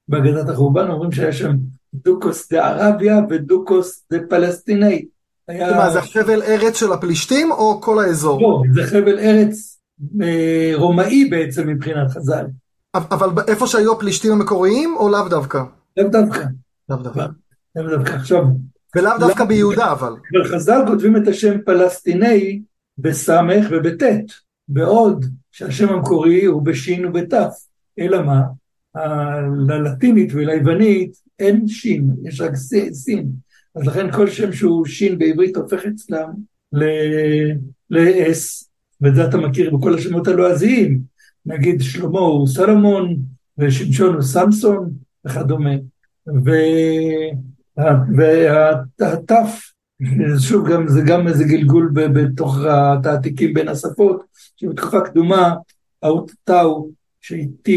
בהגדת 0.07 0.49
החורבן, 0.49 0.87
אומרים 0.87 1.11
שהיה 1.11 1.33
שם 1.33 1.55
דוקוס 1.93 2.51
דה 2.51 2.67
ערביה 2.67 3.19
ודוקוס 3.29 4.03
דה 4.11 4.17
פלסטיני. 4.29 5.05
היה... 5.47 5.77
מה, 5.77 5.89
זה 5.89 6.01
חבל 6.01 6.43
ארץ 6.43 6.79
של 6.79 6.91
הפלישתים 6.91 7.51
או 7.51 7.81
כל 7.81 7.99
האזור? 7.99 8.41
לא, 8.41 8.61
זה 8.73 8.83
חבל 8.83 9.19
ארץ 9.19 9.79
אה, 10.21 10.71
רומאי 10.75 11.25
בעצם 11.25 11.67
מבחינת 11.67 12.11
חז"ל. 12.11 12.45
אבל 12.93 13.29
איפה 13.47 13.67
שהיו 13.67 13.93
הפלישתים 13.93 14.31
המקוריים 14.31 14.95
או 14.97 15.09
לאו 15.09 15.29
דווקא? 15.29 15.63
לאו 15.97 16.09
דווקא. 16.09 16.43
לאו 16.89 16.97
דווקא. 16.97 17.25
לאו 17.75 17.97
דווקא. 17.97 18.11
עכשיו... 18.11 18.43
ולאו 18.95 19.17
דווקא 19.19 19.45
ביהודה 19.45 19.91
אבל. 19.91 20.13
אבל 20.33 20.47
חז"ל 20.47 20.81
כותבים 20.87 21.17
את 21.17 21.27
השם 21.27 21.61
פלסטיני 21.65 22.61
בסמך 22.97 23.65
ובטית, 23.71 24.31
בעוד 24.67 25.25
שהשם 25.51 25.89
המקורי 25.89 26.45
הוא 26.45 26.61
בשין 26.61 27.05
ובתף. 27.05 27.53
אלא 27.99 28.21
מה? 28.21 28.41
ללטינית 29.67 30.33
וליוונית 30.33 31.11
אין 31.39 31.67
שין, 31.67 32.09
יש 32.23 32.41
רק 32.41 32.55
סין. 32.91 33.27
אז 33.75 33.87
לכן 33.87 34.11
כל 34.11 34.29
שם 34.29 34.53
שהוא 34.53 34.85
שין 34.85 35.17
בעברית 35.17 35.55
הופך 35.55 35.85
אצלם 35.85 36.29
ל-S, 37.89 38.65
ואת 39.01 39.15
זה 39.15 39.25
אתה 39.25 39.37
מכיר 39.37 39.77
בכל 39.77 39.95
השמות 39.95 40.27
הלועזיים. 40.27 40.99
נגיד 41.45 41.81
שלמה 41.81 42.19
הוא 42.19 42.47
סלומון, 42.47 43.17
ושמשון 43.57 44.13
הוא 44.13 44.21
סמסון, 44.21 44.91
וכדומה. 45.25 45.75
והתף, 48.97 49.71
שוב, 50.47 50.69
גם, 50.69 50.87
זה 50.87 51.01
גם 51.07 51.27
איזה 51.27 51.43
גלגול 51.43 51.91
בתוך 51.93 52.57
התעתיקים 52.69 53.53
בין 53.53 53.67
השפות, 53.67 54.23
שבתקופה 54.57 55.01
קדומה, 55.01 55.55
האות 56.03 56.31
טאו, 56.43 56.89
שהיא 57.21 57.47
T 57.67 57.71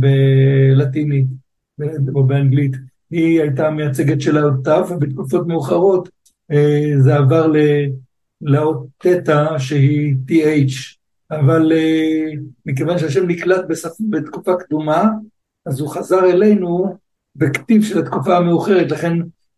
בלטינית, 0.00 1.26
או 2.14 2.24
באנגלית, 2.24 2.72
היא 3.10 3.40
הייתה 3.40 3.70
מייצגת 3.70 4.20
של 4.20 4.38
האות 4.38 4.64
תו, 4.64 4.88
ובתקופות 4.88 5.46
מאוחרות 5.46 6.08
אה, 6.52 6.92
זה 6.98 7.16
עבר 7.16 7.52
לאות 8.42 8.86
תטא 8.98 9.58
שהיא 9.58 10.14
TH, 10.30 10.96
אבל 11.30 11.72
אה, 11.72 12.30
מכיוון 12.66 12.98
שהשם 12.98 13.26
נקלט 13.26 13.64
בתקופה 14.10 14.56
קדומה, 14.56 15.08
אז 15.66 15.80
הוא 15.80 15.88
חזר 15.88 16.24
אלינו 16.24 16.96
בכתיב 17.36 17.82
של 17.82 17.98
התקופה 17.98 18.36
המאוחרת, 18.36 18.90
לכן 18.90 19.12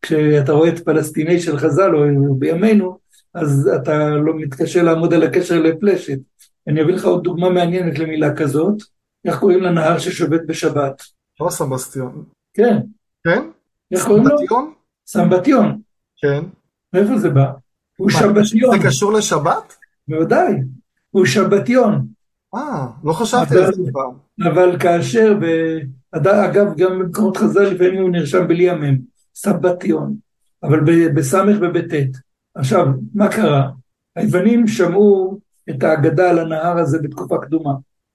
כשאתה 0.09 0.53
רואה 0.53 0.69
את 0.69 0.79
פלסטיני 0.79 1.41
של 1.41 1.59
חז"ל 1.59 1.97
או 1.97 2.35
בימינו, 2.35 2.99
אז 3.35 3.71
אתה 3.77 4.09
לא 4.09 4.35
מתקשה 4.37 4.83
לעמוד 4.83 5.15
על 5.15 5.23
הקשר 5.23 5.63
לפלשת. 5.63 6.19
אני 6.69 6.83
אביא 6.83 6.95
לך 6.95 7.05
עוד 7.05 7.23
דוגמה 7.25 7.51
מעניינת 7.51 7.99
למילה 7.99 8.37
כזאת, 8.37 8.83
איך 9.25 9.39
קוראים 9.39 9.63
לנהר 9.63 9.99
ששובת 9.99 10.41
בשבת? 10.47 11.03
לא 11.41 11.51
סמבסטיון. 11.51 12.25
כן. 12.55 12.79
כן? 13.25 13.43
איך 13.93 14.07
קוראים 14.07 14.27
לו? 14.27 14.37
סמבטיון? 14.39 14.73
סמבטיון. 15.07 15.81
כן. 16.17 16.45
מאיפה 16.93 17.19
זה 17.19 17.31
בא? 17.31 17.53
הוא 17.97 18.11
שבתיון. 18.11 18.79
זה 18.81 18.89
קשור 18.89 19.13
לשבת? 19.13 19.77
בוודאי. 20.09 20.55
הוא 21.11 21.27
שבתיון. 21.27 22.07
אה, 22.55 22.87
לא 23.05 23.13
חשבתי 23.13 23.59
על 23.59 23.73
זה 23.73 23.83
פעם. 23.93 24.13
אבל 24.53 24.79
כאשר. 24.79 25.39
אגב, 26.13 26.77
גם 26.77 26.99
במקומות 26.99 27.37
חז"ל 27.37 27.63
לפעמים 27.63 28.03
הוא 28.03 28.11
נרשם 28.11 28.49
בלי 28.49 28.71
המם, 28.71 28.97
סבתיון, 29.41 30.17
אבל 30.63 30.81
בסמך 31.15 31.57
ובטית. 31.61 32.17
עכשיו, 32.55 32.87
מה 33.15 33.29
קרה? 33.29 33.71
היוונים 34.17 34.69
שמעו 34.69 35.39
את 35.71 35.83
האגדה 35.83 36.31
על 36.31 36.39
הנהר 36.39 36.79
הזה 36.79 36.99
בתקופה 37.03 37.37
קדומה. 37.43 37.73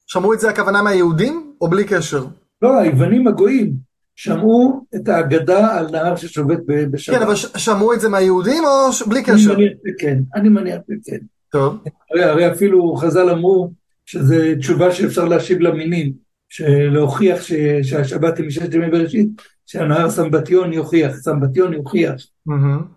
שמעו 0.08 0.34
את 0.34 0.40
זה 0.40 0.50
הכוונה 0.50 0.82
מהיהודים, 0.82 1.54
או 1.62 1.68
בלי 1.68 1.84
קשר? 1.84 2.26
לא, 2.62 2.80
היוונים 2.80 3.28
הגויים 3.28 3.74
שמעו 4.16 4.86
את 4.96 5.08
האגדה 5.08 5.78
על 5.78 5.92
נהר 5.92 6.16
ששובת 6.16 6.60
בשבת. 6.68 7.16
כן, 7.18 7.24
אבל 7.24 7.36
שמעו 7.36 7.94
את 7.94 8.02
זה 8.02 8.10
מהיהודים 8.10 8.64
או 8.64 9.08
בלי 9.08 9.24
קשר? 9.24 9.54
אני 9.54 9.64
מניח 9.64 9.74
שכן, 9.88 10.20
אני 10.36 10.50
מניח 10.50 10.80
שכן. 10.82 11.18
טוב. 11.52 11.84
הרי, 12.12 12.24
הרי 12.24 12.52
אפילו 12.52 12.96
חז"ל 12.96 13.30
אמרו 13.30 13.72
שזו 14.06 14.36
תשובה 14.60 14.92
שאפשר 14.92 15.26
להשיב 15.26 15.60
למינים, 15.60 16.14
שלהוכיח 16.50 17.42
ש, 17.42 17.54
שהשבת 17.84 18.38
היא 18.38 18.48
מששת 18.48 18.74
ימי 18.74 18.90
בראשית, 18.90 19.30
שהנהר 19.66 20.10
סמבטיון 20.10 20.74
יוכיח, 20.74 21.16
סמבטיון 21.16 21.74
יוכיח. 21.74 22.14
Mm-hmm. 22.50 22.94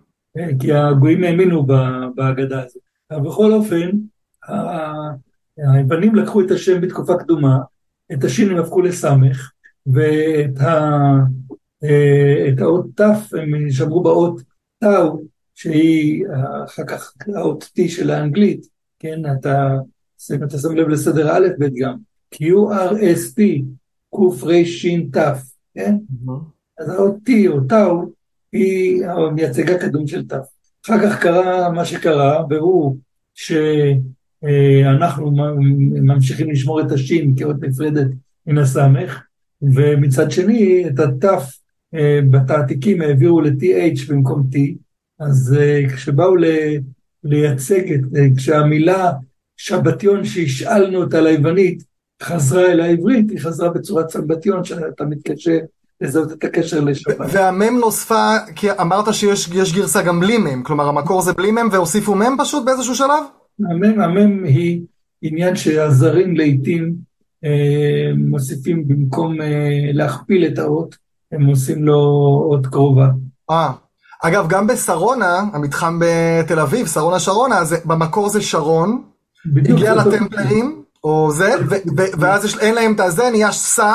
כי 0.59 0.73
הגויים 0.73 1.23
האמינו 1.23 1.65
בהגדה 2.15 2.63
הזאת. 2.63 2.81
אבל 3.11 3.29
בכל 3.29 3.51
אופן, 3.53 3.89
היוונים 5.57 6.15
לקחו 6.15 6.41
את 6.41 6.51
השם 6.51 6.81
בתקופה 6.81 7.17
קדומה, 7.17 7.57
את 8.13 8.23
השין 8.23 8.49
הם 8.49 8.57
הפכו 8.57 8.81
לסמך, 8.81 9.51
ואת 9.87 10.59
ה, 10.59 10.99
אה, 11.83 12.49
את 12.49 12.61
האות 12.61 12.85
ת' 12.95 13.33
הם 13.33 13.71
שמרו 13.71 14.03
באות 14.03 14.41
טאו, 14.79 15.21
שהיא 15.55 16.25
אחר 16.65 16.83
כך 16.87 17.13
האות 17.35 17.63
T 17.63 17.81
של 17.87 18.09
האנגלית, 18.09 18.67
כן, 18.99 19.21
אתה, 19.39 19.77
אתה 20.45 20.57
שם 20.57 20.75
לב 20.75 20.87
לסדר 20.87 21.31
א' 21.31 21.47
ב' 21.59 21.65
גם, 21.79 21.97
QRST, 22.35 23.41
קר"ש 24.15 24.85
ת', 24.85 25.17
כן? 25.73 25.95
אז 26.79 26.89
האות 26.89 27.15
T 27.29 27.31
או 27.47 27.61
טאו 27.61 28.11
היא 28.51 29.05
המייצג 29.05 29.69
הקדום 29.69 30.07
של 30.07 30.27
ת'. 30.27 30.33
אחר 30.85 30.99
כך 31.03 31.21
קרה 31.21 31.69
מה 31.71 31.85
שקרה, 31.85 32.43
והוא 32.49 32.97
שאנחנו 33.33 35.31
ממשיכים 36.01 36.51
לשמור 36.51 36.81
את 36.81 36.91
השין 36.91 37.33
כאות 37.37 37.55
נפרדת 37.61 38.07
מן 38.47 38.57
הסמך, 38.57 39.23
ומצד 39.61 40.31
שני 40.31 40.85
את 40.87 40.99
הת' 40.99 41.25
אה, 41.95 42.19
בתעתיקים 42.29 43.01
העבירו 43.01 43.41
ל-TH 43.41 44.09
במקום 44.09 44.49
T, 44.53 44.57
אז 45.19 45.55
אה, 45.59 45.83
כשבאו 45.95 46.35
לייצג 47.23 47.93
את, 47.93 47.99
אה, 48.15 48.27
כשהמילה 48.37 49.11
שבתיון 49.57 50.25
שהשאלנו 50.25 51.03
אותה 51.03 51.21
ליוונית 51.21 51.83
חזרה 52.23 52.71
אל 52.71 52.79
העברית, 52.79 53.29
היא 53.29 53.39
חזרה 53.39 53.69
בצורת 53.69 54.09
סבתיון, 54.09 54.63
שאתה 54.63 55.05
מתקשה 55.05 55.59
לזהות 56.01 56.31
את 56.31 56.43
הקשר 56.43 56.79
לשבת. 56.79 57.27
והמם 57.31 57.79
נוספה, 57.79 58.35
כי 58.55 58.71
אמרת 58.71 59.13
שיש 59.13 59.73
גרסה 59.73 60.01
גם 60.01 60.19
בלי 60.19 60.37
מם, 60.37 60.63
כלומר 60.63 60.87
המקור 60.87 61.21
זה 61.21 61.33
בלי 61.33 61.51
מם 61.51 61.69
והוסיפו 61.71 62.15
מם 62.15 62.35
פשוט 62.39 62.65
באיזשהו 62.65 62.95
שלב? 62.95 63.23
המם, 63.69 64.01
המם 64.01 64.43
היא 64.43 64.81
עניין 65.21 65.55
שהזרים 65.55 66.35
לעיתים 66.35 66.93
אה, 67.45 68.11
מוסיפים 68.17 68.87
במקום 68.87 69.41
אה, 69.41 69.47
להכפיל 69.93 70.45
את 70.45 70.59
האות, 70.59 70.95
הם 71.31 71.45
עושים 71.45 71.83
לו 71.83 71.95
אות 72.51 72.67
קרובה. 72.67 73.07
אה. 73.51 73.71
אגב, 74.23 74.47
גם 74.47 74.67
בשרונה, 74.67 75.43
המתחם 75.53 75.99
בתל 76.01 76.59
אביב, 76.59 76.87
שרונה 76.87 77.19
שרונה, 77.19 77.63
זה, 77.63 77.77
במקור 77.85 78.29
זה 78.29 78.41
שרון, 78.41 79.03
הגיע 79.55 79.95
לטמפלרים, 79.95 80.81
או 81.03 81.31
זה, 81.31 81.53
ואז 81.95 82.45
יש, 82.45 82.57
אין 82.57 82.75
להם 82.75 82.93
את 82.93 82.99
הזה, 82.99 83.29
נהיה 83.31 83.51
סע, 83.51 83.93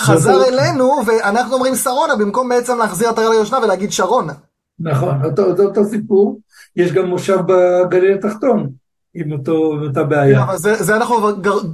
חזר 0.00 0.44
אלינו, 0.44 1.02
ואנחנו 1.06 1.54
אומרים 1.54 1.74
שרונה, 1.74 2.16
במקום 2.16 2.48
בעצם 2.48 2.78
להחזיר 2.78 3.10
את 3.10 3.18
הרעי 3.18 3.36
ליושנה 3.36 3.58
ולהגיד 3.58 3.92
שרונה. 3.92 4.32
נכון, 4.80 5.24
אותו, 5.24 5.42
אותו, 5.42 5.62
אותו 5.62 5.84
סיפור, 5.84 6.40
יש 6.76 6.92
גם 6.92 7.06
מושב 7.06 7.38
בגליל 7.46 8.14
התחתון. 8.14 8.70
עם 9.14 9.32
אותו, 9.32 9.72
אותה 9.86 10.04
בעיה. 10.04 10.42
אבל 10.42 10.56
זה, 10.56 10.82
זה 10.82 10.96
אנחנו 10.96 11.16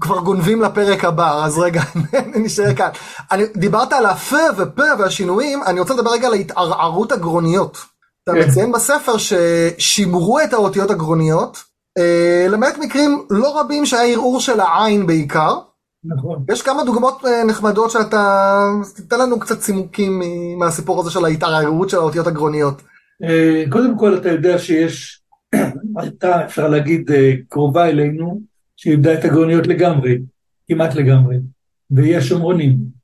כבר 0.01 0.21
גונבים 0.21 0.63
לפרק 0.63 1.05
הבא, 1.05 1.45
אז 1.45 1.59
רגע, 1.59 1.83
נשאר 2.45 2.75
כאן. 2.75 2.89
אני, 3.33 3.45
דיברת 3.57 3.93
על 3.93 4.07
הפ 4.07 4.33
ופ 4.57 4.81
והשינויים, 4.99 5.63
אני 5.63 5.81
רוצה 5.81 5.95
לדבר 5.95 6.11
רגע 6.11 6.27
על 6.27 6.35
התערערות 6.35 7.13
הגרוניות. 7.13 7.79
אתה 8.25 8.33
כן. 8.33 8.49
מציין 8.49 8.73
בספר 8.73 9.13
ששימרו 9.17 10.41
את 10.41 10.53
האותיות 10.53 10.91
הגרוניות, 10.91 11.63
אה, 11.99 12.47
למעט 12.49 12.79
מקרים 12.79 13.27
לא 13.31 13.61
רבים 13.61 13.87
שהיה 13.87 14.13
ערעור 14.13 14.41
של 14.41 14.61
העין 14.61 15.07
בעיקר. 15.07 15.59
נכון. 16.07 16.45
יש 16.53 16.63
כמה 16.63 16.85
דוגמאות 16.85 17.25
אה, 17.25 17.45
נחמדות 17.45 17.91
שאתה, 17.91 18.55
תתן 18.97 19.21
לנו 19.21 19.41
קצת 19.41 19.59
צימוקים 19.59 20.23
מהסיפור 20.59 21.01
הזה 21.01 21.11
של 21.11 21.25
ההתערערות 21.25 21.91
של 21.91 21.97
האותיות 21.97 22.27
הגרוניות. 22.27 22.83
אה, 23.25 23.65
קודם 23.71 23.99
כל 23.99 24.17
אתה 24.17 24.29
יודע 24.29 24.59
שיש 24.59 25.23
הייתה, 25.99 26.45
אפשר 26.45 26.69
להגיד, 26.69 27.11
אה, 27.11 27.33
קרובה 27.49 27.89
אלינו, 27.89 28.41
שאיבדה 28.77 29.15
את 29.15 29.25
הגרוניות 29.25 29.67
לגמרי, 29.67 30.19
כמעט 30.69 30.95
לגמרי, 30.95 31.37
והיא 31.91 32.17
השומרונים. 32.17 32.97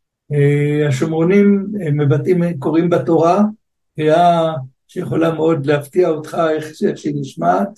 השומרונים 0.88 1.66
מבטאים, 1.92 2.58
קוראים 2.58 2.90
בתורה, 2.90 3.44
קריאה 3.96 4.52
שיכולה 4.88 5.34
מאוד 5.34 5.66
להפתיע 5.66 6.08
אותך 6.08 6.38
איך 6.50 6.66
שהיא 6.96 7.14
נשמעת. 7.20 7.68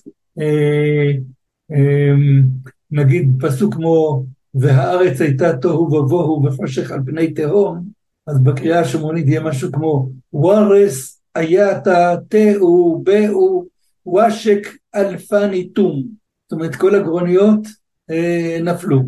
נגיד 2.91 3.33
פסוק 3.41 3.75
כמו 3.75 4.25
והארץ 4.55 5.21
הייתה 5.21 5.57
תוהו 5.57 5.95
ובוהו 5.95 6.45
וחושך 6.45 6.91
על 6.91 7.01
פני 7.07 7.33
תהום, 7.33 7.83
אז 8.27 8.43
בקריאה 8.43 8.81
השומרונית 8.81 9.27
יהיה 9.29 9.41
משהו 9.41 9.73
כמו 9.73 10.09
ווארס 10.33 11.21
הייתה 11.35 12.17
תהו 12.29 13.03
באו 13.05 13.65
וואשק 14.07 14.69
אלפני 14.95 15.65
תום. 15.65 16.03
זאת 16.45 16.53
אומרת, 16.53 16.75
כל 16.75 16.95
הגרוניות 16.95 17.61
אה, 18.11 18.59
נפלו. 18.63 18.99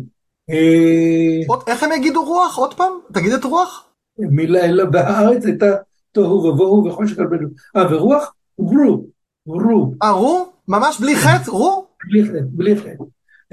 אה, 0.49 1.41
עוד, 1.47 1.59
איך 1.67 1.83
הם 1.83 1.91
יגידו 1.91 2.25
רוח? 2.25 2.57
עוד 2.57 2.73
פעם? 2.73 2.93
תגיד 3.13 3.31
את 3.31 3.43
רוח? 3.43 3.85
מילה, 4.19 4.65
אלא 4.65 4.85
בארץ 4.85 5.45
הייתה 5.45 5.75
תוהו 6.11 6.43
ובוהו 6.43 6.85
וחושך 6.85 7.19
על 7.19 7.27
בנו. 7.27 7.47
אה, 7.75 7.95
ורוח? 7.95 8.33
רו. 8.57 9.05
רו. 9.47 9.93
אה, 10.03 10.11
רו? 10.11 10.45
ממש 10.67 11.01
בלי 11.01 11.15
חטא? 11.15 11.51
רו? 11.51 11.85
בלי 12.09 12.25
חטא, 12.25 12.39
בלי 12.49 12.77
חטא. 12.77 13.03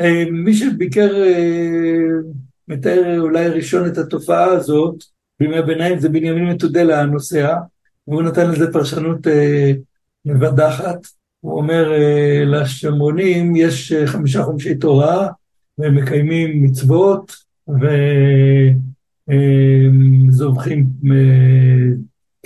אה, 0.00 0.24
מי 0.30 0.54
שביקר, 0.54 1.22
אה, 1.22 2.00
מתאר 2.68 3.20
אולי 3.20 3.48
ראשון 3.48 3.86
את 3.88 3.98
התופעה 3.98 4.44
הזאת, 4.44 5.04
בימי 5.40 5.58
הביניים 5.58 5.98
זה 5.98 6.08
בנימין 6.08 6.48
מתודלה 6.48 7.00
הנוסע, 7.00 7.56
והוא 8.08 8.22
נתן 8.22 8.50
לזה 8.50 8.72
פרשנות 8.72 9.26
אה, 9.26 9.72
מבדחת. 10.24 11.06
הוא 11.40 11.56
אומר 11.56 11.92
אה, 11.92 12.44
לשמרונים, 12.44 13.56
יש 13.56 13.92
אה, 13.92 14.06
חמישה 14.06 14.42
חומשי 14.42 14.74
תורה, 14.74 15.28
והם 15.78 15.94
מקיימים 15.94 16.62
מצוות, 16.62 17.32
וזובחים 20.30 20.86
אה, 21.10 21.88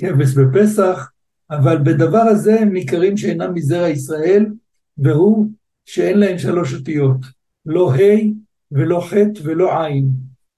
כבש 0.01 0.35
בפסח, 0.35 1.11
אבל 1.51 1.79
בדבר 1.79 2.19
הזה 2.19 2.61
הם 2.61 2.73
ניכרים 2.73 3.17
שאינם 3.17 3.55
מזרע 3.55 3.89
ישראל, 3.89 4.47
והוא 4.99 5.47
שאין 5.87 6.19
להם 6.19 6.39
שלוש 6.39 6.75
אותיות, 6.75 7.38
לא 7.67 7.93
ה' 7.93 8.19
ולא 8.73 9.01
ח' 9.01 9.15
ולא 9.43 9.83
עין. 9.83 10.09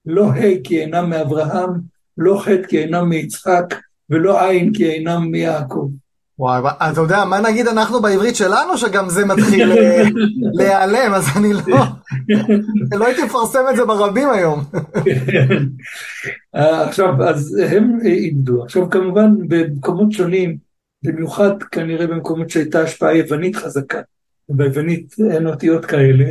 לא 0.07 0.31
ה' 0.31 0.63
כי 0.65 0.81
אינם 0.81 1.11
מאברהם, 1.11 1.71
לא 2.19 2.43
ח' 2.45 2.49
כי 2.69 2.79
אינם 2.79 3.09
מיצחק, 3.09 3.75
ולא 4.11 4.49
עין 4.49 4.73
כי 4.73 4.91
אינם 4.91 5.31
מיעקב. 5.31 5.89
וואי, 6.41 6.63
אתה 6.93 7.01
יודע, 7.01 7.25
מה 7.25 7.41
נגיד 7.41 7.67
אנחנו 7.67 8.03
בעברית 8.03 8.37
שלנו 8.37 8.79
שגם 8.79 9.09
זה 9.09 9.27
מתחיל 9.27 9.73
אה, 9.73 10.03
להיעלם, 10.53 11.15
אז 11.15 11.27
אני 11.37 11.53
לא, 11.53 11.79
לא 12.99 13.07
הייתי 13.07 13.23
מפרסם 13.23 13.61
את 13.71 13.77
זה 13.77 13.85
ברבים 13.85 14.31
היום. 14.31 14.65
אה, 16.57 16.89
עכשיו, 16.89 17.29
אז 17.29 17.59
הם 17.71 17.99
איבדו. 18.05 18.65
עכשיו, 18.65 18.91
כמובן, 18.91 19.49
במקומות 19.49 20.13
שונים, 20.13 20.57
במיוחד 21.03 21.63
כנראה 21.63 22.07
במקומות 22.07 22.51
שהייתה 22.51 22.83
השפעה 22.83 23.17
יוונית 23.17 23.57
חזקה, 23.57 24.01
ביוונית 24.49 25.15
אין 25.33 25.47
אותיות 25.47 25.85
כאלה, 25.85 26.25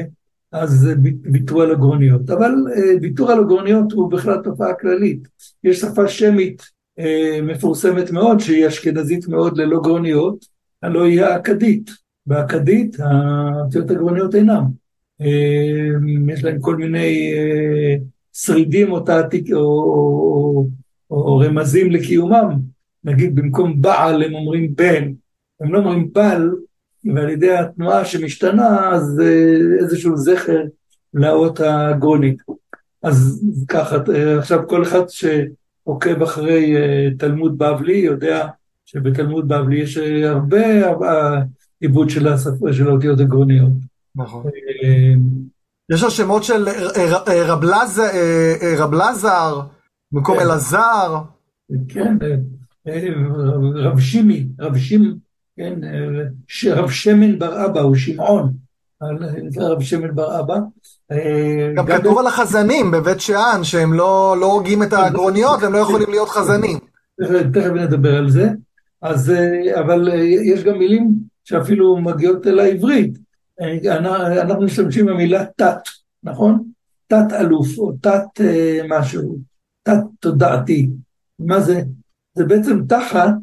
אז 0.52 0.88
ויתרו 1.24 1.62
על 1.62 1.72
הגרוניות. 1.72 2.30
אבל 2.30 2.52
אה, 2.76 2.98
ויתור 3.02 3.32
על 3.32 3.40
הגרוניות 3.40 3.92
הוא 3.92 4.12
בכלל 4.12 4.38
תופעה 4.44 4.74
כללית. 4.74 5.28
יש 5.64 5.80
שפה 5.80 6.08
שמית 6.08 6.62
אה, 7.00 7.40
מפורסמת 7.44 8.12
מאוד, 8.12 8.40
שהיא 8.40 8.68
אשכנזית 8.68 9.28
מאוד 9.28 9.58
ללא 9.58 9.80
גרוניות, 9.84 10.46
הלא 10.84 11.04
היא 11.06 11.22
האכדית. 11.22 11.90
באכדית 12.26 12.98
האותיות 13.00 13.92
הגרוניות 13.92 14.36
אינם. 14.36 14.64
אה, 15.22 16.34
יש 16.34 16.44
להם 16.44 16.60
כל 16.62 16.76
מיני 16.76 17.34
שרידים 18.34 18.92
או, 18.92 19.00
תעתיק, 19.00 19.52
או, 19.52 19.58
או, 19.60 20.68
או, 21.12 21.38
רמזים 21.38 21.92
לקיומם. 21.92 22.60
נגיד 23.04 23.36
במקום 23.36 23.82
בעל 23.82 24.24
הם 24.24 24.34
אומרים 24.34 24.76
בן, 24.76 25.12
הם 25.62 25.74
לא 25.74 25.80
אומרים 25.80 26.14
בל, 26.14 26.50
ועל 27.16 27.30
ידי 27.30 27.58
התנועה 27.58 28.06
שמשתנה, 28.06 28.90
אז 28.90 29.22
איזשהו 29.80 30.18
זכר 30.18 30.62
לאות 31.14 31.60
הגרונית. 31.60 32.42
אז 33.04 33.44
ככה, 33.68 33.98
עכשיו 34.38 34.68
כל 34.68 34.84
אחד 34.84 35.02
שעוקב 35.10 36.22
אחרי 36.22 36.76
אה, 36.78 37.08
תלמוד 37.18 37.58
בבלי 37.58 37.98
יודע 37.98 38.48
שבתלמוד 38.86 39.48
בבלי 39.48 39.80
יש 39.80 39.98
אה, 39.98 40.30
הרבה 40.30 40.66
עיבוד 41.82 42.10
של, 42.10 42.28
של 42.72 42.88
האותיות 42.88 43.20
הגרוניות. 43.20 43.72
נכון. 44.16 44.46
אה, 44.84 45.14
יש 45.92 46.04
לו 46.04 46.12
שמות 46.12 46.44
של 46.44 46.68
רב 48.78 48.94
לזר, 48.94 49.62
במקום 50.12 50.38
כן. 50.38 50.42
אלעזר. 50.42 51.18
כן, 51.88 52.18
רב 53.76 54.00
שימי, 54.00 54.48
רב 54.60 54.78
שימי. 54.78 55.10
כן, 55.60 55.74
רב 56.72 56.90
שמן 56.90 57.40
בר 57.40 57.66
אבא 57.66 57.80
הוא 57.80 57.96
שמעון, 57.96 58.54
רב 59.58 59.82
שמן 59.82 60.16
בר 60.16 60.40
אבא. 60.40 60.58
גם 61.76 61.86
כתוב 61.86 62.18
על 62.18 62.28
החזנים 62.28 62.92
בבית 62.92 63.22
שאן, 63.22 63.60
שהם 63.64 63.94
לא, 63.94 64.36
לא 64.40 64.46
הוגים 64.46 64.84
את 64.84 64.94
הגרוניות 64.94 65.60
והם 65.62 65.74
לא 65.74 65.78
יכולים 65.78 66.10
להיות 66.10 66.30
חזנים. 66.30 66.78
תכף 67.54 67.72
נדבר 67.76 68.18
על 68.18 68.30
זה. 68.30 68.50
אז, 69.02 69.34
אבל 69.80 70.10
יש 70.54 70.64
גם 70.64 70.78
מילים 70.78 71.14
שאפילו 71.44 71.98
מגיעות 71.98 72.48
אל 72.48 72.60
העברית. 72.60 73.18
אנחנו 74.42 74.62
משתמשים 74.66 75.06
במילה 75.06 75.46
תת, 75.56 75.78
נכון? 76.24 76.64
תת 77.08 77.34
אלוף 77.40 77.78
או 77.78 77.92
תת 78.02 78.42
משהו, 78.90 79.38
תת 79.84 80.04
תודעתי. 80.20 80.90
מה 81.40 81.60
זה? 81.60 81.82
זה 82.34 82.46
בעצם 82.46 82.82
תחת 82.90 83.34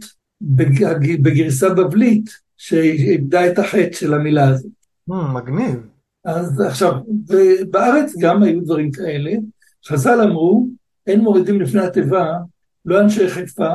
בגרסה 1.22 1.74
בבלית 1.74 2.30
שאיבדה 2.57 3.47
את 3.47 3.59
החטא 3.59 3.93
של 3.93 4.14
המילה 4.14 4.49
הזאת. 4.49 4.70
Mm, 5.11 5.14
מגניב. 5.34 5.80
אז 6.24 6.61
עכשיו, 6.61 6.93
ובארץ 7.28 8.12
גם 8.20 8.43
היו 8.43 8.61
דברים 8.61 8.91
כאלה. 8.91 9.32
חז"ל 9.87 10.20
אמרו, 10.20 10.66
אין 11.07 11.20
מורידים 11.20 11.61
לפני 11.61 11.80
התיבה 11.80 12.32
לא 12.84 13.01
אנשי 13.01 13.28
חיפה, 13.28 13.74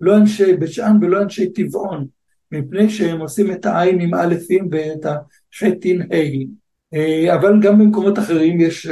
לא 0.00 0.16
אנשי 0.16 0.56
בית 0.56 0.72
שאן 0.72 0.98
ולא 1.00 1.22
אנשי 1.22 1.50
טבעון, 1.50 2.06
מפני 2.52 2.90
שהם 2.90 3.20
עושים 3.20 3.52
את 3.52 3.66
העין 3.66 4.00
עם 4.00 4.14
אלפים 4.14 4.68
ואת 4.70 5.06
החטין 5.06 6.02
ה'. 6.02 6.16
אה, 6.94 7.34
אבל 7.34 7.60
גם 7.62 7.78
במקומות 7.78 8.18
אחרים 8.18 8.60
יש, 8.60 8.88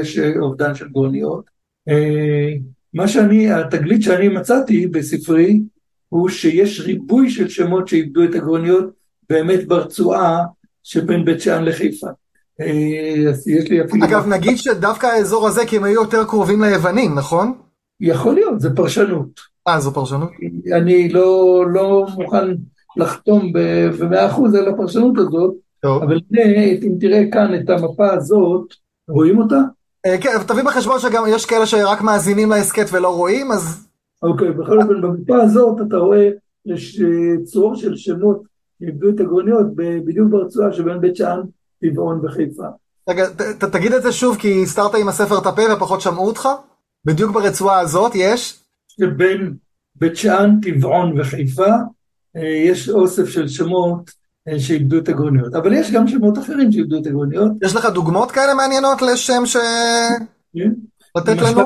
יש 0.00 0.18
אובדן 0.18 0.74
של 0.74 0.88
גאוניות. 0.88 1.50
אה, 1.88 2.52
מה 2.94 3.08
שאני, 3.08 3.52
התגלית 3.52 4.02
שאני 4.02 4.28
מצאתי 4.28 4.86
בספרי, 4.86 5.60
הוא 6.08 6.28
שיש 6.28 6.80
ריבוי 6.80 7.30
של 7.30 7.48
שמות 7.48 7.88
שאיבדו 7.88 8.24
את 8.24 8.34
הגרוניות 8.34 8.90
באמת 9.30 9.66
ברצועה 9.66 10.44
שבין 10.82 11.24
בית 11.24 11.40
שאן 11.40 11.64
לחיפה. 11.64 12.06
אה, 12.60 12.66
יש 13.46 13.70
לי 13.70 13.84
אפילו... 13.84 14.06
אגב, 14.06 14.26
נגיד 14.28 14.56
שדווקא 14.56 15.06
האזור 15.06 15.46
הזה, 15.46 15.66
כי 15.66 15.76
הם 15.76 15.84
היו 15.84 16.02
יותר 16.02 16.24
קרובים 16.24 16.62
ליוונים, 16.62 17.14
נכון? 17.14 17.52
יכול 18.00 18.34
להיות, 18.34 18.60
זה 18.60 18.74
פרשנות. 18.74 19.40
אה, 19.68 19.80
זו 19.80 19.92
פרשנות? 19.92 20.30
אני 20.76 21.08
לא, 21.08 21.64
לא 21.72 22.06
מוכן 22.18 22.46
לחתום 22.96 23.52
במאה 23.98 24.26
אחוז 24.26 24.54
על 24.54 24.68
הפרשנות 24.68 25.18
הזאת, 25.18 25.54
טוב. 25.80 26.02
אבל 26.02 26.20
אם 26.82 26.92
תראה 27.00 27.22
כאן 27.32 27.54
את 27.54 27.70
המפה 27.70 28.12
הזאת, 28.12 28.74
רואים 29.08 29.38
אותה? 29.38 29.60
אה, 30.06 30.18
כן, 30.20 30.30
תביא 30.46 30.62
בחשבון 30.62 30.98
שגם 30.98 31.24
יש 31.28 31.46
כאלה 31.46 31.66
שרק 31.66 32.02
מאזינים 32.02 32.50
להסכת 32.50 32.86
ולא 32.92 33.16
רואים, 33.16 33.52
אז 33.52 33.85
אוקיי, 34.22 34.52
בכל 34.52 34.82
אופן 34.82 35.00
במפה 35.00 35.42
הזאת 35.42 35.76
אתה 35.88 35.96
רואה 35.96 36.30
יש 36.66 37.00
צרור 37.44 37.76
של 37.76 37.96
שמות 37.96 38.42
שאיבדו 38.78 39.08
את 39.08 39.20
הגרוניות 39.20 39.66
בדיוק 39.76 40.30
ברצועה 40.30 40.72
שבין 40.72 41.00
בית 41.00 41.16
שאן, 41.16 41.40
טבעון 41.80 42.20
וחיפה. 42.24 42.66
רגע, 43.08 43.26
תגיד 43.72 43.92
את 43.92 44.02
זה 44.02 44.12
שוב 44.12 44.36
כי 44.36 44.62
הסתרת 44.62 44.94
עם 44.94 45.08
הספר 45.08 45.38
את 45.38 45.46
הפה 45.46 45.62
ופחות 45.72 46.00
שמעו 46.00 46.26
אותך? 46.26 46.48
בדיוק 47.04 47.30
ברצועה 47.30 47.80
הזאת 47.80 48.12
יש? 48.14 48.60
שבין 48.88 49.54
בית 49.94 50.16
שאן, 50.16 50.50
טבעון 50.62 51.20
וחיפה 51.20 51.72
אה, 52.36 52.46
יש 52.46 52.88
אוסף 52.88 53.28
של 53.28 53.48
שמות 53.48 54.10
אה, 54.48 54.60
שאיבדו 54.60 54.98
את 54.98 55.08
הגרוניות, 55.08 55.54
אבל 55.54 55.72
יש 55.72 55.92
גם 55.92 56.08
שמות 56.08 56.38
אחרים 56.38 56.72
שאיבדו 56.72 56.98
את 56.98 57.06
הגרוניות. 57.06 57.52
יש 57.62 57.76
לך 57.76 57.86
דוגמאות 57.86 58.30
כאלה 58.30 58.54
מעניינות 58.54 59.02
לשם 59.02 59.46
ש... 59.46 59.56
כן. 60.54 60.72
לתת 61.16 61.36
לנו? 61.42 61.62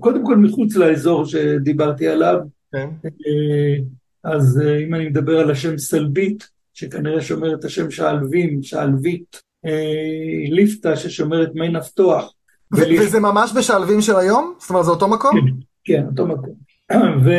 קודם 0.00 0.26
כל 0.26 0.36
מחוץ 0.36 0.76
לאזור 0.76 1.24
שדיברתי 1.24 2.08
עליו, 2.08 2.38
כן. 2.72 2.88
אה, 3.04 3.76
אז 4.24 4.60
אה, 4.64 4.78
אם 4.78 4.94
אני 4.94 5.08
מדבר 5.08 5.38
על 5.38 5.50
השם 5.50 5.78
סלבית, 5.78 6.48
שכנראה 6.74 7.20
שומר 7.20 7.54
את 7.54 7.64
השם 7.64 7.90
שעלבים, 7.90 8.62
שעלבית, 8.62 9.40
אה, 9.66 10.50
ליפתא 10.50 10.96
ששומר 10.96 11.42
את 11.42 11.54
מי 11.54 11.68
נפתוח. 11.68 12.32
וזה 12.72 13.20
ממש 13.20 13.52
בשעלבים 13.56 14.00
של 14.00 14.16
היום? 14.16 14.54
זאת 14.58 14.70
אומרת 14.70 14.84
זה 14.84 14.90
אותו 14.90 15.08
מקום? 15.08 15.40
כן, 15.40 15.54
כן 15.84 16.06
אותו 16.06 16.26
מקום. 16.26 16.54
ו... 17.24 17.30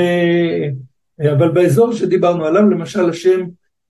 אבל 1.29 1.51
באזור 1.51 1.93
שדיברנו 1.93 2.45
עליו, 2.45 2.69
למשל 2.69 3.09
השם 3.09 3.39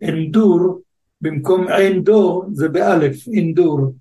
אנדור, 0.03 0.81
במקום 1.21 1.67
עין 1.67 2.03
דור, 2.03 2.45
זה 2.53 2.69
באלף, 2.69 3.27
אינדור. 3.27 3.93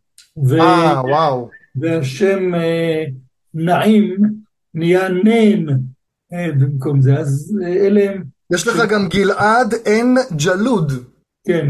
אה, 0.61 1.03
וואו. 1.05 1.49
והשם 1.77 2.55
אה, 2.55 3.05
נעים 3.55 4.17
נהיה 4.75 5.09
נם 5.09 5.69
אה, 6.33 6.53
במקום 6.61 7.01
זה, 7.01 7.19
אז 7.19 7.59
אה, 7.63 7.69
אלה 7.69 8.11
הם... 8.11 8.25
יש 8.53 8.69
לך 8.69 8.77
גם 8.91 9.09
גלעד 9.09 9.75
עין 9.85 10.17
ג'לוד. 10.45 10.93
כן, 11.47 11.67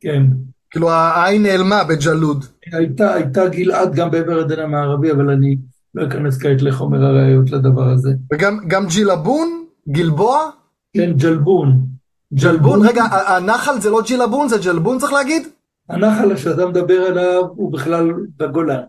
כן. 0.00 0.22
כאילו 0.70 0.90
העין 0.90 1.42
נעלמה 1.42 1.84
בג'לוד. 1.84 2.44
הייתה, 2.72 3.14
הייתה 3.14 3.48
גלעד 3.48 3.94
גם 3.94 4.10
בעבר 4.10 4.38
הדין 4.38 4.58
המערבי, 4.58 5.10
אבל 5.10 5.30
אני 5.30 5.56
לא 5.94 6.06
אכנס 6.06 6.38
כעת 6.38 6.62
לחומר 6.62 7.04
הראיות 7.04 7.50
לדבר 7.50 7.90
הזה. 7.90 8.10
וגם 8.32 8.86
ג'ילבון? 8.88 9.64
גלבוע? 9.88 10.50
כן, 10.96 11.12
ג'לבון. 11.12 11.86
ג'לבון, 12.34 12.86
רגע, 12.86 13.02
הנחל 13.04 13.80
זה 13.80 13.90
לא 13.90 14.02
ג'ילבון, 14.06 14.48
זה 14.48 14.56
ג'לבון 14.64 14.98
צריך 14.98 15.12
להגיד? 15.12 15.42
הנחל 15.88 16.36
שאתה 16.36 16.66
מדבר 16.66 17.00
עליו 17.00 17.42
הוא 17.56 17.72
בכלל 17.72 18.12
בגולן. 18.36 18.82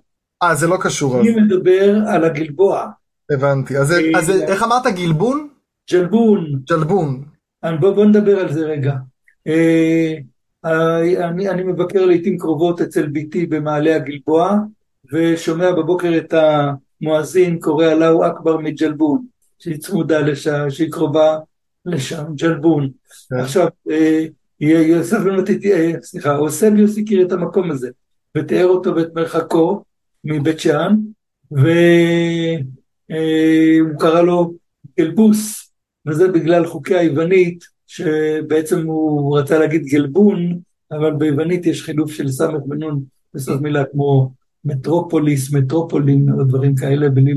אה, 0.44 0.56
זה 0.56 0.68
לא 0.68 0.78
קשור. 0.82 1.22
אני 1.22 1.36
מדבר 1.36 1.98
על 2.08 2.26
הגלבוע. 2.26 2.88
הבנתי. 3.32 3.78
אז, 3.78 3.94
אז 4.16 4.30
אה, 4.30 4.48
איך 4.48 4.64
אמרת 4.64 4.88
גלבון? 4.88 5.48
ג'לבון. 5.92 6.60
ג'לבון. 6.70 7.24
בוא, 7.80 7.92
בוא 7.92 8.06
נדבר 8.06 8.40
על 8.40 8.54
זה 8.54 8.66
רגע. 8.66 8.94
אה, 9.48 10.14
אני, 11.24 11.50
אני 11.50 11.64
מבקר 11.64 12.06
לעיתים 12.06 12.38
קרובות 12.38 12.82
אצל 12.82 13.08
ביתי 13.08 13.46
במעלה 13.46 13.96
הגלבוע, 13.96 14.58
ושומע 15.14 15.72
בבוקר 15.72 16.18
את 16.18 16.34
המואזין 16.34 17.60
קורא 17.60 17.86
אללהו 17.86 18.24
אכבר 18.28 18.58
מג'לבון, 18.58 19.26
שהיא 19.60 19.78
צמודה 19.78 20.20
לשם, 20.20 20.70
שהיא 20.70 20.92
קרובה 20.92 21.38
לשם, 21.86 22.24
ג'לבון. 22.36 22.90
כן. 23.30 23.36
עכשיו, 23.36 23.68
אה, 23.92 24.26
יוסף 24.60 25.18
בן 25.18 25.36
מתתיהו, 25.36 26.04
סליחה, 26.04 26.38
אוסביוס 26.38 26.98
הכיר 26.98 27.28
את 27.28 27.32
המקום 27.32 27.72
הזה, 27.72 27.90
ותיאר 28.38 28.66
אותו 28.66 28.96
ואת 28.96 29.14
מרחקו, 29.16 29.84
מבית 30.28 30.59
שאן, 30.59 30.95
והוא 31.51 31.69
קרא 33.99 34.21
לו 34.21 34.53
גלבוס, 34.99 35.71
וזה 36.07 36.28
בגלל 36.28 36.65
חוקי 36.65 36.95
היוונית, 36.95 37.63
שבעצם 37.88 38.88
הוא 38.88 39.39
רצה 39.39 39.59
להגיד 39.59 39.84
גלבון, 39.86 40.59
אבל 40.91 41.13
ביוונית 41.13 41.65
יש 41.65 41.84
חילוף 41.84 42.11
של 42.11 42.32
סמך 42.32 42.61
ונון 42.69 43.03
בסוף 43.34 43.61
מילה 43.61 43.84
כמו 43.91 44.32
מטרופוליס, 44.65 45.53
מטרופולין, 45.53 46.30
או 46.32 46.43
דברים 46.43 46.75
כאלה, 46.75 47.09
בלי 47.09 47.34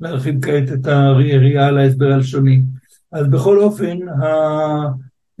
להרחיב 0.00 0.44
כעת 0.44 0.72
את 0.72 0.86
היריעה 0.86 1.66
על 1.66 1.78
ההסבר 1.78 2.12
הלשוני. 2.12 2.62
אז 3.12 3.26
בכל 3.26 3.58
אופן, 3.58 4.08
ה... 4.08 4.24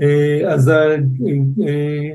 אה, 0.00 0.52
אז 0.52 0.68
ה... 0.68 0.90
אה, 1.66 2.12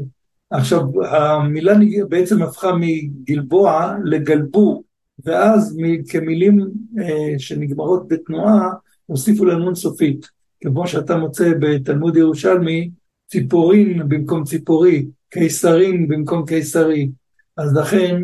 עכשיו, 0.52 0.82
המילה 1.06 1.74
בעצם 2.10 2.42
הפכה 2.42 2.72
מגלבוע 2.80 3.94
לגלבו, 4.04 4.84
ואז 5.26 5.78
כמילים 6.10 6.60
אה, 7.00 7.40
שנגמרות 7.40 8.08
בתנועה, 8.08 8.70
הוסיפו 9.06 9.46
לנון 9.46 9.76
סופית. 9.76 10.30
כמו 10.64 10.88
שאתה 10.88 11.18
מוצא 11.18 11.52
בתלמוד 11.60 12.18
ירושלמי, 12.18 12.90
ציפורין 13.28 14.10
במקום 14.10 14.44
ציפורי, 14.44 15.06
קיסרין 15.30 16.08
במקום 16.08 16.46
קיסרי. 16.46 17.10
אז 17.58 17.76
לכן 17.76 18.24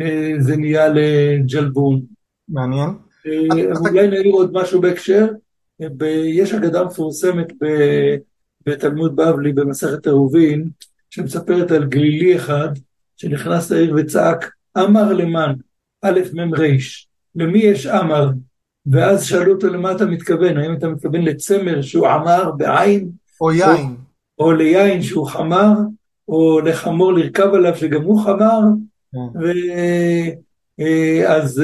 אה, 0.00 0.32
זה 0.38 0.56
נהיה 0.56 0.88
לג'לבון. 0.88 2.00
מעניין. 2.48 2.90
אה, 3.26 3.78
אולי 3.78 4.08
נעיר 4.08 4.32
עוד 4.32 4.50
משהו 4.52 4.80
בהקשר. 4.80 5.26
יש 6.26 6.54
אגדה 6.54 6.84
מפורסמת 6.84 7.52
בתלמוד 8.66 9.16
בבלי 9.16 9.52
במסכת 9.52 10.06
עירובין, 10.06 10.68
שמספרת 11.10 11.70
על 11.70 11.84
גלילי 11.84 12.36
אחד 12.36 12.68
שנכנס 13.16 13.70
לעיר 13.70 13.94
וצעק, 13.96 14.50
אמר 14.78 15.12
למען, 15.12 15.54
א' 16.02 16.20
מ' 16.34 16.54
ר', 16.54 16.76
למי 17.34 17.58
יש 17.58 17.86
אמר? 17.86 18.30
ואז 18.86 19.24
שאלו 19.24 19.54
אותו 19.54 19.68
למה 19.68 19.92
אתה 19.92 20.06
מתכוון, 20.06 20.56
האם 20.56 20.74
אתה 20.74 20.88
מתכוון 20.88 21.22
לצמר 21.22 21.82
שהוא 21.82 22.08
עמר 22.08 22.50
בעין? 22.50 23.10
או 23.40 23.52
יין. 23.52 23.96
או, 24.38 24.44
או 24.44 24.52
ליין 24.52 25.02
שהוא 25.02 25.26
חמר, 25.26 25.72
או 26.28 26.60
לחמור 26.60 27.12
לרכב 27.12 27.54
עליו 27.54 27.76
שגם 27.76 28.02
הוא 28.02 28.20
חמר, 28.24 28.60
כן. 29.12 29.38
ואז 30.78 31.62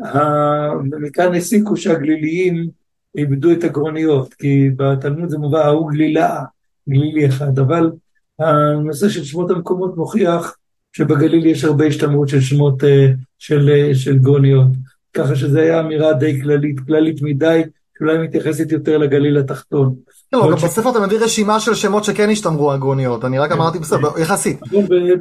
אה, 0.00 0.74
מכאן 1.00 1.34
הסיקו 1.34 1.76
שהגליליים 1.76 2.68
איבדו 3.16 3.52
את 3.52 3.64
הגרוניות, 3.64 4.34
כי 4.34 4.70
בתלמוד 4.76 5.28
זה 5.28 5.38
מובא, 5.38 5.64
ההוא 5.64 5.90
גלילה, 5.90 6.44
גלילי 6.88 7.26
אחד, 7.26 7.58
אבל 7.58 7.90
הנושא 8.38 9.08
של 9.08 9.24
שמות 9.24 9.50
המקומות 9.50 9.96
מוכיח 9.96 10.56
שבגליל 10.92 11.46
יש 11.46 11.64
הרבה 11.64 11.86
השתמרות 11.86 12.28
של 12.28 12.40
שמות 12.40 12.84
אה, 12.84 13.06
של, 13.38 13.68
אה, 13.68 13.94
של 13.94 14.18
גרוניות. 14.18 14.68
ככה 15.14 15.36
שזו 15.36 15.58
הייתה 15.58 15.80
אמירה 15.80 16.12
די 16.12 16.42
כללית, 16.42 16.80
כללית 16.86 17.22
מדי, 17.22 17.62
שאולי 17.98 18.18
מתייחסת 18.18 18.72
יותר 18.72 18.98
לגליל 18.98 19.38
התחתון. 19.38 19.94
לא, 20.32 20.50
גם 20.50 20.56
בספר 20.56 20.90
אתה 20.90 21.06
מביא 21.06 21.18
רשימה 21.18 21.60
של 21.60 21.74
שמות 21.74 22.04
שכן 22.04 22.30
השתמרו 22.30 22.72
הגרוניות, 22.72 23.24
אני 23.24 23.38
רק 23.38 23.50
כן. 23.50 23.56
אמרתי 23.56 23.78
בסדר, 23.78 24.08
יחסית. 24.18 24.60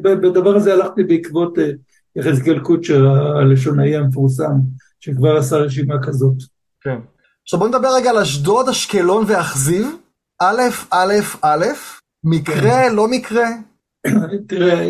בדבר 0.02 0.56
הזה 0.56 0.74
הלכתי 0.74 1.04
בעקבות 1.04 1.60
אה, 1.60 1.70
יחזקאל 2.16 2.60
קוצ'ר, 2.60 3.08
הלשונאי 3.38 3.96
המפורסם, 3.96 4.54
שכבר 5.00 5.38
עשה 5.38 5.56
רשימה 5.56 5.96
כזאת. 6.04 6.36
כן. 6.82 6.98
עכשיו 7.44 7.60
בוא 7.60 7.68
נדבר 7.68 7.96
רגע 7.96 8.10
על 8.10 8.18
אשדוד, 8.18 8.70
אשקלון 8.70 9.24
ואכזיב. 9.28 9.88
א', 10.42 10.62
א', 10.92 11.14
א', 11.42 11.66
מקרה, 12.26 12.90
כן. 12.90 12.96
לא 12.96 13.08
מקרה? 13.08 13.50
תראה, 14.48 14.88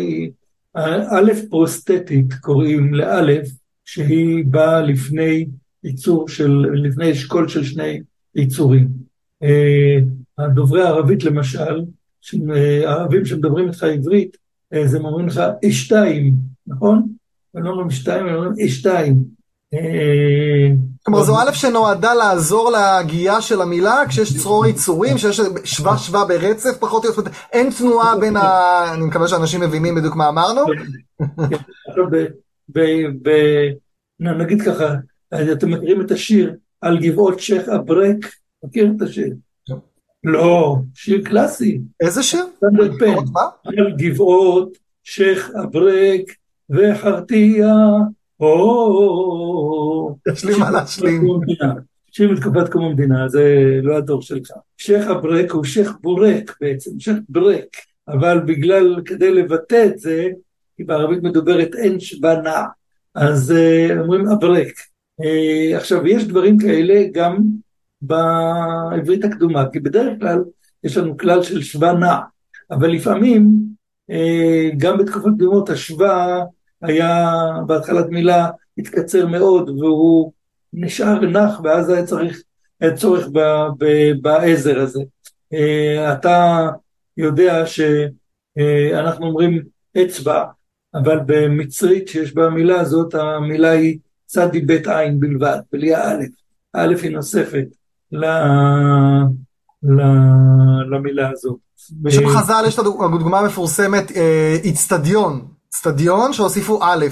א' 1.10 1.32
פרוסטטית 1.50 2.34
קוראים 2.40 2.94
לאלף, 2.94 3.48
שהיא 3.84 4.44
באה 4.44 4.80
לפני 4.80 5.46
ייצור 5.84 6.28
של, 6.28 6.50
לפני 6.74 7.12
אשכול 7.12 7.48
של 7.48 7.64
שני 7.64 8.00
יצורים. 8.34 8.88
אה, 9.42 9.98
הדוברי 10.38 10.82
הערבית 10.82 11.24
למשל, 11.24 11.84
הערבים 12.86 13.24
שמדברים 13.24 13.68
איתך 13.68 13.82
עברית, 13.82 14.36
אז 14.72 14.94
הם 14.94 15.04
אומרים 15.04 15.26
לך 15.26 15.40
אשתיים, 15.68 16.34
נכון? 16.66 17.08
הם 17.54 17.62
לא 17.62 17.70
אומרים 17.70 17.90
שתיים, 17.90 18.26
הם 18.26 18.34
אומרים 18.34 18.52
אשתיים. 18.66 19.35
אה, 19.76 20.68
כלומר 21.02 21.22
זו 21.22 21.36
א' 21.38 21.52
שנועדה 21.52 22.14
לעזור 22.14 22.70
להגייה 22.70 23.40
של 23.40 23.60
המילה 23.60 24.02
כשיש 24.08 24.38
צרור 24.42 24.66
יצורים, 24.66 25.18
שיש 25.18 25.40
שווה 25.64 25.98
שווה 25.98 26.24
ברצף 26.24 26.76
פחות 26.80 27.04
או 27.04 27.10
יותר, 27.10 27.30
אין 27.52 27.70
תנועה 27.78 28.18
בין 28.18 28.36
ה... 28.36 28.84
אני 28.94 29.04
מקווה 29.04 29.28
שאנשים 29.28 29.60
מבינים 29.60 29.94
בדיוק 29.94 30.16
מה 30.16 30.28
אמרנו. 30.28 30.60
נגיד 34.20 34.62
ככה, 34.62 34.94
אתם 35.52 35.70
מכירים 35.70 36.00
את 36.00 36.10
השיר 36.10 36.54
על 36.80 36.98
גבעות 37.00 37.40
שייח' 37.40 37.68
אברק? 37.68 38.16
מכיר 38.64 38.92
את 38.96 39.02
השיר? 39.02 39.34
לא, 40.24 40.76
שיר 40.94 41.22
קלאסי. 41.24 41.80
איזה 42.00 42.22
שיר? 42.22 42.44
על 43.64 43.92
גבעות 43.98 44.68
שייח' 45.04 45.50
אברק 45.64 46.22
וחרטיה 46.70 47.74
או... 48.40 50.16
יש 50.32 50.44
לי 50.44 50.58
מה 50.58 50.70
להשלים. 50.70 51.28
שיר 52.16 52.32
מתקופת 52.32 52.68
קום 52.72 52.84
המדינה, 52.84 53.28
זה 53.28 53.64
לא 53.82 53.96
הדור 53.96 54.22
שלך. 54.22 54.50
שייח' 54.76 55.06
אברק 55.06 55.50
הוא 55.50 55.64
שייח' 55.64 55.92
בורק 56.00 56.56
בעצם, 56.60 56.90
שייח' 57.00 57.18
ברק, 57.28 57.76
אבל 58.08 58.40
בגלל, 58.46 59.00
כדי 59.04 59.34
לבטא 59.34 59.86
את 59.86 59.98
זה, 59.98 60.28
כי 60.76 60.84
בערבית 60.84 61.22
מדוברת 61.22 61.74
אין 61.74 62.00
שבנה, 62.00 62.64
אז 63.14 63.54
uh, 63.56 64.00
אומרים 64.00 64.28
אברק. 64.28 64.72
Uh, 65.22 65.76
עכשיו, 65.76 66.06
יש 66.06 66.24
דברים 66.24 66.58
כאלה 66.58 67.04
גם 67.12 67.38
בעברית 68.02 69.24
הקדומה, 69.24 69.64
כי 69.72 69.80
בדרך 69.80 70.18
כלל 70.20 70.44
יש 70.84 70.96
לנו 70.96 71.16
כלל 71.16 71.42
של 71.42 71.60
נע, 72.00 72.18
אבל 72.70 72.90
לפעמים, 72.90 73.50
uh, 74.10 74.74
גם 74.76 74.98
בתקופות 74.98 75.34
קדומות, 75.36 75.70
השווה 75.70 76.44
היה 76.82 77.32
בהתחלת 77.66 78.06
מילה 78.08 78.50
התקצר 78.78 79.26
מאוד 79.26 79.68
והוא 79.68 80.32
נשאר 80.72 81.20
נח 81.20 81.60
ואז 81.64 81.90
היה 81.90 82.04
צריך, 82.04 82.42
היה 82.80 82.96
צורך 82.96 83.28
ב, 83.32 83.38
ב, 83.78 84.12
בעזר 84.22 84.80
הזה. 84.80 85.02
אה, 85.54 86.12
אתה 86.12 86.68
יודע 87.16 87.64
שאנחנו 87.66 89.26
אומרים 89.26 89.62
אצבע, 90.02 90.44
אבל 90.94 91.18
במצרית 91.26 92.08
שיש 92.08 92.34
בה 92.34 92.46
המילה 92.46 92.80
הזאת, 92.80 93.14
המילה 93.14 93.70
היא 93.70 93.98
צדי 94.26 94.60
בית 94.60 94.86
עין 94.86 95.20
בלבד, 95.20 95.58
בלי 95.72 95.94
האלף. 95.94 96.28
האלף 96.74 97.02
היא 97.02 97.10
נוספת 97.10 97.66
ל... 98.12 98.24
ל... 99.82 100.00
למילה 100.90 101.30
הזאת. 101.30 101.56
בשם 102.02 102.28
חז"ל 102.28 102.64
יש 102.66 102.74
את 102.74 102.78
הדוגמה 102.78 103.38
המפורסמת, 103.38 104.10
איצטדיון, 104.64 105.48
אצטדיון 105.76 106.32
שהוסיפו 106.32 106.78
א'. 106.82 107.06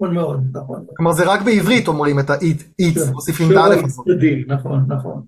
נכון 0.00 0.14
מאוד, 0.14 0.40
נכון. 0.54 0.84
כלומר 0.96 1.12
זה 1.12 1.24
רק 1.24 1.42
בעברית 1.42 1.88
אומרים 1.88 2.18
את 2.18 2.30
האית, 2.30 2.62
כן. 2.62 3.12
מוסיפים 3.12 3.52
את 3.52 3.56
האלף 3.56 3.84
הזאת. 3.84 4.06
נכון, 4.46 4.84
נכון. 4.88 5.22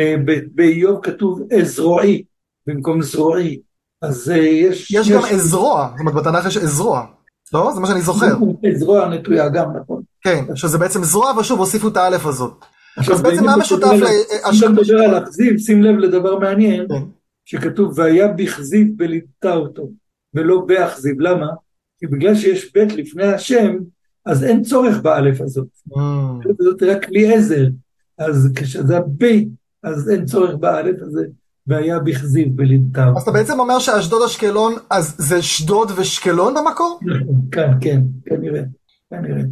ובאיוב 0.00 0.96
אה, 0.96 1.02
כתוב 1.02 1.40
אזרועי 1.60 2.22
במקום 2.66 3.02
זרועי. 3.02 3.60
אז 4.02 4.30
אה, 4.30 4.36
יש... 4.36 4.90
יש 4.90 5.10
גם 5.10 5.22
אזרוע, 5.24 5.88
זאת 5.90 6.00
אומרת 6.00 6.14
בתנ"ך 6.14 6.46
יש 6.46 6.56
אזרוע. 6.56 7.06
לא? 7.52 7.72
זה 7.74 7.80
מה 7.80 7.86
שאני 7.86 8.00
זוכר. 8.00 8.36
זרוע 8.74 9.08
נטויה 9.08 9.48
גם, 9.48 9.70
נכון. 9.82 10.02
כן, 10.22 10.44
שזה 10.54 10.78
בעצם 10.78 11.02
זרוע, 11.02 11.32
ושוב 11.38 11.58
הוסיפו 11.58 11.88
את 11.88 11.96
האלף 11.96 12.26
הזאת. 12.26 12.64
אז 13.12 13.22
בעצם 13.22 13.44
מה 13.44 13.56
משותף 13.56 13.86
ל... 13.86 14.06
אם 14.06 14.58
אתה 14.58 14.68
מדבר 14.68 14.98
על 14.98 15.22
אכזיב, 15.22 15.58
שים 15.58 15.82
לב 15.82 15.98
לדבר 15.98 16.38
מעניין, 16.38 16.86
כן. 16.88 17.02
שכתוב 17.44 17.98
והיה 17.98 18.28
בכזיב 18.28 18.88
בליטה 18.96 19.54
אותו. 19.54 19.88
ולא 20.34 20.64
באכזיב, 20.66 21.20
למה? 21.20 21.46
כי 21.98 22.06
בגלל 22.06 22.34
שיש 22.34 22.72
ב' 22.76 22.78
לפני 22.78 23.24
השם, 23.24 23.76
אז 24.26 24.44
אין 24.44 24.62
צורך 24.62 25.00
באלף 25.02 25.40
הזאת. 25.40 25.68
Mm. 25.88 25.98
זאת 26.58 26.82
רק 26.82 27.04
כלי 27.04 27.34
עזר. 27.34 27.66
אז 28.18 28.52
כשזה 28.56 29.00
ב, 29.18 29.24
אז 29.82 30.10
אין 30.10 30.24
צורך 30.24 30.54
באלף 30.54 31.02
הזה, 31.02 31.26
והיה 31.66 31.98
בכזיב 31.98 32.56
בלימתיו. 32.56 33.12
אז 33.16 33.22
אתה 33.22 33.30
בעצם 33.30 33.60
אומר 33.60 33.78
שאשדוד 33.78 34.22
אשקלון, 34.22 34.74
אז 34.90 35.14
זה 35.18 35.42
שדוד 35.42 35.90
ושקלון 35.96 36.54
במקור? 36.54 37.00
כן, 37.52 37.70
כן, 37.80 38.00
כנראה, 38.26 38.62
כנראה. 39.10 39.42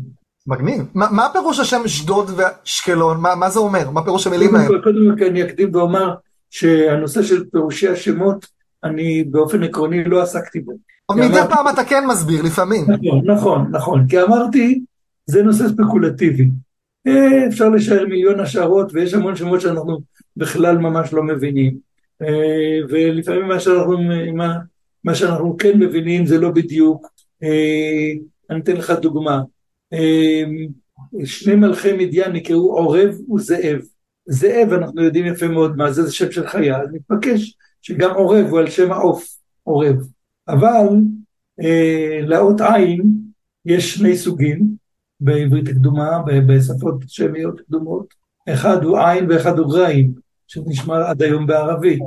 מגניב. 0.47 0.83
מה, 0.95 1.07
מה 1.11 1.29
פירוש 1.33 1.59
השם 1.61 1.83
שדוד 1.87 2.31
ושקלון? 2.31 3.21
מה, 3.21 3.35
מה 3.35 3.51
זה 3.51 3.59
אומר? 3.59 3.91
מה 3.91 4.05
פירוש 4.05 4.27
המילים 4.27 4.55
האלה? 4.55 4.69
קודם 4.69 5.15
כל 5.19 5.25
אני 5.25 5.43
אקדים 5.43 5.75
ואומר 5.75 6.15
שהנושא 6.51 7.23
של 7.23 7.45
פירושי 7.51 7.89
השמות 7.89 8.47
אני 8.85 9.25
באופן 9.25 9.63
עקרוני 9.63 10.05
לא 10.05 10.23
עסקתי 10.23 10.61
בו. 10.61 10.73
מדי 11.13 11.41
פעם 11.51 11.69
אתה 11.75 11.85
כן 11.85 12.05
מסביר, 12.09 12.43
לפעמים. 12.43 12.85
נכון, 12.91 13.31
נכון, 13.31 13.67
נכון, 13.71 14.07
כי 14.09 14.23
אמרתי, 14.23 14.81
זה 15.27 15.43
נושא 15.43 15.69
ספקולטיבי. 15.69 16.49
אה, 17.07 17.47
אפשר 17.49 17.69
לשער 17.69 18.07
מיליון 18.07 18.41
השערות, 18.41 18.95
ויש 18.95 19.15
המון 19.15 19.37
שמות 19.37 19.61
שאנחנו 19.61 19.99
בכלל 20.37 20.79
ממש 20.79 21.13
לא 21.13 21.23
מבינים. 21.23 21.77
אה, 22.23 22.79
ולפעמים 22.89 23.49
מה 23.49 23.61
שאנחנו, 23.61 23.99
מה, 24.35 24.59
מה 25.05 25.15
שאנחנו 25.15 25.57
כן 25.57 25.79
מבינים 25.79 26.27
זה 26.27 26.39
לא 26.39 26.51
בדיוק. 26.51 27.07
אה, 27.43 28.13
אני 28.51 28.61
אתן 28.61 28.77
לך 28.77 28.91
דוגמה. 28.91 29.43
שני 31.25 31.55
מלכי 31.55 31.93
מדיין 31.93 32.33
נקראו 32.33 32.79
עורב 32.79 33.15
וזאב. 33.35 33.81
זאב, 34.27 34.73
אנחנו 34.73 35.03
יודעים 35.03 35.27
יפה 35.27 35.49
מאוד 35.49 35.77
מה 35.77 35.93
זה, 35.93 36.03
זה 36.03 36.13
שם 36.13 36.33
של 36.33 36.47
חיה, 36.47 36.81
אז 36.81 36.89
מתבקש 36.93 37.57
שגם 37.85 38.15
עורב 38.15 38.47
הוא 38.47 38.59
על 38.59 38.71
שם 38.71 38.93
העוף, 38.93 39.27
עורב. 39.63 39.97
אבל 40.49 40.87
אה, 41.61 42.21
לאות 42.23 42.61
עין 42.61 43.03
יש 43.67 43.95
שני 43.95 44.17
סוגים 44.17 44.69
בעברית 45.21 45.69
הקדומה, 45.69 46.23
בשפות 46.47 46.95
שמיות 47.07 47.61
קדומות, 47.61 48.15
אחד 48.49 48.85
הוא 48.85 48.99
עין 48.99 49.31
ואחד 49.31 49.59
הוא 49.59 49.75
ריין, 49.75 50.13
שנשמע 50.47 51.11
עד 51.11 51.23
היום 51.23 51.47
בערבית. 51.47 52.03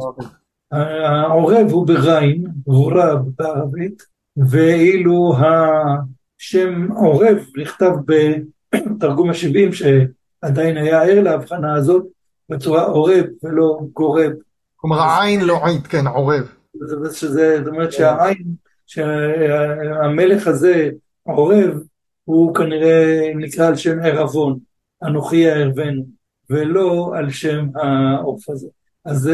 העורב 0.72 1.72
הוא 1.72 1.88
בריין, 1.88 2.44
רורב 2.66 3.20
בערבית, 3.38 4.04
ואילו 4.38 5.36
השם 5.38 6.92
עורב 6.92 7.38
נכתב 7.62 7.92
בתרגום 8.06 9.30
השבעים, 9.30 9.70
שעדיין 9.74 10.78
היה 10.78 11.04
ער 11.04 11.22
להבחנה 11.22 11.76
הזאת, 11.76 12.06
בצורה 12.50 12.84
עורב 12.84 13.26
ולא 13.44 13.80
גורב. 13.94 14.32
כלומר 14.78 15.00
העין 15.00 15.42
לא 15.42 15.66
עין, 15.66 15.82
כן, 15.82 16.08
עורב. 16.08 16.52
זאת 16.80 17.68
אומרת 17.68 17.92
שהעין, 17.92 18.44
שהמלך 18.86 20.48
הזה, 20.48 20.90
עורב, 21.24 21.80
הוא 22.24 22.56
כנראה 22.56 23.32
נקרא 23.36 23.68
על 23.68 23.76
שם 23.76 24.00
ערבון, 24.04 24.60
אנוכי 25.04 25.50
הערבנו, 25.50 26.06
ולא 26.50 27.12
על 27.16 27.30
שם 27.30 27.68
העוף 27.76 28.50
הזה. 28.50 28.68
אז 29.06 29.32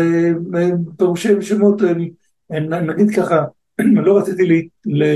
פירושי 0.98 1.42
שמות, 1.42 1.82
נגיד 2.50 3.16
ככה, 3.16 3.46
לא 4.06 4.18
רציתי 4.18 4.46
לה, 4.46 4.56
לה, 4.86 5.16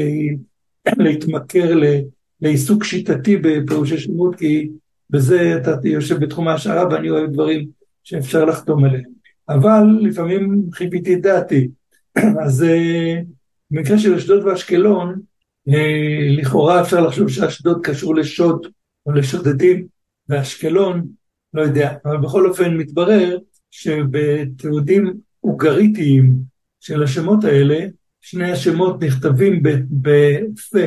להתמכר 0.98 1.80
לעיסוק 2.42 2.84
שיטתי 2.84 3.38
בפירושי 3.38 3.98
שמות, 3.98 4.36
כי 4.36 4.70
בזה 5.10 5.58
אתה 5.58 5.72
יושב 5.84 6.20
בתחום 6.20 6.48
ההשערה 6.48 6.88
ואני 6.88 7.10
אוהב 7.10 7.32
דברים 7.34 7.68
שאפשר 8.04 8.46
לחתום 8.46 8.86
עליהם. 8.86 9.16
אבל 9.50 9.84
לפעמים 10.02 10.64
חיפיתי 10.74 11.14
את 11.14 11.22
דעתי. 11.22 11.68
אז 12.45 12.66
במקרה 13.72 14.00
של 14.00 14.14
אשדוד 14.14 14.43
ואשקלון, 14.43 15.22
לכאורה 16.38 16.82
אפשר 16.82 17.02
לחשוב 17.02 17.30
שאשדוד 17.30 17.80
קשור 17.84 18.16
לשוד 18.16 18.68
או 19.06 19.12
לשודדים, 19.12 19.88
ואשקלון, 20.30 21.08
לא 21.54 21.62
יודע, 21.62 21.95
אבל 22.06 22.18
בכל 22.18 22.48
אופן 22.48 22.78
מתברר 22.78 23.38
שבתיעודים 23.72 25.14
אוגריתיים 25.43 26.34
של 26.80 27.04
השמות 27.04 27.43
האלה, 27.43 27.86
שני 28.22 28.52
השמות 28.52 29.04
נכתבים 29.04 29.64
בפה, 29.91 30.80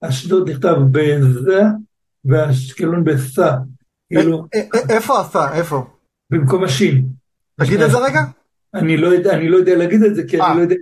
אשדוד 0.00 0.50
נכתב 0.50 0.76
בזה 0.90 1.62
ואשקלון 2.24 3.04
בסה. 3.04 3.56
כאילו... 4.08 4.46
איפה 4.88 5.20
הסה? 5.20 5.54
איפה? 5.54 5.84
במקום 6.30 6.64
השין. 6.64 7.19
תגיד 7.64 7.80
את 7.80 7.90
זה 7.90 7.98
רגע. 7.98 8.20
אני 8.74 8.96
לא 8.96 9.08
יודע, 9.08 9.32
אני 9.32 9.48
לא 9.48 9.56
יודע 9.56 9.76
להגיד 9.76 10.02
את 10.02 10.14
זה, 10.14 10.22
כי 10.28 10.40
אני 10.42 10.56
לא 10.56 10.60
יודע. 10.60 10.74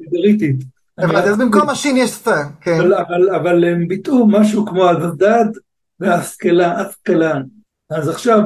הבנתי, 0.99 1.29
אז 1.29 1.39
במקום 1.39 1.71
השין 1.71 1.97
יש 1.97 2.11
סה, 2.11 2.43
כן. 2.61 2.79
אבל 3.37 3.65
הם 3.65 3.89
ביטאו 3.89 4.27
משהו 4.27 4.67
כמו 4.67 4.89
הזדד 4.89 5.45
והשכלן. 6.01 7.43
אז 7.91 8.09
עכשיו, 8.09 8.41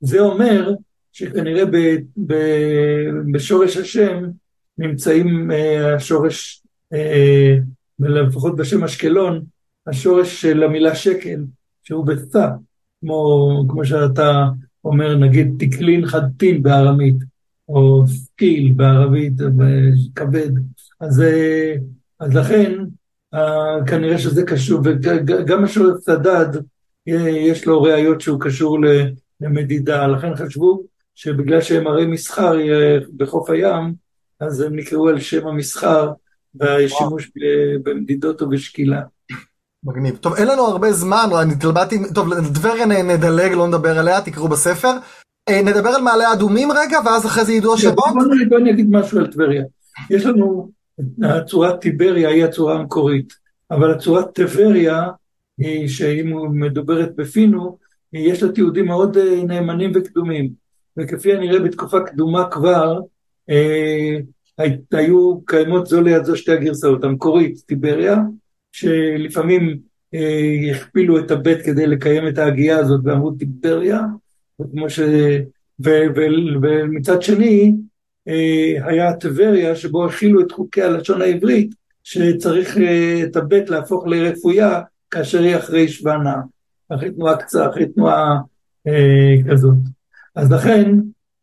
זה 0.00 0.20
אומר 0.20 0.74
שכנראה 1.12 1.64
בשורש 3.32 3.76
השם 3.76 4.24
נמצאים 4.78 5.50
אה, 5.50 5.94
השורש, 5.94 6.62
אה, 6.92 7.56
לפחות 7.98 8.56
בשם 8.56 8.84
אשקלון, 8.84 9.44
השורש 9.86 10.42
של 10.42 10.62
המילה 10.62 10.94
שקל, 10.94 11.44
שהוא 11.82 12.06
בתא, 12.06 12.48
כמו, 13.00 13.48
כמו 13.68 13.84
שאתה 13.84 14.48
אומר, 14.84 15.16
נגיד 15.16 15.54
תקלין 15.58 16.06
חדתין 16.06 16.62
בארמית, 16.62 17.16
או 17.74 18.04
ثقيل 18.06 18.72
בערבית, 18.76 19.32
כבד. 20.14 20.50
אז, 21.00 21.20
אה, 21.20 21.74
אז 22.20 22.34
לכן, 22.34 22.72
כנראה 23.86 24.18
שזה 24.18 24.42
קשור, 24.42 24.80
וגם 24.84 25.64
השורש 25.64 26.00
צדד, 26.00 26.46
יש 27.06 27.66
לו 27.66 27.82
ראיות 27.82 28.20
שהוא 28.20 28.40
קשור 28.40 28.78
למדידה, 29.40 30.06
לכן 30.06 30.36
חשבו 30.36 30.82
שבגלל 31.14 31.60
שהם 31.60 31.86
ערי 31.86 32.06
מסחר 32.06 32.56
בחוף 33.16 33.50
הים, 33.50 33.94
אז 34.40 34.60
הם 34.60 34.76
נקראו 34.76 35.08
על 35.08 35.20
שם 35.20 35.46
המסחר 35.46 36.12
והשימוש 36.54 37.30
במדידות 37.82 38.42
ובשקילה. 38.42 39.02
מגניב. 39.84 40.16
טוב, 40.16 40.34
אין 40.34 40.48
לנו 40.48 40.66
הרבה 40.66 40.92
זמן, 40.92 41.28
אני 41.42 41.52
התלבטתי, 41.52 41.98
טוב, 42.14 42.28
טבריה 42.54 42.86
נדלג, 42.86 43.52
לא 43.52 43.68
נדבר 43.68 43.98
עליה, 43.98 44.20
תקראו 44.20 44.48
בספר. 44.48 44.92
אה, 45.50 45.62
נדבר 45.62 45.88
על 45.88 46.02
מעלה 46.02 46.32
אדומים 46.32 46.68
רגע, 46.72 46.98
ואז 47.04 47.26
אחרי 47.26 47.44
זה 47.44 47.52
ידעו 47.52 47.74
השמות? 47.74 47.94
בוא 48.48 48.58
אני 48.58 48.70
אגיד 48.70 48.90
משהו 48.90 49.18
על 49.18 49.26
טבריה. 49.26 49.64
יש 50.10 50.26
לנו, 50.26 50.70
הצורת 51.22 51.80
טיבריה 51.80 52.28
היא 52.28 52.44
הצורה 52.44 52.74
המקורית, 52.74 53.32
אבל 53.70 53.90
הצורת 53.90 54.34
טבריה, 54.34 55.08
שהיא 55.86 56.34
מדוברת 56.52 57.16
בפינו, 57.16 57.78
יש 58.12 58.42
לה 58.42 58.52
תיעודים 58.52 58.86
מאוד 58.86 59.16
אה, 59.16 59.44
נאמנים 59.44 59.92
וקדומים. 59.94 60.50
וכפי 60.96 61.32
הנראה 61.34 61.58
בתקופה 61.58 62.00
קדומה 62.00 62.50
כבר, 62.50 63.00
אה, 63.50 64.16
היו 64.92 65.40
קיימות 65.44 65.86
זו 65.86 66.00
ליד 66.00 66.24
זו 66.24 66.36
שתי 66.36 66.52
הגרסאות, 66.52 67.04
המקורית, 67.04 67.58
טיבריה, 67.66 68.16
שלפעמים 68.72 69.78
הכפילו 70.70 71.18
את 71.18 71.30
הבית 71.30 71.62
כדי 71.62 71.86
לקיים 71.86 72.28
את 72.28 72.38
ההגייה 72.38 72.78
הזאת 72.78 73.00
ואמרו 73.04 73.30
טיבריה, 73.30 74.00
וכמו 74.60 74.90
ש... 74.90 75.00
ו... 75.84 75.90
ו... 76.16 76.20
ומצד 76.62 77.22
שני, 77.22 77.74
אה, 78.28 78.86
היה 78.86 79.12
טבריה 79.12 79.76
שבו 79.76 80.06
הכילו 80.06 80.40
את 80.40 80.52
חוקי 80.52 80.82
הלשון 80.82 81.22
העברית, 81.22 81.74
שצריך 82.04 82.78
אה, 82.78 83.22
את 83.24 83.36
הבית 83.36 83.70
להפוך 83.70 84.06
לרפויה 84.06 84.80
כאשר 85.10 85.42
היא 85.42 85.56
אחרי 85.56 85.88
שוונה, 85.88 86.34
אחרי 86.88 87.10
תנועה 87.10 87.36
קצרה, 87.36 87.70
אחרי 87.70 87.86
תנועה 87.86 88.38
אה, 88.86 89.34
כזאת. 89.50 89.78
אז 90.36 90.52
לכן, 90.52 90.94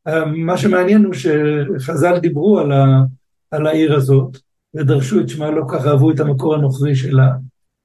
אה, 0.07 0.25
מה 0.25 0.57
שמעניין 0.57 1.05
הוא 1.05 1.13
שחז"ל 1.13 2.19
דיברו 2.19 2.59
על, 2.59 2.71
ה, 2.71 3.03
על 3.51 3.67
העיר 3.67 3.95
הזאת, 3.95 4.37
ודרשו 4.75 5.19
את 5.19 5.29
שמה, 5.29 5.51
לא 5.51 5.63
כך 5.69 5.85
אהבו 5.85 6.11
את 6.11 6.19
המקור 6.19 6.55
הנוכרי 6.55 6.95
שלה, 6.95 7.29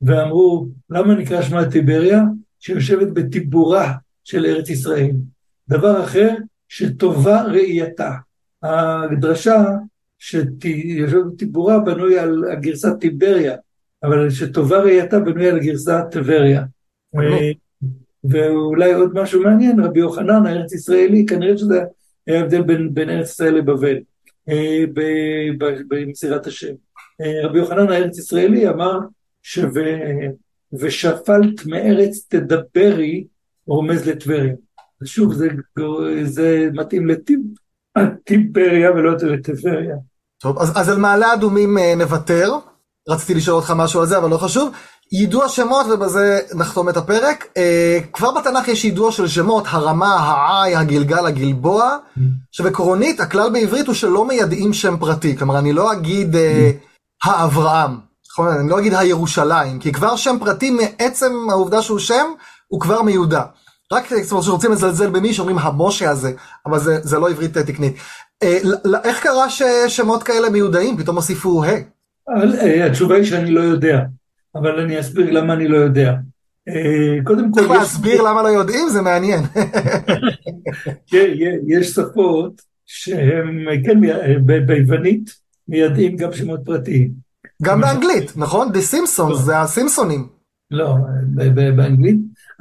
ואמרו, 0.03 0.67
למה 0.91 1.15
נקרא 1.15 1.43
שמה 1.43 1.71
טיבריה? 1.71 2.23
שיושבת 2.61 3.09
בטיבורה 3.09 3.93
של 4.25 4.47
ארץ 4.47 4.71
ישראל. 4.71 5.11
דבר 5.69 6.05
אחר, 6.05 6.35
שטובה 6.69 7.43
ראייתה. 7.43 8.13
הדרשה 8.63 9.65
שיושבת 10.19 11.25
בטיבורה 11.33 11.79
בנוי 11.79 12.19
על 12.19 12.45
הגרסת 12.53 12.93
טיבריה, 13.01 13.57
אבל 14.03 14.31
שטובה 14.31 14.79
ראייתה 14.79 15.21
בנוי 15.21 15.49
על 15.49 15.59
גרסת 15.61 16.05
טבריה. 16.11 16.63
ואולי 18.25 18.95
עוד 18.95 19.11
משהו 19.15 19.43
מעניין, 19.43 19.81
רבי 19.81 20.01
יוחנן 20.01 20.47
הארץ 20.47 20.73
ישראלי, 20.73 21.27
כנראה 21.27 21.59
שזה 21.59 21.83
היה 22.27 22.41
הבדל 22.41 22.63
בין, 22.63 22.95
בין 22.95 23.11
ארץ 23.11 23.29
ישראל 23.31 23.55
לבבל, 23.55 23.99
אה, 24.49 24.85
במסירת 25.89 26.47
השם. 26.47 26.75
אה, 27.21 27.47
רבי 27.47 27.59
יוחנן 27.59 27.89
הארץ 27.89 28.19
ישראלי 28.19 28.69
אמר 28.69 28.99
שו, 29.43 29.63
ושפלת 30.73 31.67
מארץ 31.67 32.27
תדברי 32.29 33.25
רומז 33.67 34.07
לטבריה. 34.07 34.55
שוב, 35.05 35.35
זה, 35.35 35.49
זה 36.25 36.69
מתאים 36.73 37.09
לטיבריה 37.99 38.91
ולא 38.91 39.13
לטבריה. 39.13 39.97
טוב, 40.39 40.59
אז, 40.59 40.73
אז 40.75 40.89
על 40.89 40.99
מעלה 40.99 41.35
אדומים 41.35 41.79
אה, 41.79 41.95
נוותר. 41.97 42.53
רציתי 43.09 43.35
לשאול 43.35 43.57
אותך 43.57 43.73
משהו 43.77 44.01
על 44.01 44.07
זה, 44.07 44.19
אבל 44.19 44.31
לא 44.31 44.37
חשוב. 44.37 44.73
יידוע 45.13 45.49
שמות, 45.49 45.87
ובזה 45.91 46.41
נחתום 46.55 46.89
את 46.89 46.97
הפרק. 46.97 47.45
Uh, 47.45 48.07
כבר 48.13 48.31
בתנ"ך 48.31 48.69
יש 48.69 48.85
יידוע 48.85 49.13
של 49.13 49.29
שמות, 49.29 49.65
הרמה, 49.67 50.15
העי, 50.15 50.77
הגלגל, 50.77 51.27
הגלבוע, 51.27 51.97
שבקורונית, 52.51 53.21
הכלל 53.21 53.51
בעברית 53.51 53.87
הוא 53.87 53.95
שלא 53.95 54.29
מיידעים 54.29 54.73
שם 54.73 54.97
פרטי. 54.97 55.37
כלומר, 55.37 55.59
אני 55.59 55.73
לא 55.73 55.93
אגיד 55.93 56.35
uh, 56.35 56.39
האברהם, 57.25 57.91
נכון? 58.33 58.49
אני 58.49 58.69
לא 58.69 58.79
אגיד 58.79 58.95
הירושלים, 58.95 59.79
כי 59.79 59.93
כבר 59.93 60.17
שם 60.17 60.37
פרטי 60.41 60.71
מעצם 60.71 61.33
העובדה 61.51 61.83
שהוא 61.83 61.99
שם, 61.99 62.27
הוא 62.73 62.81
כבר 62.81 63.03
מיודע. 63.03 63.43
רק 63.93 64.13
זאת 64.23 64.33
אומרת 64.33 64.45
שרוצים 64.45 64.73
לזלזל 64.73 65.11
במי 65.11 65.35
שאומרים 65.35 65.59
המשה 65.59 66.11
הזה, 66.11 66.33
אבל 66.67 66.79
זה, 66.79 66.99
זה 67.03 67.19
לא 67.19 67.31
עברית 67.31 67.59
תקנית. 67.59 67.95
Uh, 68.45 68.47
איך 69.05 69.23
קרה 69.23 69.47
ששמות 69.51 70.23
כאלה 70.23 70.51
מיודעים? 70.51 70.97
פתאום 70.97 71.17
הוסיפו 71.17 71.65
ה'. 71.65 71.71
התשובה 72.87 73.17
היא 73.17 73.25
שאני 73.25 73.51
לא 73.51 73.61
יודע. 73.61 74.01
אבל 74.55 74.81
אני 74.81 75.01
אסביר 75.01 75.31
למה 75.31 75.53
אני 75.53 75.69
לא 75.69 75.77
יודע. 75.77 76.15
אה, 76.69 77.25
קודם 77.25 77.53
כל... 77.53 77.61
צריך 77.61 77.73
להסביר 77.73 78.23
למה 78.23 78.43
לא 78.43 78.49
יודעים? 78.49 78.89
זה 78.89 79.03
מעניין. 79.03 79.41
יש 81.69 81.87
שפות 81.87 82.63
שהם, 82.87 83.67
כן, 83.85 84.01
ביוונית 84.67 85.31
מיידעים 85.69 86.17
גם 86.17 86.33
שמות 86.33 86.61
פרטיים. 86.65 87.11
גם 87.63 87.81
באנגלית, 87.81 88.33
נכון? 88.37 88.69
The 88.69 88.95
Simpsons, 88.95 89.29
לא. 89.29 89.37
זה 89.37 89.61
הסימפסונים. 89.61 90.29
לא, 90.71 90.97
באנגלית 91.77 92.17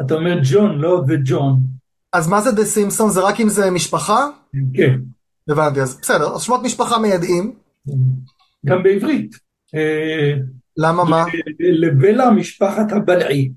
אתה 0.06 0.14
אומר 0.14 0.39
ג'ון, 0.43 0.78
לא 0.78 1.04
וג'ון. 1.08 1.60
אז 2.14 2.28
מה 2.28 2.41
זה 2.41 2.52
דה 2.52 2.66
סימפסון? 2.66 3.10
זה 3.10 3.22
רק 3.22 3.39
אם 3.39 3.49
זה 3.49 3.72
משפחה? 3.72 4.28
כן. 4.74 4.99
הבנתי, 5.49 5.82
אז 5.82 5.99
בסדר, 6.02 6.36
אז 6.36 6.41
שמות 6.41 6.64
משפחה 6.64 6.99
מיידעים. 6.99 7.54
גם 8.66 8.84
בעברית. 8.84 9.36
אה, 9.76 10.34
למה 10.78 11.04
מה? 11.04 11.26
לבלע 11.60 12.30
משפחת 12.32 12.91
הבלעי. 12.91 13.52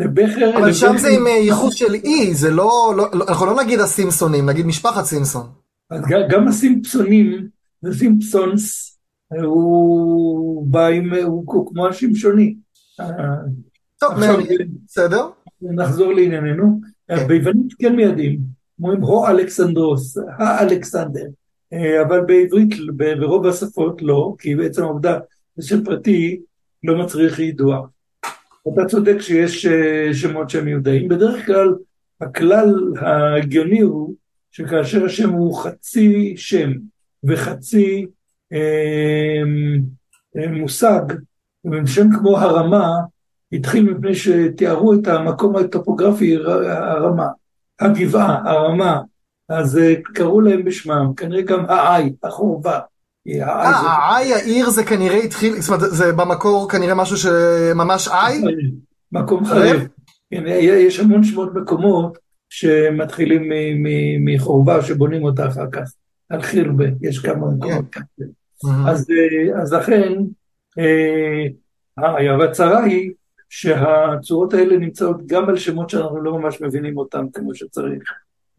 לבכר... 0.00 0.58
אבל 0.58 0.72
שם 0.72 0.96
זה 0.96 1.08
עם 1.08 1.26
אה, 1.26 1.32
ייחוד 1.32 1.72
של 1.72 1.94
אי, 1.94 2.34
זה 2.34 2.50
לא, 2.50 2.94
לא, 2.96 3.08
לא- 3.12 3.28
אנחנו 3.28 3.46
לא 3.46 3.62
נגיד 3.62 3.80
הסימפסונים, 3.80 4.48
נגיד 4.48 4.66
משפחת 4.66 5.04
סימפסון. 5.04 5.46
אז 5.90 6.00
גם 6.30 6.48
הסימפסונים, 6.48 7.48
זה 7.82 7.98
סימפסונס, 7.98 8.98
הוא 9.42 10.66
בא 10.66 10.86
עם, 10.86 11.14
הוא 11.24 11.70
כמו 11.72 11.86
השמשוני. 11.86 12.54
אה, 13.00 13.06
טוב, 14.00 14.12
בסדר. 14.86 15.28
נחזור 15.62 16.12
לענייננו. 16.12 16.80
כן. 17.08 17.26
ביוונית 17.28 17.74
כן 17.78 17.96
מיידעים, 17.96 18.40
אומרים 18.78 19.02
הו 19.02 19.26
אלכסנדרוס, 19.26 20.18
האלכסנדר, 20.38 21.26
אה, 21.72 22.02
אבל 22.02 22.20
בעברית 22.20 22.74
ברוב 23.18 23.46
השפות 23.46 24.02
לא, 24.02 24.34
כי 24.38 24.54
בעצם 24.54 24.82
העובדה 24.82 25.18
שם 25.60 25.84
פרטי 25.84 26.40
לא 26.84 27.04
מצריך 27.04 27.38
יידוע. 27.38 27.86
אתה 28.74 28.84
צודק 28.84 29.16
שיש 29.20 29.66
אה, 29.66 30.14
שמות 30.14 30.50
שהם 30.50 30.64
מיודעים, 30.64 31.08
בדרך 31.08 31.46
כלל 31.46 31.74
הכלל 32.20 32.74
ההגיוני 33.00 33.80
הוא 33.80 34.14
שכאשר 34.50 35.04
השם 35.04 35.30
הוא 35.30 35.62
חצי 35.62 36.34
שם 36.36 36.72
וחצי 37.24 38.06
אה, 38.52 39.42
אה, 40.36 40.48
מושג, 40.50 41.00
שם 41.86 42.06
כמו 42.18 42.38
הרמה 42.38 42.90
התחיל 43.52 43.92
מפני 43.92 44.14
שתיארו 44.14 44.94
את 44.94 45.06
המקום 45.06 45.56
הטופוגרפי 45.56 46.36
הרמה, 46.66 47.28
הגבעה, 47.80 48.50
הרמה, 48.50 49.00
אז 49.48 49.78
אה, 49.78 49.94
קראו 50.14 50.40
להם 50.40 50.64
בשמם, 50.64 51.12
כנראה 51.16 51.42
גם 51.42 51.64
העי, 51.68 52.12
החורבה. 52.22 52.78
העי 53.26 53.42
אה, 53.42 53.80
העי 53.80 54.34
העיר 54.34 54.70
זה 54.70 54.84
כנראה 54.84 55.16
התחיל, 55.16 55.60
זאת 55.60 55.68
אומרת, 55.68 55.90
זה 55.90 56.12
במקור 56.12 56.70
כנראה 56.70 56.94
משהו 56.94 57.16
שממש 57.16 58.08
עי? 58.08 58.42
מקום 59.12 59.44
חרב? 59.44 59.80
כן, 60.30 60.42
יש 60.46 61.00
המון 61.00 61.24
שמות 61.24 61.54
מקומות 61.54 62.18
שמתחילים 62.50 63.42
מחורבה 64.24 64.82
שבונים 64.82 65.24
אותה 65.24 65.48
אחר 65.48 65.70
כך, 65.72 65.92
על 66.28 66.42
חירבה, 66.42 66.84
יש 67.02 67.18
כמה 67.18 67.50
מקומות 67.50 67.84
כאלה. 67.92 68.28
אז, 68.86 69.06
אה, 69.72 69.78
לכן, 69.78 70.12
אה, 70.78 72.38
והצרה 72.38 72.84
היא 72.84 73.10
שהצורות 73.50 74.54
האלה 74.54 74.76
נמצאות 74.76 75.26
גם 75.26 75.48
על 75.48 75.56
שמות 75.56 75.90
שאנחנו 75.90 76.20
לא 76.22 76.38
ממש 76.38 76.60
מבינים 76.60 76.98
אותם 76.98 77.26
כמו 77.32 77.54
שצריך. 77.54 78.02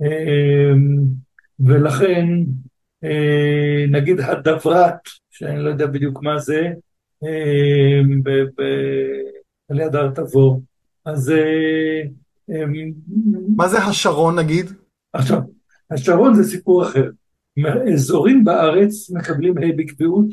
אה, 0.01 0.73
ולכן, 1.59 2.27
אה, 3.03 3.85
נגיד 3.89 4.19
הדברת, 4.19 4.99
שאני 5.29 5.63
לא 5.63 5.69
יודע 5.69 5.87
בדיוק 5.87 6.23
מה 6.23 6.39
זה, 6.39 6.71
ב- 8.23 8.61
על 9.69 9.79
יד 9.79 9.95
הר 9.95 10.09
תבור, 10.09 10.61
אז 11.05 11.31
אה, 11.31 12.01
אה, 12.49 12.63
מה 13.55 13.67
זה 13.67 13.77
השרון 13.77 14.39
נגיד? 14.39 14.65
עכשיו, 15.13 15.39
השרון 15.91 16.33
זה 16.33 16.43
סיפור 16.43 16.83
אחר. 16.83 17.09
אזורים 17.93 18.43
בארץ 18.43 19.09
מקבלים 19.09 19.57
ה' 19.57 19.61
בקביעות 19.77 20.25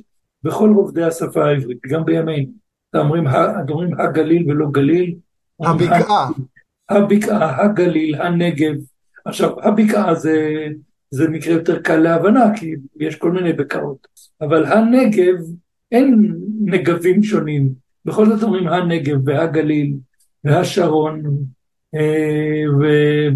בכל 0.43 0.71
רובדי 0.75 1.03
השפה 1.03 1.45
העברית, 1.45 1.79
גם 1.87 2.05
בימינו. 2.05 2.53
אומרים, 2.95 3.25
אומרים 3.69 4.01
הגליל 4.01 4.51
ולא 4.51 4.67
גליל. 4.71 5.15
הבקעה. 5.61 6.29
הבקעה, 6.91 7.65
הגליל, 7.65 8.15
הנגב. 8.15 8.75
עכשיו, 9.25 9.61
הבקעה 9.63 10.15
זה, 10.15 10.67
זה 11.11 11.29
מקרה 11.29 11.55
יותר 11.55 11.83
קל 11.83 11.97
להבנה, 11.97 12.45
כי 12.57 12.75
יש 13.01 13.17
כל 13.17 13.33
מיני 13.33 13.53
בקעות. 13.53 14.07
אבל 14.41 14.65
הנגב, 14.65 15.35
אין 15.93 16.37
נגבים 16.65 17.23
שונים. 17.23 17.73
בכל 18.05 18.27
זאת 18.27 18.43
אומרים 18.43 18.69
הנגב 18.69 19.29
והגליל 19.29 19.95
והשרון 20.45 21.23
אה, 21.95 22.65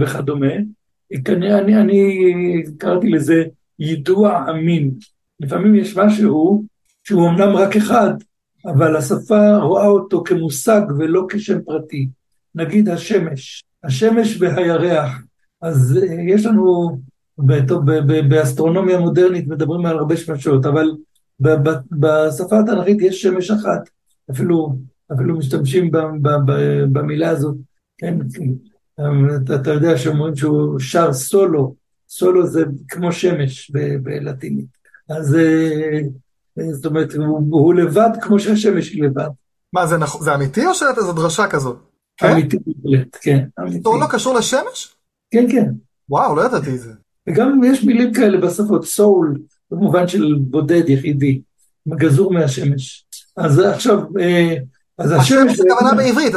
וכדומה. 0.01 0.53
כנראה 1.25 1.59
אני, 1.59 1.77
אני 1.77 2.63
קראתי 2.79 3.09
לזה 3.11 3.45
יידוע 3.79 4.37
המין. 4.37 4.91
לפעמים 5.41 5.75
יש 5.75 5.97
משהו 5.97 6.65
שהוא 7.05 7.29
אמנם 7.29 7.57
רק 7.57 7.77
אחד, 7.77 8.15
אבל 8.67 8.97
השפה 8.97 9.57
רואה 9.57 9.87
אותו 9.87 10.23
כמושג 10.25 10.83
ולא 10.99 11.27
כשם 11.29 11.63
פרטי. 11.63 12.09
נגיד 12.55 12.89
השמש, 12.89 13.65
השמש 13.85 14.41
והירח. 14.41 15.23
אז 15.63 15.99
אה, 16.03 16.23
יש 16.29 16.47
לנו, 16.47 16.99
ב- 17.39 17.73
ב- 17.73 18.13
ב- 18.13 18.29
באסטרונומיה 18.29 18.99
מודרנית 18.99 19.49
מדברים 19.49 19.87
על 19.87 19.99
הרבה 19.99 20.17
שמשות, 20.17 20.67
אבל 20.67 20.91
בשפה 21.91 22.61
התנ"כית 22.61 22.99
יש 23.01 23.23
שמש 23.23 23.51
אחת, 23.51 23.89
אפילו, 24.31 24.77
אפילו 25.13 25.39
משתמשים 25.39 25.91
במילה 26.93 27.29
הזאת, 27.29 27.57
כן? 27.99 28.19
אתה, 29.45 29.55
אתה 29.55 29.71
יודע 29.71 29.99
שאומרים 29.99 30.37
שהוא 30.37 30.79
שר 30.79 31.13
סולו, 31.13 31.75
סולו 32.09 32.47
זה 32.47 32.65
כמו 32.89 33.13
שמש 33.13 33.71
בלטינית. 34.03 34.67
אז 35.09 35.35
אה, 35.35 36.01
זאת 36.73 36.87
אומרת, 36.87 37.13
הוא, 37.15 37.39
הוא 37.51 37.75
לבד 37.75 38.11
כמו 38.23 38.39
שהשמש 38.39 38.89
היא 38.91 39.03
לבד. 39.03 39.29
מה, 39.73 39.87
זה 39.87 39.97
נכון- 39.99 40.23
זה 40.23 40.35
אמיתי 40.35 40.67
או 40.67 40.75
שזו 40.75 41.13
דרשה 41.13 41.47
כזאת? 41.47 41.77
כן? 42.17 42.31
אמיתי 42.33 42.57
בהחלט, 42.67 43.17
כן, 43.21 43.45
אמיתי. 43.61 43.89
לא 44.01 44.07
קשור 44.11 44.35
לשמש? 44.35 44.97
כן, 45.31 45.47
כן. 45.53 45.71
וואו, 46.09 46.37
לא 46.37 46.43
ידעתי 46.47 46.75
את 46.75 46.81
זה. 46.81 46.93
וגם 47.29 47.65
יש 47.65 47.85
מילים 47.85 48.13
כאלה 48.15 48.39
בשפות, 48.47 48.85
סול, 48.87 49.39
במובן 49.71 50.09
של 50.09 50.35
בודד, 50.41 50.89
יחידי, 50.89 51.41
גזור 51.89 52.33
מהשמש. 52.33 53.07
אז 53.37 53.59
עכשיו, 53.59 53.99
אה, 54.21 54.55
אז 54.99 55.13
השמש 55.13 55.57
זה 55.57 55.65
כוונה 55.79 55.95
בעברית, 55.97 56.35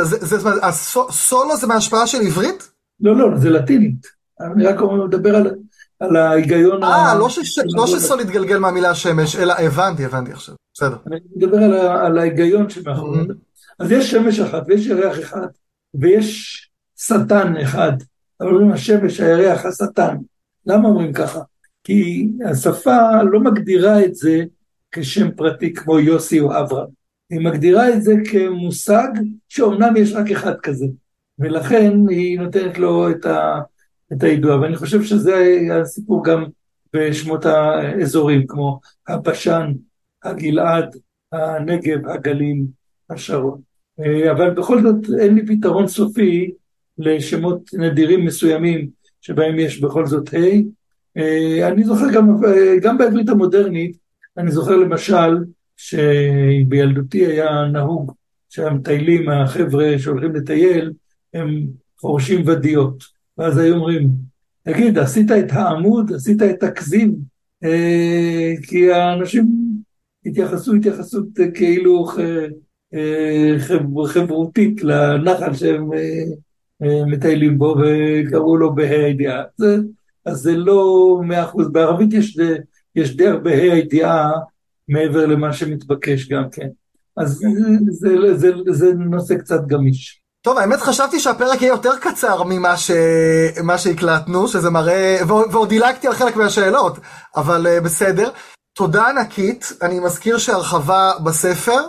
אז 0.61 0.77
סולו 1.11 1.57
זה 1.57 1.67
מהשפעה 1.67 2.07
של 2.07 2.21
עברית? 2.21 2.71
לא, 2.99 3.15
לא, 3.17 3.37
זה 3.37 3.49
לטינית. 3.49 4.07
אני 4.41 4.65
רק 4.65 4.81
אומר- 4.81 5.05
מדבר 5.07 5.35
על, 5.35 5.55
על 5.99 6.15
ההיגיון. 6.15 6.83
אה, 6.83 7.15
לא 7.19 7.27
לא 7.75 7.87
שסול 7.87 8.19
התגלגל 8.19 8.57
מהמילה 8.57 8.95
שמש, 8.95 9.35
אלא 9.35 9.53
הבנתי, 9.53 10.05
הבנתי 10.05 10.31
עכשיו. 10.31 10.55
בסדר. 10.73 10.95
אני 11.07 11.19
מדבר 11.35 11.57
על, 11.57 11.73
ה- 11.73 12.05
על 12.05 12.17
ההיגיון 12.17 12.69
שמאחורי 12.69 13.19
זה. 13.27 13.33
אז 13.79 13.91
יש 13.91 14.11
שמש 14.11 14.39
אחת 14.39 14.63
ויש 14.67 14.85
ירח 14.85 15.19
אחד 15.19 15.47
ויש 15.93 16.61
שטן 16.99 17.57
אחד. 17.57 17.91
אבל 18.41 18.49
אומרים 18.49 18.71
השמש, 18.71 19.19
הירח, 19.19 19.65
השטן. 19.65 20.15
למה 20.65 20.87
אומרים 20.87 21.13
ככה? 21.13 21.39
כי 21.83 22.29
השפה 22.49 23.23
לא 23.31 23.39
מגדירה 23.39 24.05
את 24.05 24.15
זה 24.15 24.43
כשם 24.91 25.31
פרטי 25.31 25.73
כמו 25.73 25.99
יוסי 25.99 26.39
או 26.39 26.59
אברהם. 26.59 26.87
היא 27.29 27.39
מגדירה 27.39 27.89
את 27.89 28.03
זה 28.03 28.13
כמושג 28.31 29.07
שאומנם 29.49 29.97
יש 29.97 30.13
רק 30.13 30.31
אחד 30.31 30.59
כזה. 30.63 30.85
ולכן 31.39 31.93
היא 32.09 32.39
נותנת 32.39 32.77
לו 32.77 33.09
את, 33.09 33.25
ה, 33.25 33.59
את 34.13 34.23
הידוע. 34.23 34.59
ואני 34.59 34.75
חושב 34.75 35.03
שזה 35.03 35.57
הסיפור 35.81 36.25
גם 36.25 36.45
בשמות 36.93 37.45
האזורים, 37.45 38.47
כמו 38.47 38.79
הבשן, 39.07 39.71
הגלעד, 40.23 40.95
הנגב, 41.31 42.07
הגליל, 42.07 42.63
השרון. 43.09 43.61
אה, 43.99 44.31
אבל 44.31 44.49
בכל 44.49 44.81
זאת 44.81 45.19
אין 45.19 45.35
לי 45.35 45.45
פתרון 45.45 45.87
סופי 45.87 46.51
לשמות 46.97 47.69
נדירים 47.73 48.25
מסוימים 48.25 48.89
שבהם 49.21 49.59
יש 49.59 49.81
בכל 49.81 50.05
זאת 50.05 50.33
ה'. 50.33 50.37
אה, 51.17 51.67
אני 51.67 51.83
זוכר 51.83 52.11
גם, 52.13 52.45
אה, 52.45 52.79
גם 52.81 52.97
בעברית 52.97 53.29
המודרנית, 53.29 53.97
אני 54.37 54.51
זוכר 54.51 54.75
למשל 54.75 55.37
שבילדותי 55.77 57.25
היה 57.25 57.65
נהוג 57.71 58.11
שהמטיילים, 58.49 59.29
החבר'ה 59.29 59.99
שהולכים 59.99 60.35
לטייל, 60.35 60.93
הם 61.33 61.67
חורשים 61.99 62.47
ודיות. 62.47 63.14
ואז 63.37 63.57
היו 63.57 63.75
אומרים, 63.75 64.09
תגיד, 64.63 64.97
עשית 64.97 65.31
את 65.31 65.51
העמוד, 65.51 66.11
עשית 66.15 66.41
את 66.41 66.63
הכזיב? 66.63 67.09
אה, 67.63 68.53
כי 68.67 68.91
האנשים 68.91 69.49
התייחסו 70.25 70.73
התייחסות 70.73 71.25
אה, 71.39 71.51
כאילו 71.51 72.05
ח- 72.05 72.19
אה, 72.93 73.55
חב- 73.59 74.05
חברותית 74.07 74.83
לנחל 74.83 75.53
שהם 75.53 75.93
אה, 75.93 76.23
אה, 76.83 77.05
מטיילים 77.05 77.57
בו 77.57 77.75
וקראו 77.81 78.57
לו 78.57 78.75
בה"א 78.75 78.95
הידיעה. 79.05 79.43
זה- 79.57 79.77
אז 80.25 80.37
זה 80.37 80.57
לא 80.57 81.19
מאה 81.23 81.43
אחוז, 81.43 81.71
בערבית 81.71 82.13
יש 82.13 82.37
יש 82.95 83.15
די 83.17 83.27
הרבה 83.27 83.51
ה"א 83.51 83.71
הידיעה 83.73 84.31
מעבר 84.87 85.25
למה 85.25 85.53
שמתבקש 85.53 86.29
גם 86.29 86.43
כן. 86.51 86.67
אז 87.17 87.29
זה, 87.33 87.47
זה, 87.89 88.37
זה, 88.37 88.73
זה 88.73 88.93
נושא 88.93 89.35
קצת 89.37 89.59
גמיש. 89.67 90.21
טוב, 90.45 90.57
האמת 90.57 90.81
חשבתי 90.81 91.19
שהפרק 91.19 91.61
יהיה 91.61 91.71
יותר 91.71 91.95
קצר 91.97 92.43
ממה 92.43 92.77
ש... 92.77 92.91
שהקלטנו, 93.77 94.47
שזה 94.47 94.69
מראה, 94.69 95.19
ועוד 95.27 95.47
ועוד 95.51 95.69
דילגתי 95.69 96.07
על 96.07 96.13
חלק 96.13 96.35
מהשאלות, 96.35 96.97
אבל 97.35 97.67
uh, 97.67 97.83
בסדר. 97.83 98.29
תודה 98.77 99.07
ענקית, 99.07 99.73
אני 99.81 99.99
מזכיר 99.99 100.37
שהרחבה 100.37 101.11
בספר. 101.23 101.81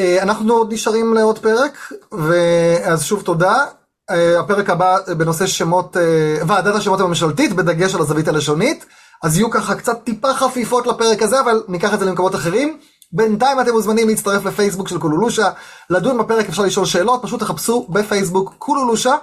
Uh, 0.00 0.22
אנחנו 0.22 0.54
עוד 0.54 0.72
נשארים 0.72 1.14
לעוד 1.14 1.38
פרק, 1.38 1.92
ואז 2.12 3.04
שוב 3.04 3.22
תודה. 3.22 3.64
אה, 4.10 4.40
הפרק 4.40 4.70
הבא 4.70 4.98
בנושא 5.16 5.46
שמות, 5.46 5.96
אה, 5.96 6.02
ועדת 6.46 6.74
השמות 6.74 7.00
הממשלתית, 7.00 7.52
בדגש 7.52 7.94
על 7.94 8.00
הזווית 8.00 8.28
הלשונית. 8.28 8.86
אז 9.22 9.36
יהיו 9.38 9.50
ככה 9.50 9.74
קצת 9.74 10.04
טיפה 10.04 10.34
חפיפות 10.34 10.86
לפרק 10.86 11.22
הזה, 11.22 11.40
אבל 11.40 11.62
ניקח 11.68 11.94
את 11.94 11.98
זה 11.98 12.04
למקומות 12.04 12.34
אחרים. 12.34 12.78
בינתיים 13.12 13.60
אתם 13.60 13.72
מוזמנים 13.72 14.08
להצטרף 14.08 14.44
לפייסבוק 14.44 14.88
של 14.88 14.98
קולולושה, 14.98 15.50
לדון 15.90 16.18
בפרק 16.18 16.48
אפשר 16.48 16.62
לשאול 16.62 16.86
שאלות, 16.86 17.22
פשוט 17.22 17.40
תחפשו 17.40 17.86
בפייסבוק 17.90 18.54
קולולושה, 18.58 19.14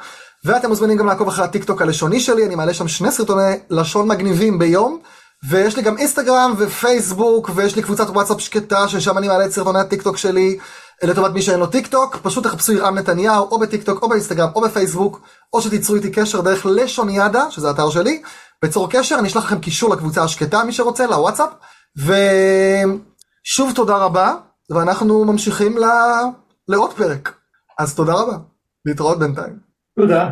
ואתם 0.45 0.69
מוזמנים 0.69 0.97
גם 0.97 1.07
לעקוב 1.07 1.27
אחרי 1.27 1.45
הטיק 1.45 1.64
טוק 1.64 1.81
הלשוני 1.81 2.19
שלי, 2.19 2.45
אני 2.45 2.55
מעלה 2.55 2.73
שם 2.73 2.88
שני 2.88 3.11
סרטוני 3.11 3.53
לשון 3.69 4.07
מגניבים 4.07 4.60
ביום, 4.60 4.99
ויש 5.49 5.77
לי 5.77 5.84
גם 5.84 5.97
אינסטגרם 5.97 6.53
ופייסבוק, 6.57 7.49
ויש 7.55 7.76
לי 7.76 7.81
קבוצת 7.81 8.10
וואטסאפ 8.10 8.41
שקטה, 8.41 8.88
ששם 8.88 9.18
אני 9.18 9.27
מעלה 9.27 9.45
את 9.45 9.51
סרטוני 9.51 9.80
הטיק 9.80 10.01
טוק 10.01 10.18
שלי, 10.18 10.57
לטובת 11.03 11.31
מי 11.31 11.41
שאין 11.41 11.60
לו 11.60 11.68
טיק 11.68 11.88
טוק, 11.88 12.18
פשוט 12.22 12.43
תחפשו 12.43 12.73
ירעם 12.73 12.97
נתניהו, 12.97 13.47
או 13.51 13.60
בטיק 13.60 13.84
טוק, 13.84 14.03
או 14.03 14.10
באינסטגרם, 14.10 14.49
או 14.55 14.61
בפייסבוק, 14.61 15.22
או 15.53 15.61
שתיצרו 15.61 15.95
איתי 15.95 16.11
קשר 16.11 16.41
דרך 16.41 16.65
לשוניאדה, 16.65 17.51
שזה 17.51 17.68
האתר 17.68 17.89
שלי, 17.89 18.22
בצור 18.64 18.89
קשר, 18.89 19.15
אני 19.19 19.27
אשלח 19.27 19.45
לכם 19.45 19.60
קישור 19.60 19.89
לקבוצה 19.89 20.23
השקטה, 20.23 20.64
מי 20.64 20.73
שרוצה, 20.73 21.07
לוואטסאפ, 21.07 21.49
ושוב 23.45 23.72
תודה 23.76 23.98
רבה, 23.98 24.36
ואנחנו 24.70 25.26
ממשיכים 25.26 25.78
ל... 25.78 25.84
לעוד 26.68 26.94
פרק. 26.94 27.36
אז 27.80 27.95
תודה 27.95 28.14
רבה, 28.14 28.38
להתראות 28.86 29.20
בינתיים. 29.20 29.60
תודה. 29.95 30.30